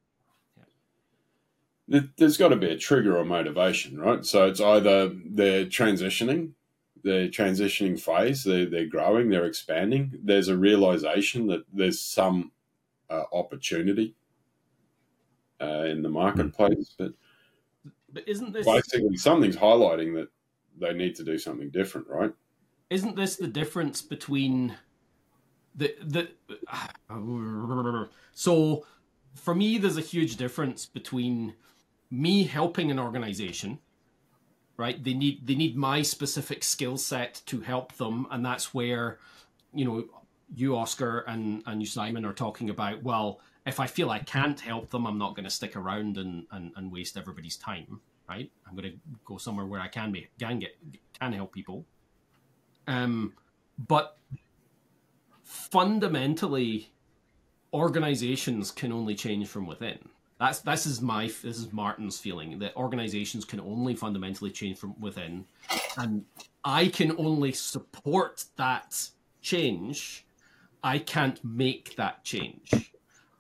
there- 1.88 2.08
there's 2.16 2.36
got 2.36 2.48
to 2.50 2.56
be 2.56 2.70
a 2.70 2.78
trigger 2.78 3.16
or 3.18 3.24
motivation, 3.24 3.98
right? 3.98 4.24
So 4.24 4.46
it's 4.46 4.60
either 4.60 5.08
they're 5.08 5.66
transitioning, 5.66 6.52
they're 7.02 7.28
transitioning 7.28 7.98
phase, 8.00 8.44
they're, 8.44 8.66
they're 8.66 8.86
growing, 8.86 9.28
they're 9.28 9.44
expanding. 9.46 10.12
There's 10.22 10.46
a 10.48 10.56
realization 10.56 11.48
that 11.48 11.64
there's 11.72 12.00
some 12.00 12.52
uh, 13.10 13.24
opportunity 13.32 14.14
uh, 15.60 15.84
in 15.88 16.02
the 16.02 16.08
marketplace, 16.08 16.94
but 16.96 17.12
but 18.12 18.28
isn't 18.28 18.52
this 18.52 18.66
basically 18.66 19.16
something's 19.16 19.56
highlighting 19.56 20.14
that 20.14 20.28
they 20.78 20.92
need 20.92 21.16
to 21.16 21.24
do 21.24 21.38
something 21.38 21.70
different, 21.70 22.06
right? 22.08 22.32
Isn't 22.90 23.16
this 23.16 23.36
the 23.36 23.48
difference 23.48 24.02
between 24.02 24.76
the 25.74 25.94
the 26.02 26.28
so 28.32 28.84
for 29.34 29.54
me 29.54 29.78
there's 29.78 29.96
a 29.96 30.02
huge 30.02 30.36
difference 30.36 30.84
between 30.86 31.54
me 32.10 32.44
helping 32.44 32.90
an 32.90 32.98
organization 32.98 33.78
right? 34.80 35.04
They 35.04 35.12
need 35.12 35.46
they 35.46 35.54
need 35.54 35.76
my 35.76 36.00
specific 36.00 36.64
skill 36.64 36.96
set 36.96 37.42
to 37.46 37.60
help 37.60 37.92
them 37.96 38.26
and 38.30 38.44
that's 38.44 38.72
where 38.72 39.18
you 39.74 39.84
know 39.84 40.04
you 40.54 40.74
oscar 40.74 41.20
and 41.28 41.62
and 41.66 41.80
you 41.80 41.86
simon 41.86 42.24
are 42.24 42.32
talking 42.32 42.70
about 42.70 43.04
well 43.04 43.40
if 43.66 43.78
i 43.78 43.86
feel 43.86 44.10
i 44.10 44.18
can't 44.18 44.58
help 44.58 44.90
them 44.90 45.06
i'm 45.06 45.16
not 45.18 45.36
going 45.36 45.44
to 45.44 45.50
stick 45.50 45.76
around 45.76 46.16
and, 46.16 46.44
and 46.50 46.72
and 46.74 46.90
waste 46.90 47.16
everybody's 47.16 47.56
time 47.56 48.00
right? 48.28 48.50
I'm 48.66 48.76
going 48.76 48.92
to 48.92 48.98
go 49.24 49.36
somewhere 49.36 49.66
where 49.66 49.80
i 49.80 49.88
can 49.88 50.10
be 50.12 50.28
can 50.38 50.58
get 50.58 50.76
can 51.18 51.32
help 51.32 51.52
people 51.52 51.84
um 52.86 53.34
but 53.78 54.16
fundamentally 55.42 56.90
organizations 57.72 58.70
can 58.70 58.92
only 58.92 59.14
change 59.14 59.46
from 59.46 59.66
within. 59.66 59.98
That's 60.38 60.60
this 60.60 60.86
is 60.86 61.00
my 61.00 61.26
this 61.26 61.58
is 61.58 61.72
martin's 61.72 62.18
feeling 62.18 62.58
that 62.60 62.74
organizations 62.76 63.44
can 63.44 63.60
only 63.60 63.94
fundamentally 63.94 64.50
change 64.50 64.78
from 64.78 64.98
within. 65.00 65.44
And 65.96 66.24
i 66.64 66.88
can 66.88 67.14
only 67.18 67.52
support 67.52 68.44
that 68.56 69.10
change. 69.42 70.24
I 70.82 70.98
can't 70.98 71.42
make 71.44 71.96
that 71.96 72.24
change. 72.24 72.92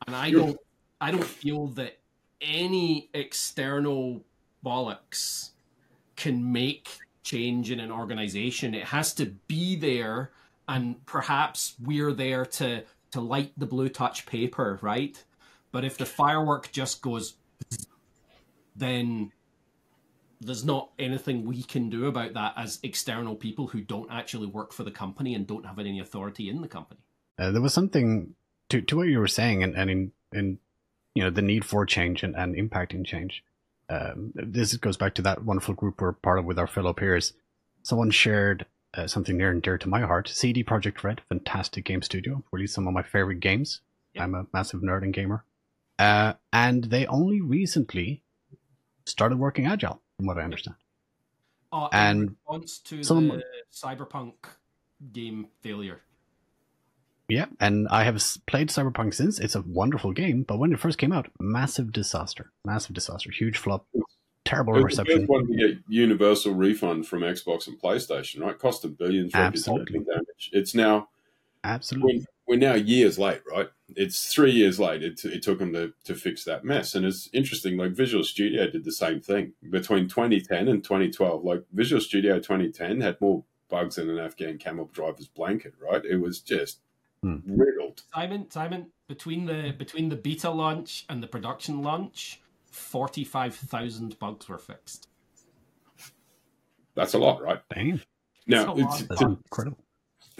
And 0.06 0.14
i 0.14 0.30
don't 0.30 0.58
i 1.00 1.10
don't 1.10 1.24
feel 1.24 1.68
that 1.68 1.98
any 2.40 3.08
external 3.14 4.22
bollocks 4.64 5.50
can 6.16 6.52
make 6.52 6.98
change 7.30 7.70
in 7.70 7.80
an 7.80 7.92
organization 7.92 8.74
it 8.74 8.84
has 8.84 9.14
to 9.14 9.26
be 9.46 9.76
there 9.76 10.30
and 10.70 11.04
perhaps 11.04 11.74
we're 11.80 12.12
there 12.12 12.46
to 12.46 12.82
to 13.10 13.20
light 13.20 13.52
the 13.56 13.66
blue 13.66 13.88
touch 13.88 14.24
paper, 14.26 14.78
right? 14.82 15.22
But 15.72 15.84
if 15.84 15.98
the 15.98 16.06
firework 16.06 16.70
just 16.72 17.02
goes, 17.02 17.34
then 18.76 19.32
there's 20.40 20.64
not 20.64 20.90
anything 20.98 21.44
we 21.44 21.62
can 21.62 21.90
do 21.90 22.06
about 22.06 22.34
that 22.34 22.54
as 22.56 22.78
external 22.82 23.34
people 23.34 23.66
who 23.66 23.80
don't 23.80 24.10
actually 24.10 24.46
work 24.46 24.72
for 24.72 24.84
the 24.84 24.90
company 24.90 25.34
and 25.34 25.46
don't 25.46 25.66
have 25.66 25.78
any 25.78 26.00
authority 26.00 26.48
in 26.48 26.60
the 26.60 26.68
company. 26.68 27.00
Uh, 27.38 27.50
there 27.50 27.60
was 27.60 27.74
something 27.74 28.34
to 28.68 28.80
to 28.80 28.96
what 28.96 29.08
you 29.08 29.18
were 29.18 29.28
saying, 29.28 29.62
and, 29.62 29.74
and 29.74 29.90
in 29.90 30.12
in 30.32 30.58
you 31.14 31.22
know 31.22 31.30
the 31.30 31.42
need 31.42 31.64
for 31.64 31.84
change 31.84 32.22
and, 32.22 32.36
and 32.36 32.54
impacting 32.54 33.04
change. 33.04 33.44
Um, 33.90 34.32
this 34.34 34.76
goes 34.76 34.96
back 34.96 35.14
to 35.14 35.22
that 35.22 35.44
wonderful 35.44 35.74
group 35.74 36.00
we're 36.00 36.12
part 36.12 36.38
of 36.38 36.44
with 36.44 36.58
our 36.58 36.68
fellow 36.68 36.92
peers. 36.92 37.32
Someone 37.82 38.10
shared 38.10 38.66
uh, 38.94 39.08
something 39.08 39.36
near 39.36 39.50
and 39.50 39.60
dear 39.60 39.78
to 39.78 39.88
my 39.88 40.00
heart. 40.00 40.28
CD 40.28 40.62
Projekt 40.62 41.02
Red, 41.02 41.22
fantastic 41.28 41.84
game 41.84 42.02
studio, 42.02 42.44
released 42.52 42.74
some 42.74 42.86
of 42.86 42.94
my 42.94 43.02
favorite 43.02 43.40
games. 43.40 43.80
Yep. 44.14 44.24
I'm 44.24 44.34
a 44.34 44.46
massive 44.52 44.80
nerd 44.80 45.02
and 45.02 45.12
gamer. 45.12 45.44
Uh, 45.98 46.34
and 46.52 46.84
they 46.84 47.06
only 47.06 47.40
recently 47.40 48.22
started 49.06 49.38
working 49.38 49.66
agile, 49.66 50.00
from 50.16 50.26
what 50.26 50.38
I 50.38 50.42
understand. 50.42 50.76
Uh, 51.72 51.88
and 51.92 52.36
response 52.48 52.78
to 52.78 53.02
some, 53.02 53.28
the 53.28 53.42
Cyberpunk 53.72 54.34
game 55.12 55.48
failure. 55.62 56.00
Yeah, 57.30 57.46
and 57.60 57.88
I 57.88 58.04
have 58.04 58.22
played 58.46 58.68
Cyberpunk 58.68 59.14
since. 59.14 59.38
It's 59.38 59.54
a 59.54 59.62
wonderful 59.62 60.12
game, 60.12 60.42
but 60.42 60.58
when 60.58 60.72
it 60.72 60.80
first 60.80 60.98
came 60.98 61.12
out, 61.12 61.28
massive 61.38 61.92
disaster, 61.92 62.50
massive 62.64 62.94
disaster, 62.94 63.30
huge 63.30 63.58
flop 63.58 63.86
terrible 64.44 64.76
it 64.76 64.82
reception. 64.82 65.26
One 65.26 65.46
to 65.46 65.54
get 65.54 65.78
universal 65.88 66.54
refund 66.54 67.06
from 67.06 67.20
Xbox 67.20 67.66
and 67.66 67.80
PlayStation, 67.80 68.40
right? 68.40 68.58
Cost 68.58 68.84
of 68.84 68.98
billions, 68.98 69.34
absolutely 69.34 70.00
damage. 70.00 70.50
It's 70.52 70.74
now 70.74 71.08
absolutely. 71.64 72.26
We're, 72.46 72.56
we're, 72.56 72.58
now 72.58 72.74
years 72.74 73.18
late, 73.18 73.42
right? 73.50 73.68
It's 73.96 74.32
three 74.32 74.50
years 74.50 74.80
late. 74.80 75.02
It, 75.02 75.24
it 75.24 75.42
took 75.42 75.58
them 75.58 75.72
to, 75.74 75.92
to 76.04 76.14
fix 76.14 76.44
that 76.44 76.64
mess, 76.64 76.94
and 76.94 77.06
it's 77.06 77.28
interesting. 77.32 77.76
Like 77.76 77.92
Visual 77.92 78.24
Studio 78.24 78.68
did 78.68 78.84
the 78.84 78.92
same 78.92 79.20
thing 79.20 79.52
between 79.70 80.08
2010 80.08 80.68
and 80.68 80.82
2012. 80.82 81.44
Like 81.44 81.62
Visual 81.72 82.00
Studio 82.00 82.36
2010 82.36 83.00
had 83.00 83.20
more 83.20 83.44
bugs 83.68 83.96
than 83.96 84.10
an 84.10 84.18
Afghan 84.18 84.58
camel 84.58 84.90
driver's 84.92 85.28
blanket, 85.28 85.74
right? 85.80 86.04
It 86.04 86.16
was 86.16 86.40
just 86.40 86.80
hmm. 87.22 87.38
riddled. 87.46 88.02
Simon, 88.14 88.50
Simon, 88.50 88.86
between 89.08 89.46
the 89.46 89.74
between 89.76 90.08
the 90.08 90.16
beta 90.16 90.50
launch 90.50 91.04
and 91.08 91.22
the 91.22 91.26
production 91.26 91.82
launch, 91.82 92.40
45,000 92.70 94.18
bugs 94.18 94.48
were 94.48 94.58
fixed. 94.58 95.08
That's 96.94 97.14
a 97.14 97.18
lot, 97.18 97.42
right? 97.42 97.60
Damn. 97.74 98.02
Now, 98.46 98.74
it's, 98.76 99.02
to, 99.02 99.38
incredible. 99.44 99.78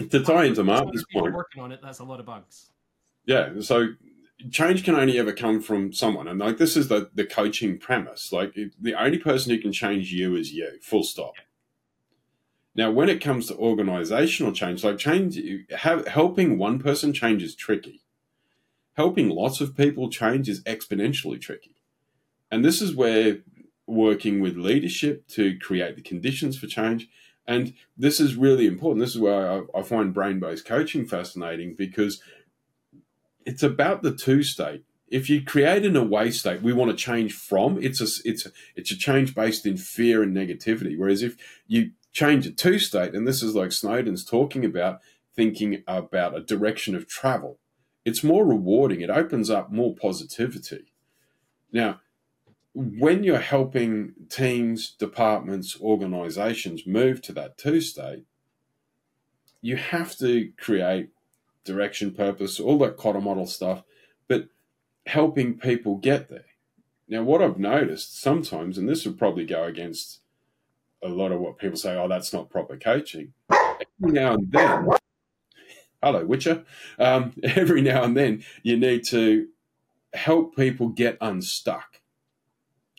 To 0.09 0.23
tie 0.23 0.45
into 0.45 0.63
Martin's 0.63 1.05
point, 1.13 1.33
working 1.33 1.61
on 1.61 1.71
it, 1.71 1.79
that's 1.81 1.99
a 1.99 2.03
lot 2.03 2.19
of 2.19 2.25
bugs. 2.25 2.71
Yeah, 3.25 3.53
so 3.61 3.87
change 4.49 4.83
can 4.83 4.95
only 4.95 5.19
ever 5.19 5.31
come 5.31 5.61
from 5.61 5.93
someone, 5.93 6.27
and 6.27 6.39
like 6.39 6.57
this 6.57 6.75
is 6.75 6.87
the 6.87 7.09
the 7.13 7.25
coaching 7.25 7.77
premise. 7.77 8.31
Like 8.31 8.53
the 8.53 8.95
only 8.95 9.17
person 9.17 9.51
who 9.51 9.61
can 9.61 9.71
change 9.71 10.11
you 10.11 10.35
is 10.35 10.51
you. 10.51 10.69
Full 10.81 11.03
stop. 11.03 11.35
Now, 12.73 12.89
when 12.91 13.09
it 13.09 13.21
comes 13.21 13.47
to 13.47 13.57
organizational 13.57 14.53
change, 14.53 14.83
like 14.83 14.97
change, 14.97 15.37
have, 15.77 16.07
helping 16.07 16.57
one 16.57 16.79
person 16.79 17.11
change 17.11 17.43
is 17.43 17.55
tricky. 17.55 18.01
Helping 18.93 19.29
lots 19.29 19.59
of 19.61 19.75
people 19.75 20.09
change 20.09 20.47
is 20.47 20.63
exponentially 20.63 21.39
tricky. 21.39 21.75
And 22.49 22.63
this 22.63 22.81
is 22.81 22.95
where 22.95 23.39
working 23.87 24.39
with 24.39 24.57
leadership 24.57 25.27
to 25.27 25.57
create 25.59 25.95
the 25.95 26.01
conditions 26.01 26.57
for 26.57 26.67
change. 26.67 27.09
And 27.45 27.73
this 27.97 28.19
is 28.19 28.35
really 28.35 28.67
important. 28.67 29.01
This 29.01 29.15
is 29.15 29.19
where 29.19 29.51
I, 29.51 29.79
I 29.79 29.83
find 29.83 30.13
brain 30.13 30.39
based 30.39 30.65
coaching 30.65 31.05
fascinating 31.05 31.75
because 31.75 32.21
it's 33.45 33.63
about 33.63 34.03
the 34.03 34.13
two 34.13 34.43
state. 34.43 34.83
If 35.07 35.29
you 35.29 35.43
create 35.43 35.85
an 35.85 35.97
away 35.97 36.31
state, 36.31 36.61
we 36.61 36.71
want 36.71 36.91
to 36.91 36.97
change 36.97 37.33
from. 37.33 37.81
It's 37.81 37.99
a 37.99 38.07
it's 38.23 38.45
a, 38.45 38.51
it's 38.75 38.91
a 38.91 38.97
change 38.97 39.35
based 39.35 39.65
in 39.65 39.75
fear 39.75 40.23
and 40.23 40.35
negativity. 40.35 40.97
Whereas 40.97 41.21
if 41.21 41.35
you 41.67 41.91
change 42.11 42.45
a 42.45 42.51
two 42.51 42.79
state, 42.79 43.13
and 43.13 43.27
this 43.27 43.41
is 43.41 43.55
like 43.55 43.71
Snowden's 43.71 44.25
talking 44.25 44.65
about, 44.65 44.99
thinking 45.35 45.83
about 45.87 46.35
a 46.35 46.41
direction 46.41 46.95
of 46.95 47.07
travel, 47.07 47.59
it's 48.03 48.23
more 48.23 48.45
rewarding. 48.45 49.01
It 49.01 49.09
opens 49.09 49.49
up 49.49 49.71
more 49.71 49.95
positivity. 49.95 50.93
Now, 51.71 52.01
when 52.73 53.23
you're 53.23 53.39
helping 53.39 54.13
teams, 54.29 54.91
departments, 54.91 55.79
organizations 55.79 56.87
move 56.87 57.21
to 57.23 57.33
that 57.33 57.57
two 57.57 57.81
state, 57.81 58.25
you 59.61 59.75
have 59.75 60.17
to 60.17 60.51
create 60.57 61.09
direction, 61.63 62.11
purpose, 62.11 62.59
all 62.59 62.79
that 62.79 62.97
Kotter 62.97 63.21
model 63.21 63.45
stuff, 63.45 63.83
but 64.27 64.47
helping 65.05 65.57
people 65.59 65.97
get 65.97 66.29
there. 66.29 66.45
Now, 67.07 67.23
what 67.23 67.41
I've 67.41 67.59
noticed 67.59 68.19
sometimes, 68.19 68.77
and 68.77 68.87
this 68.87 69.05
would 69.05 69.19
probably 69.19 69.45
go 69.45 69.65
against 69.65 70.20
a 71.03 71.09
lot 71.09 71.31
of 71.31 71.39
what 71.39 71.57
people 71.57 71.77
say, 71.77 71.95
oh, 71.95 72.07
that's 72.07 72.33
not 72.33 72.49
proper 72.49 72.77
coaching. 72.77 73.33
Every 73.51 74.13
now 74.13 74.33
and 74.33 74.51
then, 74.51 74.87
hello, 76.01 76.25
Witcher. 76.25 76.63
Um, 76.99 77.33
every 77.43 77.81
now 77.81 78.03
and 78.03 78.15
then, 78.15 78.43
you 78.63 78.77
need 78.77 79.05
to 79.07 79.47
help 80.13 80.55
people 80.55 80.89
get 80.89 81.17
unstuck 81.21 82.01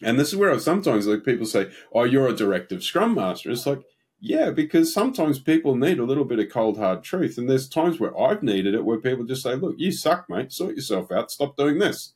and 0.03 0.19
this 0.19 0.29
is 0.29 0.37
where 0.37 0.53
I 0.53 0.59
sometimes 0.59 1.07
like 1.07 1.25
people 1.25 1.47
say, 1.47 1.71
"Oh, 1.93 2.05
you're 2.05 2.29
a 2.29 2.37
directive 2.37 2.83
scrum 2.83 3.15
master." 3.15 3.51
It's 3.51 3.67
like, 3.67 3.83
yeah, 4.21 4.51
because 4.51 4.93
sometimes 4.93 5.39
people 5.39 5.77
need 5.77 5.99
a 5.99 6.05
little 6.05 6.25
bit 6.25 6.39
of 6.39 6.51
cold 6.51 6.79
hard 6.79 7.03
truth, 7.03 7.39
and 7.39 7.49
there's 7.49 7.69
times 7.69 8.01
where 8.01 8.19
I've 8.19 8.43
needed 8.43 8.75
it 8.75 8.85
where 8.85 8.99
people 8.99 9.25
just 9.25 9.43
say, 9.43 9.55
"Look, 9.55 9.77
you 9.79 9.93
suck, 9.93 10.29
mate. 10.29 10.53
Sort 10.53 10.75
yourself 10.75 11.13
out. 11.13 11.31
Stop 11.31 11.57
doing 11.57 11.79
this." 11.79 12.15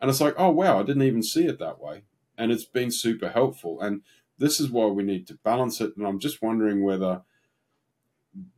And 0.00 0.10
it's 0.10 0.20
like, 0.20 0.34
"Oh 0.38 0.50
wow, 0.50 0.80
I 0.80 0.82
didn't 0.84 1.02
even 1.02 1.22
see 1.22 1.46
it 1.46 1.58
that 1.58 1.80
way," 1.80 2.02
and 2.38 2.52
it's 2.52 2.64
been 2.64 2.90
super 2.90 3.30
helpful. 3.30 3.80
And 3.80 4.02
this 4.38 4.60
is 4.60 4.70
why 4.70 4.86
we 4.86 5.02
need 5.02 5.26
to 5.28 5.38
balance 5.42 5.80
it. 5.80 5.96
And 5.96 6.06
I'm 6.06 6.18
just 6.18 6.42
wondering 6.42 6.84
whether 6.84 7.22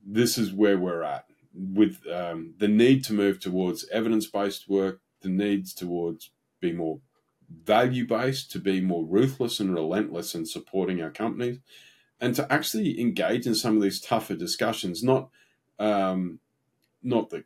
this 0.04 0.38
is 0.38 0.52
where 0.52 0.78
we're 0.78 1.02
at 1.02 1.26
with 1.54 2.06
um, 2.12 2.54
the 2.58 2.68
need 2.68 3.04
to 3.04 3.12
move 3.12 3.40
towards 3.40 3.88
evidence 3.90 4.26
based 4.26 4.68
work, 4.68 5.00
the 5.22 5.28
needs 5.28 5.74
towards 5.74 6.30
be 6.60 6.72
more 6.72 7.00
value 7.64 8.06
based, 8.06 8.50
to 8.52 8.58
be 8.58 8.80
more 8.80 9.04
ruthless 9.04 9.60
and 9.60 9.74
relentless 9.74 10.34
in 10.34 10.46
supporting 10.46 11.00
our 11.00 11.10
companies, 11.10 11.58
and 12.20 12.34
to 12.34 12.52
actually 12.52 13.00
engage 13.00 13.46
in 13.46 13.54
some 13.54 13.76
of 13.76 13.82
these 13.82 14.00
tougher 14.00 14.34
discussions. 14.34 15.02
Not, 15.02 15.30
um, 15.78 16.40
not 17.02 17.30
the 17.30 17.44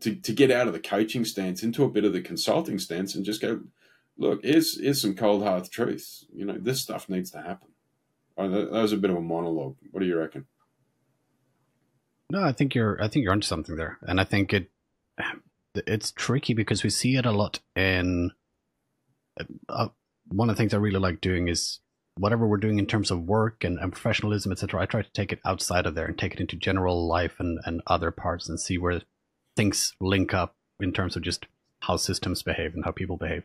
to, 0.00 0.14
to 0.14 0.32
get 0.32 0.50
out 0.50 0.66
of 0.66 0.72
the 0.72 0.80
coaching 0.80 1.24
stance 1.24 1.62
into 1.62 1.84
a 1.84 1.90
bit 1.90 2.04
of 2.04 2.12
the 2.12 2.20
consulting 2.20 2.78
stance 2.78 3.14
and 3.14 3.24
just 3.24 3.40
go, 3.40 3.60
look, 4.18 4.40
here's 4.42 4.80
here's 4.80 5.00
some 5.00 5.14
cold 5.14 5.42
hard 5.42 5.70
truths. 5.70 6.26
You 6.32 6.44
know, 6.44 6.58
this 6.58 6.80
stuff 6.80 7.08
needs 7.08 7.30
to 7.32 7.38
happen. 7.38 7.68
That, 8.36 8.72
was 8.72 8.92
a 8.92 8.96
bit 8.96 9.10
of 9.10 9.16
a 9.16 9.20
monologue. 9.20 9.76
What 9.90 10.00
do 10.00 10.06
you 10.06 10.18
reckon? 10.18 10.46
No, 12.30 12.42
I 12.42 12.52
think 12.52 12.74
you're 12.74 13.02
I 13.02 13.08
think 13.08 13.24
you're 13.24 13.32
onto 13.32 13.46
something 13.46 13.76
there, 13.76 13.98
and 14.02 14.20
I 14.20 14.24
think 14.24 14.52
it 14.52 14.70
it's 15.74 16.12
tricky 16.12 16.54
because 16.54 16.82
we 16.84 16.90
see 16.90 17.16
it 17.16 17.26
a 17.26 17.32
lot 17.32 17.60
in 17.76 18.30
uh, 19.68 19.88
one 20.28 20.48
of 20.48 20.56
the 20.56 20.60
things 20.60 20.72
I 20.72 20.78
really 20.78 21.00
like 21.00 21.20
doing 21.20 21.48
is 21.48 21.80
whatever 22.16 22.46
we're 22.46 22.56
doing 22.58 22.78
in 22.78 22.86
terms 22.86 23.10
of 23.10 23.22
work 23.22 23.64
and, 23.64 23.78
and 23.78 23.92
professionalism, 23.92 24.52
etc., 24.52 24.82
I 24.82 24.86
try 24.86 25.02
to 25.02 25.12
take 25.12 25.32
it 25.32 25.40
outside 25.44 25.86
of 25.86 25.94
there 25.94 26.06
and 26.06 26.16
take 26.16 26.32
it 26.32 26.40
into 26.40 26.56
general 26.56 27.06
life 27.06 27.40
and, 27.40 27.58
and 27.64 27.82
other 27.86 28.10
parts 28.10 28.48
and 28.48 28.58
see 28.58 28.78
where 28.78 29.02
things 29.56 29.94
link 30.00 30.32
up 30.32 30.54
in 30.80 30.92
terms 30.92 31.16
of 31.16 31.22
just 31.22 31.46
how 31.80 31.96
systems 31.96 32.42
behave 32.42 32.74
and 32.74 32.84
how 32.84 32.92
people 32.92 33.16
behave. 33.16 33.44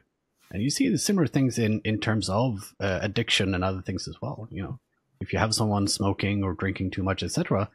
And 0.51 0.63
you 0.63 0.69
see 0.69 0.89
the 0.89 0.97
similar 0.97 1.27
things 1.27 1.59
in, 1.59 1.81
in 1.83 1.99
terms 1.99 2.27
of 2.29 2.73
uh, 2.79 2.99
addiction 3.01 3.53
and 3.53 3.63
other 3.63 3.81
things 3.81 4.07
as 4.07 4.15
well. 4.21 4.47
You 4.49 4.63
know, 4.63 4.79
if 5.19 5.31
you 5.31 5.39
have 5.39 5.53
someone 5.53 5.87
smoking 5.87 6.43
or 6.43 6.53
drinking 6.53 6.91
too 6.91 7.03
much, 7.03 7.21
etc., 7.21 7.69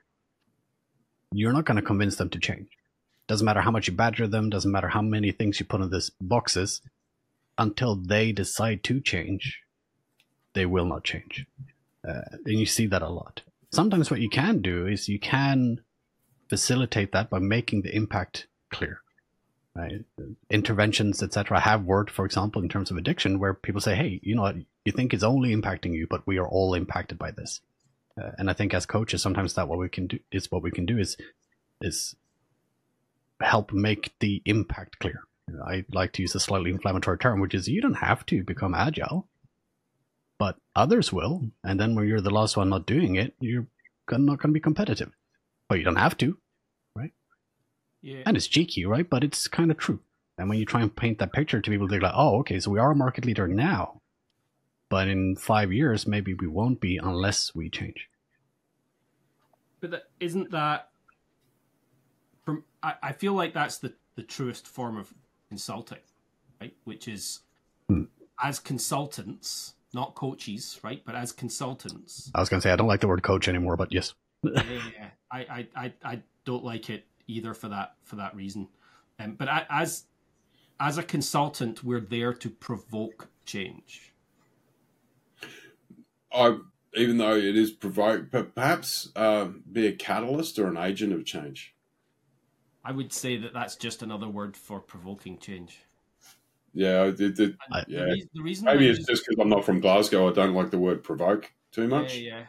you're 1.32 1.52
not 1.52 1.64
going 1.64 1.76
to 1.76 1.82
convince 1.82 2.16
them 2.16 2.30
to 2.30 2.38
change. 2.38 2.68
Doesn't 3.26 3.44
matter 3.44 3.60
how 3.60 3.70
much 3.70 3.88
you 3.88 3.94
badger 3.94 4.26
them, 4.26 4.50
doesn't 4.50 4.70
matter 4.70 4.88
how 4.88 5.02
many 5.02 5.30
things 5.30 5.58
you 5.58 5.66
put 5.66 5.80
in 5.80 5.90
this 5.90 6.10
boxes, 6.20 6.80
until 7.56 7.96
they 7.96 8.32
decide 8.32 8.82
to 8.84 9.00
change, 9.00 9.60
they 10.54 10.66
will 10.66 10.84
not 10.84 11.04
change. 11.04 11.46
Uh, 12.06 12.20
and 12.44 12.58
you 12.58 12.66
see 12.66 12.86
that 12.86 13.02
a 13.02 13.08
lot. 13.08 13.42
Sometimes 13.72 14.10
what 14.10 14.20
you 14.20 14.28
can 14.28 14.60
do 14.60 14.86
is 14.86 15.08
you 15.08 15.18
can 15.18 15.80
facilitate 16.48 17.12
that 17.12 17.30
by 17.30 17.38
making 17.38 17.82
the 17.82 17.94
impact 17.94 18.46
clear. 18.70 19.00
Right? 19.76 20.04
Interventions, 20.50 21.22
etc., 21.22 21.58
have 21.60 21.84
worked, 21.84 22.10
for 22.10 22.24
example, 22.24 22.62
in 22.62 22.68
terms 22.68 22.92
of 22.92 22.96
addiction, 22.96 23.40
where 23.40 23.54
people 23.54 23.80
say, 23.80 23.96
"Hey, 23.96 24.20
you 24.22 24.36
know 24.36 24.42
what? 24.42 24.56
You 24.84 24.92
think 24.92 25.12
it's 25.12 25.24
only 25.24 25.54
impacting 25.54 25.94
you, 25.94 26.06
but 26.08 26.26
we 26.26 26.38
are 26.38 26.46
all 26.46 26.74
impacted 26.74 27.18
by 27.18 27.32
this." 27.32 27.60
Uh, 28.20 28.30
and 28.38 28.48
I 28.48 28.52
think 28.52 28.72
as 28.72 28.86
coaches, 28.86 29.20
sometimes 29.20 29.54
that 29.54 29.66
what 29.66 29.78
we 29.78 29.88
can 29.88 30.06
do 30.06 30.20
is 30.30 30.50
what 30.50 30.62
we 30.62 30.70
can 30.70 30.86
do 30.86 30.98
is 30.98 31.16
is 31.80 32.14
help 33.40 33.72
make 33.72 34.14
the 34.20 34.42
impact 34.44 35.00
clear. 35.00 35.22
I 35.66 35.84
like 35.92 36.12
to 36.12 36.22
use 36.22 36.34
a 36.34 36.40
slightly 36.40 36.70
inflammatory 36.70 37.18
term, 37.18 37.40
which 37.40 37.54
is 37.54 37.68
you 37.68 37.82
don't 37.82 37.94
have 37.94 38.24
to 38.26 38.42
become 38.44 38.74
agile, 38.74 39.28
but 40.38 40.56
others 40.74 41.12
will. 41.12 41.50
And 41.62 41.78
then 41.78 41.94
when 41.94 42.06
you're 42.06 42.20
the 42.20 42.30
last 42.30 42.56
one 42.56 42.70
not 42.70 42.86
doing 42.86 43.16
it, 43.16 43.34
you're 43.40 43.66
not 44.10 44.38
going 44.38 44.38
to 44.38 44.48
be 44.48 44.60
competitive. 44.60 45.12
But 45.68 45.78
you 45.78 45.84
don't 45.84 45.96
have 45.96 46.16
to? 46.18 46.38
Yeah. 48.04 48.22
And 48.26 48.36
it's 48.36 48.46
cheeky, 48.46 48.84
right? 48.84 49.08
But 49.08 49.24
it's 49.24 49.48
kind 49.48 49.70
of 49.70 49.78
true. 49.78 49.98
And 50.36 50.50
when 50.50 50.58
you 50.58 50.66
try 50.66 50.82
and 50.82 50.94
paint 50.94 51.18
that 51.20 51.32
picture 51.32 51.62
to 51.62 51.70
people, 51.70 51.88
they're 51.88 52.02
like, 52.02 52.12
oh, 52.14 52.40
okay, 52.40 52.60
so 52.60 52.70
we 52.70 52.78
are 52.78 52.90
a 52.90 52.94
market 52.94 53.24
leader 53.24 53.48
now. 53.48 54.02
But 54.90 55.08
in 55.08 55.36
five 55.36 55.72
years, 55.72 56.06
maybe 56.06 56.34
we 56.34 56.46
won't 56.46 56.80
be 56.80 56.98
unless 56.98 57.54
we 57.54 57.70
change. 57.70 58.10
But 59.80 59.90
that, 59.92 60.02
isn't 60.20 60.50
that 60.50 60.90
from? 62.44 62.64
I, 62.82 62.94
I 63.02 63.12
feel 63.12 63.32
like 63.32 63.54
that's 63.54 63.78
the 63.78 63.94
the 64.16 64.22
truest 64.22 64.66
form 64.66 64.98
of 64.98 65.12
consulting, 65.48 65.98
right? 66.60 66.74
Which 66.84 67.08
is 67.08 67.40
Hmm. 67.88 68.04
as 68.42 68.58
consultants, 68.58 69.74
not 69.94 70.14
coaches, 70.14 70.78
right? 70.82 71.02
But 71.04 71.14
as 71.14 71.32
consultants, 71.32 72.30
I 72.34 72.40
was 72.40 72.48
going 72.50 72.60
to 72.60 72.68
say, 72.68 72.72
I 72.72 72.76
don't 72.76 72.86
like 72.86 73.00
the 73.00 73.08
word 73.08 73.22
coach 73.22 73.48
anymore, 73.48 73.76
but 73.76 73.92
yes. 73.92 74.14
yeah, 74.42 75.10
I, 75.30 75.38
I, 75.40 75.68
I, 75.76 75.92
I 76.04 76.22
don't 76.44 76.64
like 76.64 76.88
it 76.90 77.06
either 77.26 77.54
for 77.54 77.68
that 77.68 77.94
for 78.02 78.16
that 78.16 78.34
reason. 78.34 78.68
Um, 79.18 79.34
but 79.34 79.48
I, 79.48 79.66
as 79.70 80.04
as 80.80 80.98
a 80.98 81.02
consultant, 81.02 81.84
we're 81.84 82.00
there 82.00 82.32
to 82.34 82.50
provoke 82.50 83.28
change. 83.44 84.12
I, 86.32 86.58
even 86.96 87.18
though 87.18 87.36
it 87.36 87.56
is 87.56 87.70
provoke, 87.70 88.30
but 88.30 88.54
perhaps 88.54 89.10
uh, 89.14 89.48
be 89.70 89.86
a 89.86 89.92
catalyst 89.92 90.58
or 90.58 90.66
an 90.66 90.76
agent 90.76 91.12
of 91.12 91.24
change. 91.24 91.74
I 92.84 92.92
would 92.92 93.12
say 93.12 93.36
that 93.38 93.52
that's 93.54 93.76
just 93.76 94.02
another 94.02 94.28
word 94.28 94.56
for 94.56 94.80
provoking 94.80 95.38
change. 95.38 95.78
Yeah, 96.74 97.04
it, 97.04 97.20
it, 97.20 97.38
And 97.38 97.56
I- 97.72 97.84
the, 97.86 97.92
Yeah. 97.92 98.14
the 98.34 98.42
reason 98.42 98.64
maybe 98.66 98.88
it's 98.88 99.06
just 99.06 99.24
because 99.26 99.40
I'm 99.40 99.48
not 99.48 99.64
from 99.64 99.80
Glasgow. 99.80 100.28
I 100.28 100.32
don't 100.32 100.54
like 100.54 100.70
the 100.70 100.78
word 100.78 101.02
provoke 101.04 101.52
too 101.70 101.86
much. 101.88 102.16
Yeah, 102.16 102.38
yeah. 102.38 102.44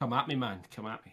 Come 0.00 0.14
at 0.14 0.26
me, 0.26 0.36
man. 0.36 0.60
Come 0.74 0.86
at 0.86 1.04
me. 1.04 1.12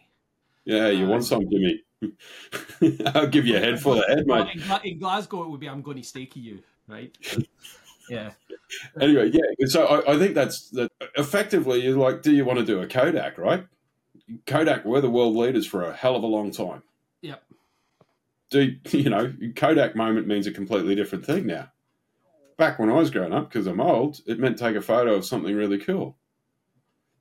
Yeah, 0.64 0.88
you 0.88 1.06
Uh, 1.06 1.10
want 1.10 1.26
some, 1.26 1.42
Jimmy? 1.52 1.84
I'll 3.16 3.28
give 3.28 3.46
you 3.46 3.58
a 3.58 3.60
head 3.60 3.82
full 3.82 4.00
of 4.00 4.06
head, 4.08 4.26
mate. 4.28 4.56
in, 4.56 4.92
in 4.92 5.00
Glasgow, 5.00 5.44
it 5.44 5.50
would 5.50 5.60
be 5.60 5.70
I'm 5.70 5.82
going 5.82 5.98
to 5.98 6.04
stake 6.04 6.36
you, 6.36 6.60
right? 6.88 7.16
yeah. 8.10 8.32
Anyway, 9.00 9.32
yeah. 9.34 9.68
So 9.68 9.86
I, 9.86 10.14
I 10.14 10.18
think 10.18 10.36
that's 10.36 10.70
that. 10.72 10.92
Effectively, 11.16 11.82
you're 11.82 11.98
like, 11.98 12.22
do 12.22 12.32
you 12.32 12.46
want 12.46 12.60
to 12.60 12.66
do 12.66 12.82
a 12.82 12.88
Kodak, 12.88 13.38
right? 13.38 13.66
Kodak 14.46 14.86
were 14.86 15.02
the 15.02 15.10
world 15.10 15.36
leaders 15.36 15.66
for 15.66 15.84
a 15.84 15.96
hell 15.96 16.16
of 16.16 16.24
a 16.24 16.28
long 16.28 16.52
time. 16.52 16.84
Yep. 17.22 17.44
Do 18.50 18.76
you 18.92 19.10
know? 19.10 19.34
Kodak 19.56 19.96
moment 19.96 20.28
means 20.28 20.48
a 20.48 20.52
completely 20.52 20.96
different 20.96 21.26
thing 21.26 21.48
now. 21.48 21.72
Back 22.58 22.80
when 22.80 22.90
I 22.90 22.94
was 22.94 23.12
growing 23.12 23.34
up, 23.34 23.50
because 23.50 23.68
I'm 23.68 23.80
old, 23.80 24.22
it 24.26 24.40
meant 24.40 24.58
take 24.58 24.76
a 24.76 24.82
photo 24.82 25.14
of 25.14 25.26
something 25.26 25.56
really 25.56 25.78
cool. 25.78 26.18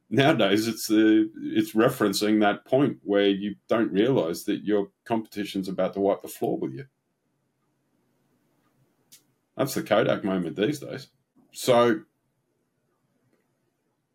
Nowadays, 0.08 0.68
it's 0.68 0.86
the 0.86 1.30
it's 1.36 1.74
referencing 1.74 2.40
that 2.40 2.64
point 2.64 2.98
where 3.02 3.28
you 3.28 3.56
don't 3.68 3.92
realize 3.92 4.44
that 4.44 4.64
your 4.64 4.88
competition's 5.04 5.68
about 5.68 5.94
to 5.94 6.00
wipe 6.00 6.22
the 6.22 6.28
floor 6.28 6.58
with 6.58 6.72
you. 6.74 6.84
That's 9.56 9.74
the 9.74 9.82
Kodak 9.82 10.22
moment 10.22 10.56
these 10.56 10.78
days. 10.78 11.08
So, 11.52 12.02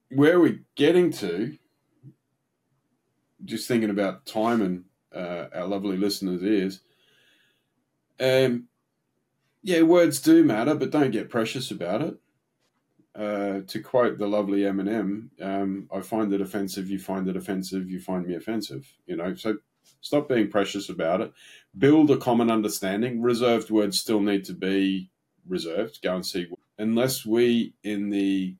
where 0.09 0.39
we're 0.39 0.51
we 0.51 0.59
getting 0.75 1.11
to? 1.13 1.57
Just 3.43 3.67
thinking 3.67 3.89
about 3.89 4.25
time 4.25 4.61
and 4.61 4.83
uh, 5.13 5.47
our 5.53 5.65
lovely 5.65 5.97
listeners' 5.97 6.43
ears. 6.43 6.81
Um, 8.19 8.67
yeah, 9.63 9.81
words 9.81 10.21
do 10.21 10.43
matter, 10.43 10.75
but 10.75 10.91
don't 10.91 11.11
get 11.11 11.29
precious 11.29 11.71
about 11.71 12.01
it. 12.01 12.20
Uh, 13.13 13.59
to 13.67 13.81
quote 13.81 14.17
the 14.17 14.27
lovely 14.27 14.59
Eminem, 14.61 15.29
um, 15.41 15.89
I 15.93 15.99
find 15.99 16.31
it 16.31 16.39
offensive, 16.39 16.89
you 16.89 16.97
find 16.97 17.27
it 17.27 17.35
offensive, 17.35 17.89
you 17.89 17.99
find 17.99 18.25
me 18.25 18.35
offensive. 18.35 18.87
You 19.05 19.17
know, 19.17 19.35
so 19.35 19.57
stop 19.99 20.29
being 20.29 20.49
precious 20.49 20.87
about 20.87 21.19
it. 21.19 21.33
Build 21.77 22.09
a 22.11 22.17
common 22.17 22.49
understanding. 22.49 23.21
Reserved 23.21 23.69
words 23.69 23.99
still 23.99 24.21
need 24.21 24.45
to 24.45 24.53
be 24.53 25.09
reserved. 25.47 26.01
Go 26.01 26.15
and 26.15 26.25
see. 26.25 26.47
Unless 26.77 27.25
we 27.25 27.73
in 27.83 28.09
the 28.09 28.55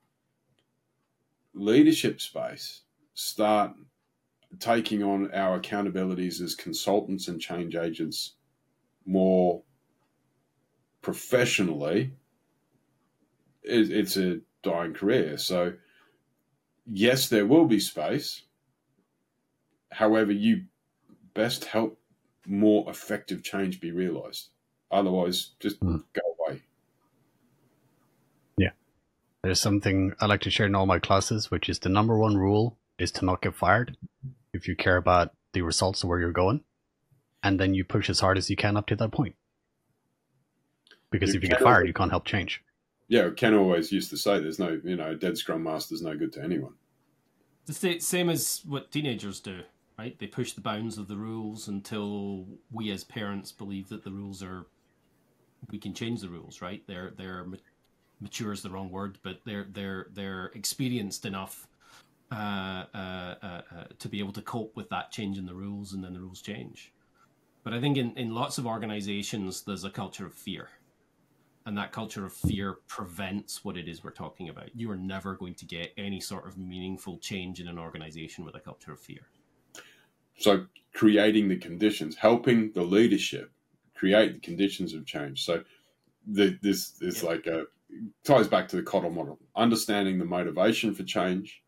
leadership 1.53 2.21
space 2.21 2.81
start 3.13 3.73
taking 4.59 5.03
on 5.03 5.31
our 5.33 5.59
accountabilities 5.59 6.41
as 6.41 6.55
consultants 6.55 7.27
and 7.27 7.39
change 7.39 7.75
agents 7.75 8.33
more 9.05 9.63
professionally, 11.01 12.11
it's 13.63 14.17
a 14.17 14.39
dying 14.63 14.93
career. 14.93 15.37
So, 15.37 15.73
yes, 16.85 17.29
there 17.29 17.45
will 17.45 17.65
be 17.65 17.79
space. 17.79 18.43
However, 19.91 20.31
you 20.31 20.65
best 21.33 21.65
help 21.65 21.99
more 22.45 22.89
effective 22.89 23.43
change 23.43 23.79
be 23.79 23.91
realized. 23.91 24.49
Otherwise, 24.89 25.51
just 25.59 25.77
Hmm. 25.79 25.97
go 26.13 26.21
away. 26.39 26.61
Yeah. 28.57 28.71
There's 29.43 29.59
something 29.59 30.13
I 30.19 30.25
like 30.25 30.41
to 30.41 30.49
share 30.49 30.65
in 30.65 30.75
all 30.75 30.85
my 30.85 30.99
classes, 30.99 31.51
which 31.51 31.69
is 31.69 31.79
the 31.79 31.89
number 31.89 32.17
one 32.17 32.35
rule 32.35 32.77
is 32.97 33.11
to 33.13 33.25
not 33.25 33.41
get 33.41 33.55
fired 33.55 33.97
if 34.53 34.67
you 34.67 34.75
care 34.75 34.97
about 34.97 35.33
the 35.53 35.61
results 35.61 36.03
of 36.03 36.09
where 36.09 36.19
you're 36.19 36.31
going. 36.31 36.63
And 37.43 37.59
then 37.59 37.73
you 37.73 37.83
push 37.83 38.09
as 38.09 38.19
hard 38.19 38.37
as 38.37 38.49
you 38.49 38.55
can 38.55 38.77
up 38.77 38.85
to 38.87 38.95
that 38.97 39.11
point. 39.11 39.35
Because 41.09 41.33
You 41.33 41.37
if 41.39 41.43
you 41.43 41.49
get 41.49 41.61
fired, 41.61 41.87
you 41.87 41.93
can't 41.93 42.11
help 42.11 42.25
change. 42.25 42.63
Yeah, 43.11 43.29
Ken 43.29 43.53
always 43.53 43.91
used 43.91 44.09
to 44.11 44.17
say, 44.17 44.39
"There's 44.39 44.57
no, 44.57 44.79
you 44.85 44.95
know, 44.95 45.13
dead 45.13 45.37
scrum 45.37 45.63
master's 45.63 46.01
no 46.01 46.15
good 46.15 46.31
to 46.31 46.41
anyone." 46.41 46.75
The 47.65 47.99
same 47.99 48.29
as 48.29 48.61
what 48.65 48.89
teenagers 48.89 49.41
do, 49.41 49.63
right? 49.99 50.17
They 50.17 50.27
push 50.27 50.53
the 50.53 50.61
bounds 50.61 50.97
of 50.97 51.09
the 51.09 51.17
rules 51.17 51.67
until 51.67 52.47
we 52.71 52.89
as 52.89 53.03
parents 53.03 53.51
believe 53.51 53.89
that 53.89 54.05
the 54.05 54.11
rules 54.11 54.41
are. 54.41 54.65
We 55.69 55.77
can 55.77 55.93
change 55.93 56.21
the 56.21 56.29
rules, 56.29 56.61
right? 56.61 56.87
They're 56.87 57.11
they're 57.17 57.43
ma- 57.43 57.57
mature 58.21 58.53
is 58.53 58.61
the 58.61 58.69
wrong 58.69 58.89
word, 58.89 59.17
but 59.23 59.41
they're 59.43 59.67
they're 59.69 60.07
they're 60.13 60.45
experienced 60.55 61.25
enough 61.25 61.67
uh, 62.31 62.85
uh, 62.95 63.35
uh, 63.43 63.61
uh, 63.75 63.83
to 63.99 64.07
be 64.07 64.19
able 64.19 64.31
to 64.31 64.41
cope 64.41 64.77
with 64.77 64.87
that 64.87 65.11
change 65.11 65.37
in 65.37 65.45
the 65.45 65.53
rules, 65.53 65.91
and 65.91 66.01
then 66.01 66.13
the 66.13 66.21
rules 66.21 66.41
change. 66.41 66.93
But 67.65 67.73
I 67.73 67.81
think 67.81 67.97
in, 67.97 68.15
in 68.15 68.33
lots 68.33 68.57
of 68.57 68.65
organizations, 68.65 69.63
there's 69.63 69.83
a 69.83 69.89
culture 69.89 70.25
of 70.25 70.33
fear. 70.33 70.69
And 71.65 71.77
that 71.77 71.91
culture 71.91 72.25
of 72.25 72.33
fear 72.33 72.79
prevents 72.87 73.63
what 73.63 73.77
it 73.77 73.87
is 73.87 74.03
we're 74.03 74.11
talking 74.11 74.49
about. 74.49 74.75
You 74.75 74.89
are 74.89 74.97
never 74.97 75.35
going 75.35 75.53
to 75.55 75.65
get 75.65 75.93
any 75.95 76.19
sort 76.19 76.47
of 76.47 76.57
meaningful 76.57 77.19
change 77.19 77.61
in 77.61 77.67
an 77.67 77.77
organization 77.77 78.43
with 78.43 78.55
a 78.55 78.59
culture 78.59 78.91
of 78.91 78.99
fear. 78.99 79.27
So, 80.37 80.67
creating 80.93 81.49
the 81.49 81.57
conditions, 81.57 82.15
helping 82.15 82.71
the 82.71 82.81
leadership 82.83 83.51
create 83.93 84.33
the 84.33 84.39
conditions 84.39 84.93
of 84.93 85.05
change. 85.05 85.43
So, 85.43 85.63
the, 86.25 86.57
this 86.61 87.01
is 87.01 87.21
Yeah. 87.21 87.29
like 87.29 87.47
a 87.47 87.67
ties 88.23 88.47
back 88.47 88.67
to 88.69 88.77
the 88.77 88.83
Kotter 88.83 89.13
model, 89.13 89.39
understanding 89.55 90.19
the 90.19 90.25
motivation 90.25 90.93
for 90.95 91.03
change, 91.03 91.63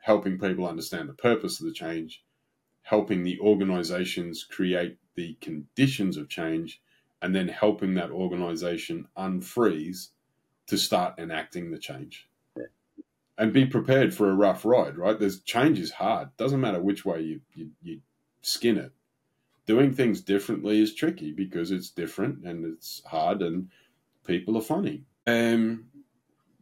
helping 0.00 0.38
people 0.38 0.66
understand 0.66 1.08
the 1.08 1.14
purpose 1.14 1.60
of 1.60 1.66
the 1.66 1.72
change, 1.72 2.24
helping 2.82 3.24
the 3.24 3.38
organizations 3.40 4.44
create 4.44 4.98
the 5.14 5.34
conditions 5.36 6.16
of 6.16 6.28
change, 6.28 6.82
and 7.22 7.34
then 7.34 7.48
helping 7.48 7.94
that 7.94 8.10
organization 8.10 9.06
unfreeze 9.16 10.08
to 10.66 10.76
start 10.76 11.18
enacting 11.18 11.70
the 11.70 11.78
change. 11.78 12.28
and 13.38 13.52
be 13.52 13.64
prepared 13.64 14.14
for 14.14 14.28
a 14.30 14.34
rough 14.34 14.64
ride. 14.64 14.96
Right? 14.98 15.18
There's 15.18 15.40
change 15.40 15.78
is 15.78 15.92
hard. 15.92 16.36
Doesn't 16.36 16.60
matter 16.60 16.80
which 16.80 17.04
way 17.04 17.22
you 17.22 17.40
you, 17.54 17.70
you 17.82 18.00
skin 18.42 18.76
it. 18.76 18.92
Doing 19.64 19.94
things 19.94 20.20
differently 20.20 20.80
is 20.80 20.94
tricky 20.94 21.32
because 21.32 21.70
it's 21.70 21.90
different 21.90 22.44
and 22.44 22.64
it's 22.64 23.02
hard 23.06 23.42
and 23.42 23.68
people 24.26 24.58
are 24.58 24.62
funny. 24.62 25.04
Um, 25.26 25.84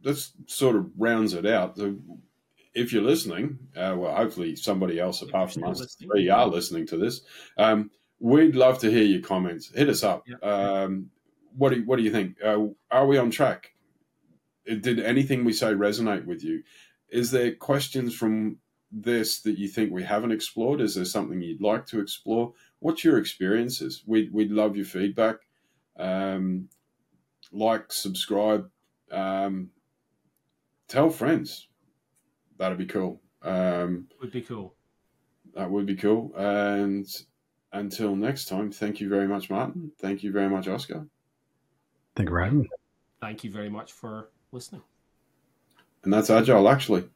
that 0.03 0.23
sort 0.45 0.75
of 0.75 0.89
rounds 0.97 1.33
it 1.33 1.45
out. 1.45 1.77
So 1.77 1.97
if 2.73 2.93
you're 2.93 3.03
listening, 3.03 3.57
uh, 3.75 3.95
well, 3.97 4.15
hopefully 4.15 4.55
somebody 4.55 4.99
else 4.99 5.21
apart 5.21 5.51
from 5.51 5.63
us 5.65 5.95
three 5.95 6.29
are 6.29 6.47
listening 6.47 6.87
to 6.87 6.97
this. 6.97 7.21
Um, 7.57 7.91
we'd 8.21 8.55
love 8.55 8.77
to 8.79 8.89
hear 8.91 9.03
your 9.03 9.21
comments. 9.21 9.71
Hit 9.73 9.89
us 9.89 10.03
up. 10.03 10.25
Yeah. 10.27 10.37
Um, 10.47 11.09
what 11.57 11.71
do 11.71 11.77
you, 11.77 11.85
what 11.85 11.97
do 11.97 12.03
you 12.03 12.11
think? 12.11 12.37
Uh, 12.43 12.67
are 12.89 13.07
we 13.07 13.17
on 13.17 13.31
track? 13.31 13.73
Did 14.65 14.99
anything 14.99 15.43
we 15.43 15.53
say 15.53 15.73
resonate 15.73 16.25
with 16.25 16.43
you? 16.43 16.63
Is 17.09 17.31
there 17.31 17.53
questions 17.55 18.15
from 18.15 18.57
this 18.91 19.41
that 19.41 19.57
you 19.57 19.67
think 19.67 19.91
we 19.91 20.03
haven't 20.03 20.31
explored? 20.31 20.79
Is 20.81 20.95
there 20.95 21.05
something 21.05 21.41
you'd 21.41 21.61
like 21.61 21.85
to 21.87 21.99
explore? 21.99 22.53
What's 22.79 23.03
your 23.03 23.17
experiences? 23.17 24.03
We'd, 24.05 24.31
we'd 24.31 24.51
love 24.51 24.75
your 24.75 24.85
feedback. 24.85 25.37
Um, 25.97 26.69
like, 27.51 27.91
subscribe, 27.91 28.69
um, 29.11 29.71
tell 30.87 31.09
friends. 31.09 31.67
That'd 32.57 32.77
be 32.77 32.85
cool. 32.85 33.19
Um, 33.41 34.07
Would 34.21 34.31
be 34.31 34.41
cool. 34.41 34.75
that 35.55 35.69
would 35.69 35.85
be 35.85 35.95
cool. 35.95 36.31
And 36.37 37.07
until 37.73 38.15
next 38.15 38.45
time, 38.45 38.71
thank 38.71 38.99
you 38.99 39.09
very 39.09 39.27
much, 39.27 39.49
Martin. 39.49 39.91
Thank 39.99 40.23
you 40.23 40.31
very 40.31 40.49
much, 40.49 40.67
Oscar. 40.67 41.05
Thank 42.15 42.29
you 42.29 42.35
for 42.35 42.43
having 42.43 42.59
me. 42.59 42.69
Thank 43.21 43.43
you 43.43 43.51
very 43.51 43.69
much 43.69 43.91
for 43.91 44.29
listening. 44.51 44.81
And 46.03 46.11
that's 46.11 46.29
Agile, 46.29 46.67
actually. 46.67 47.07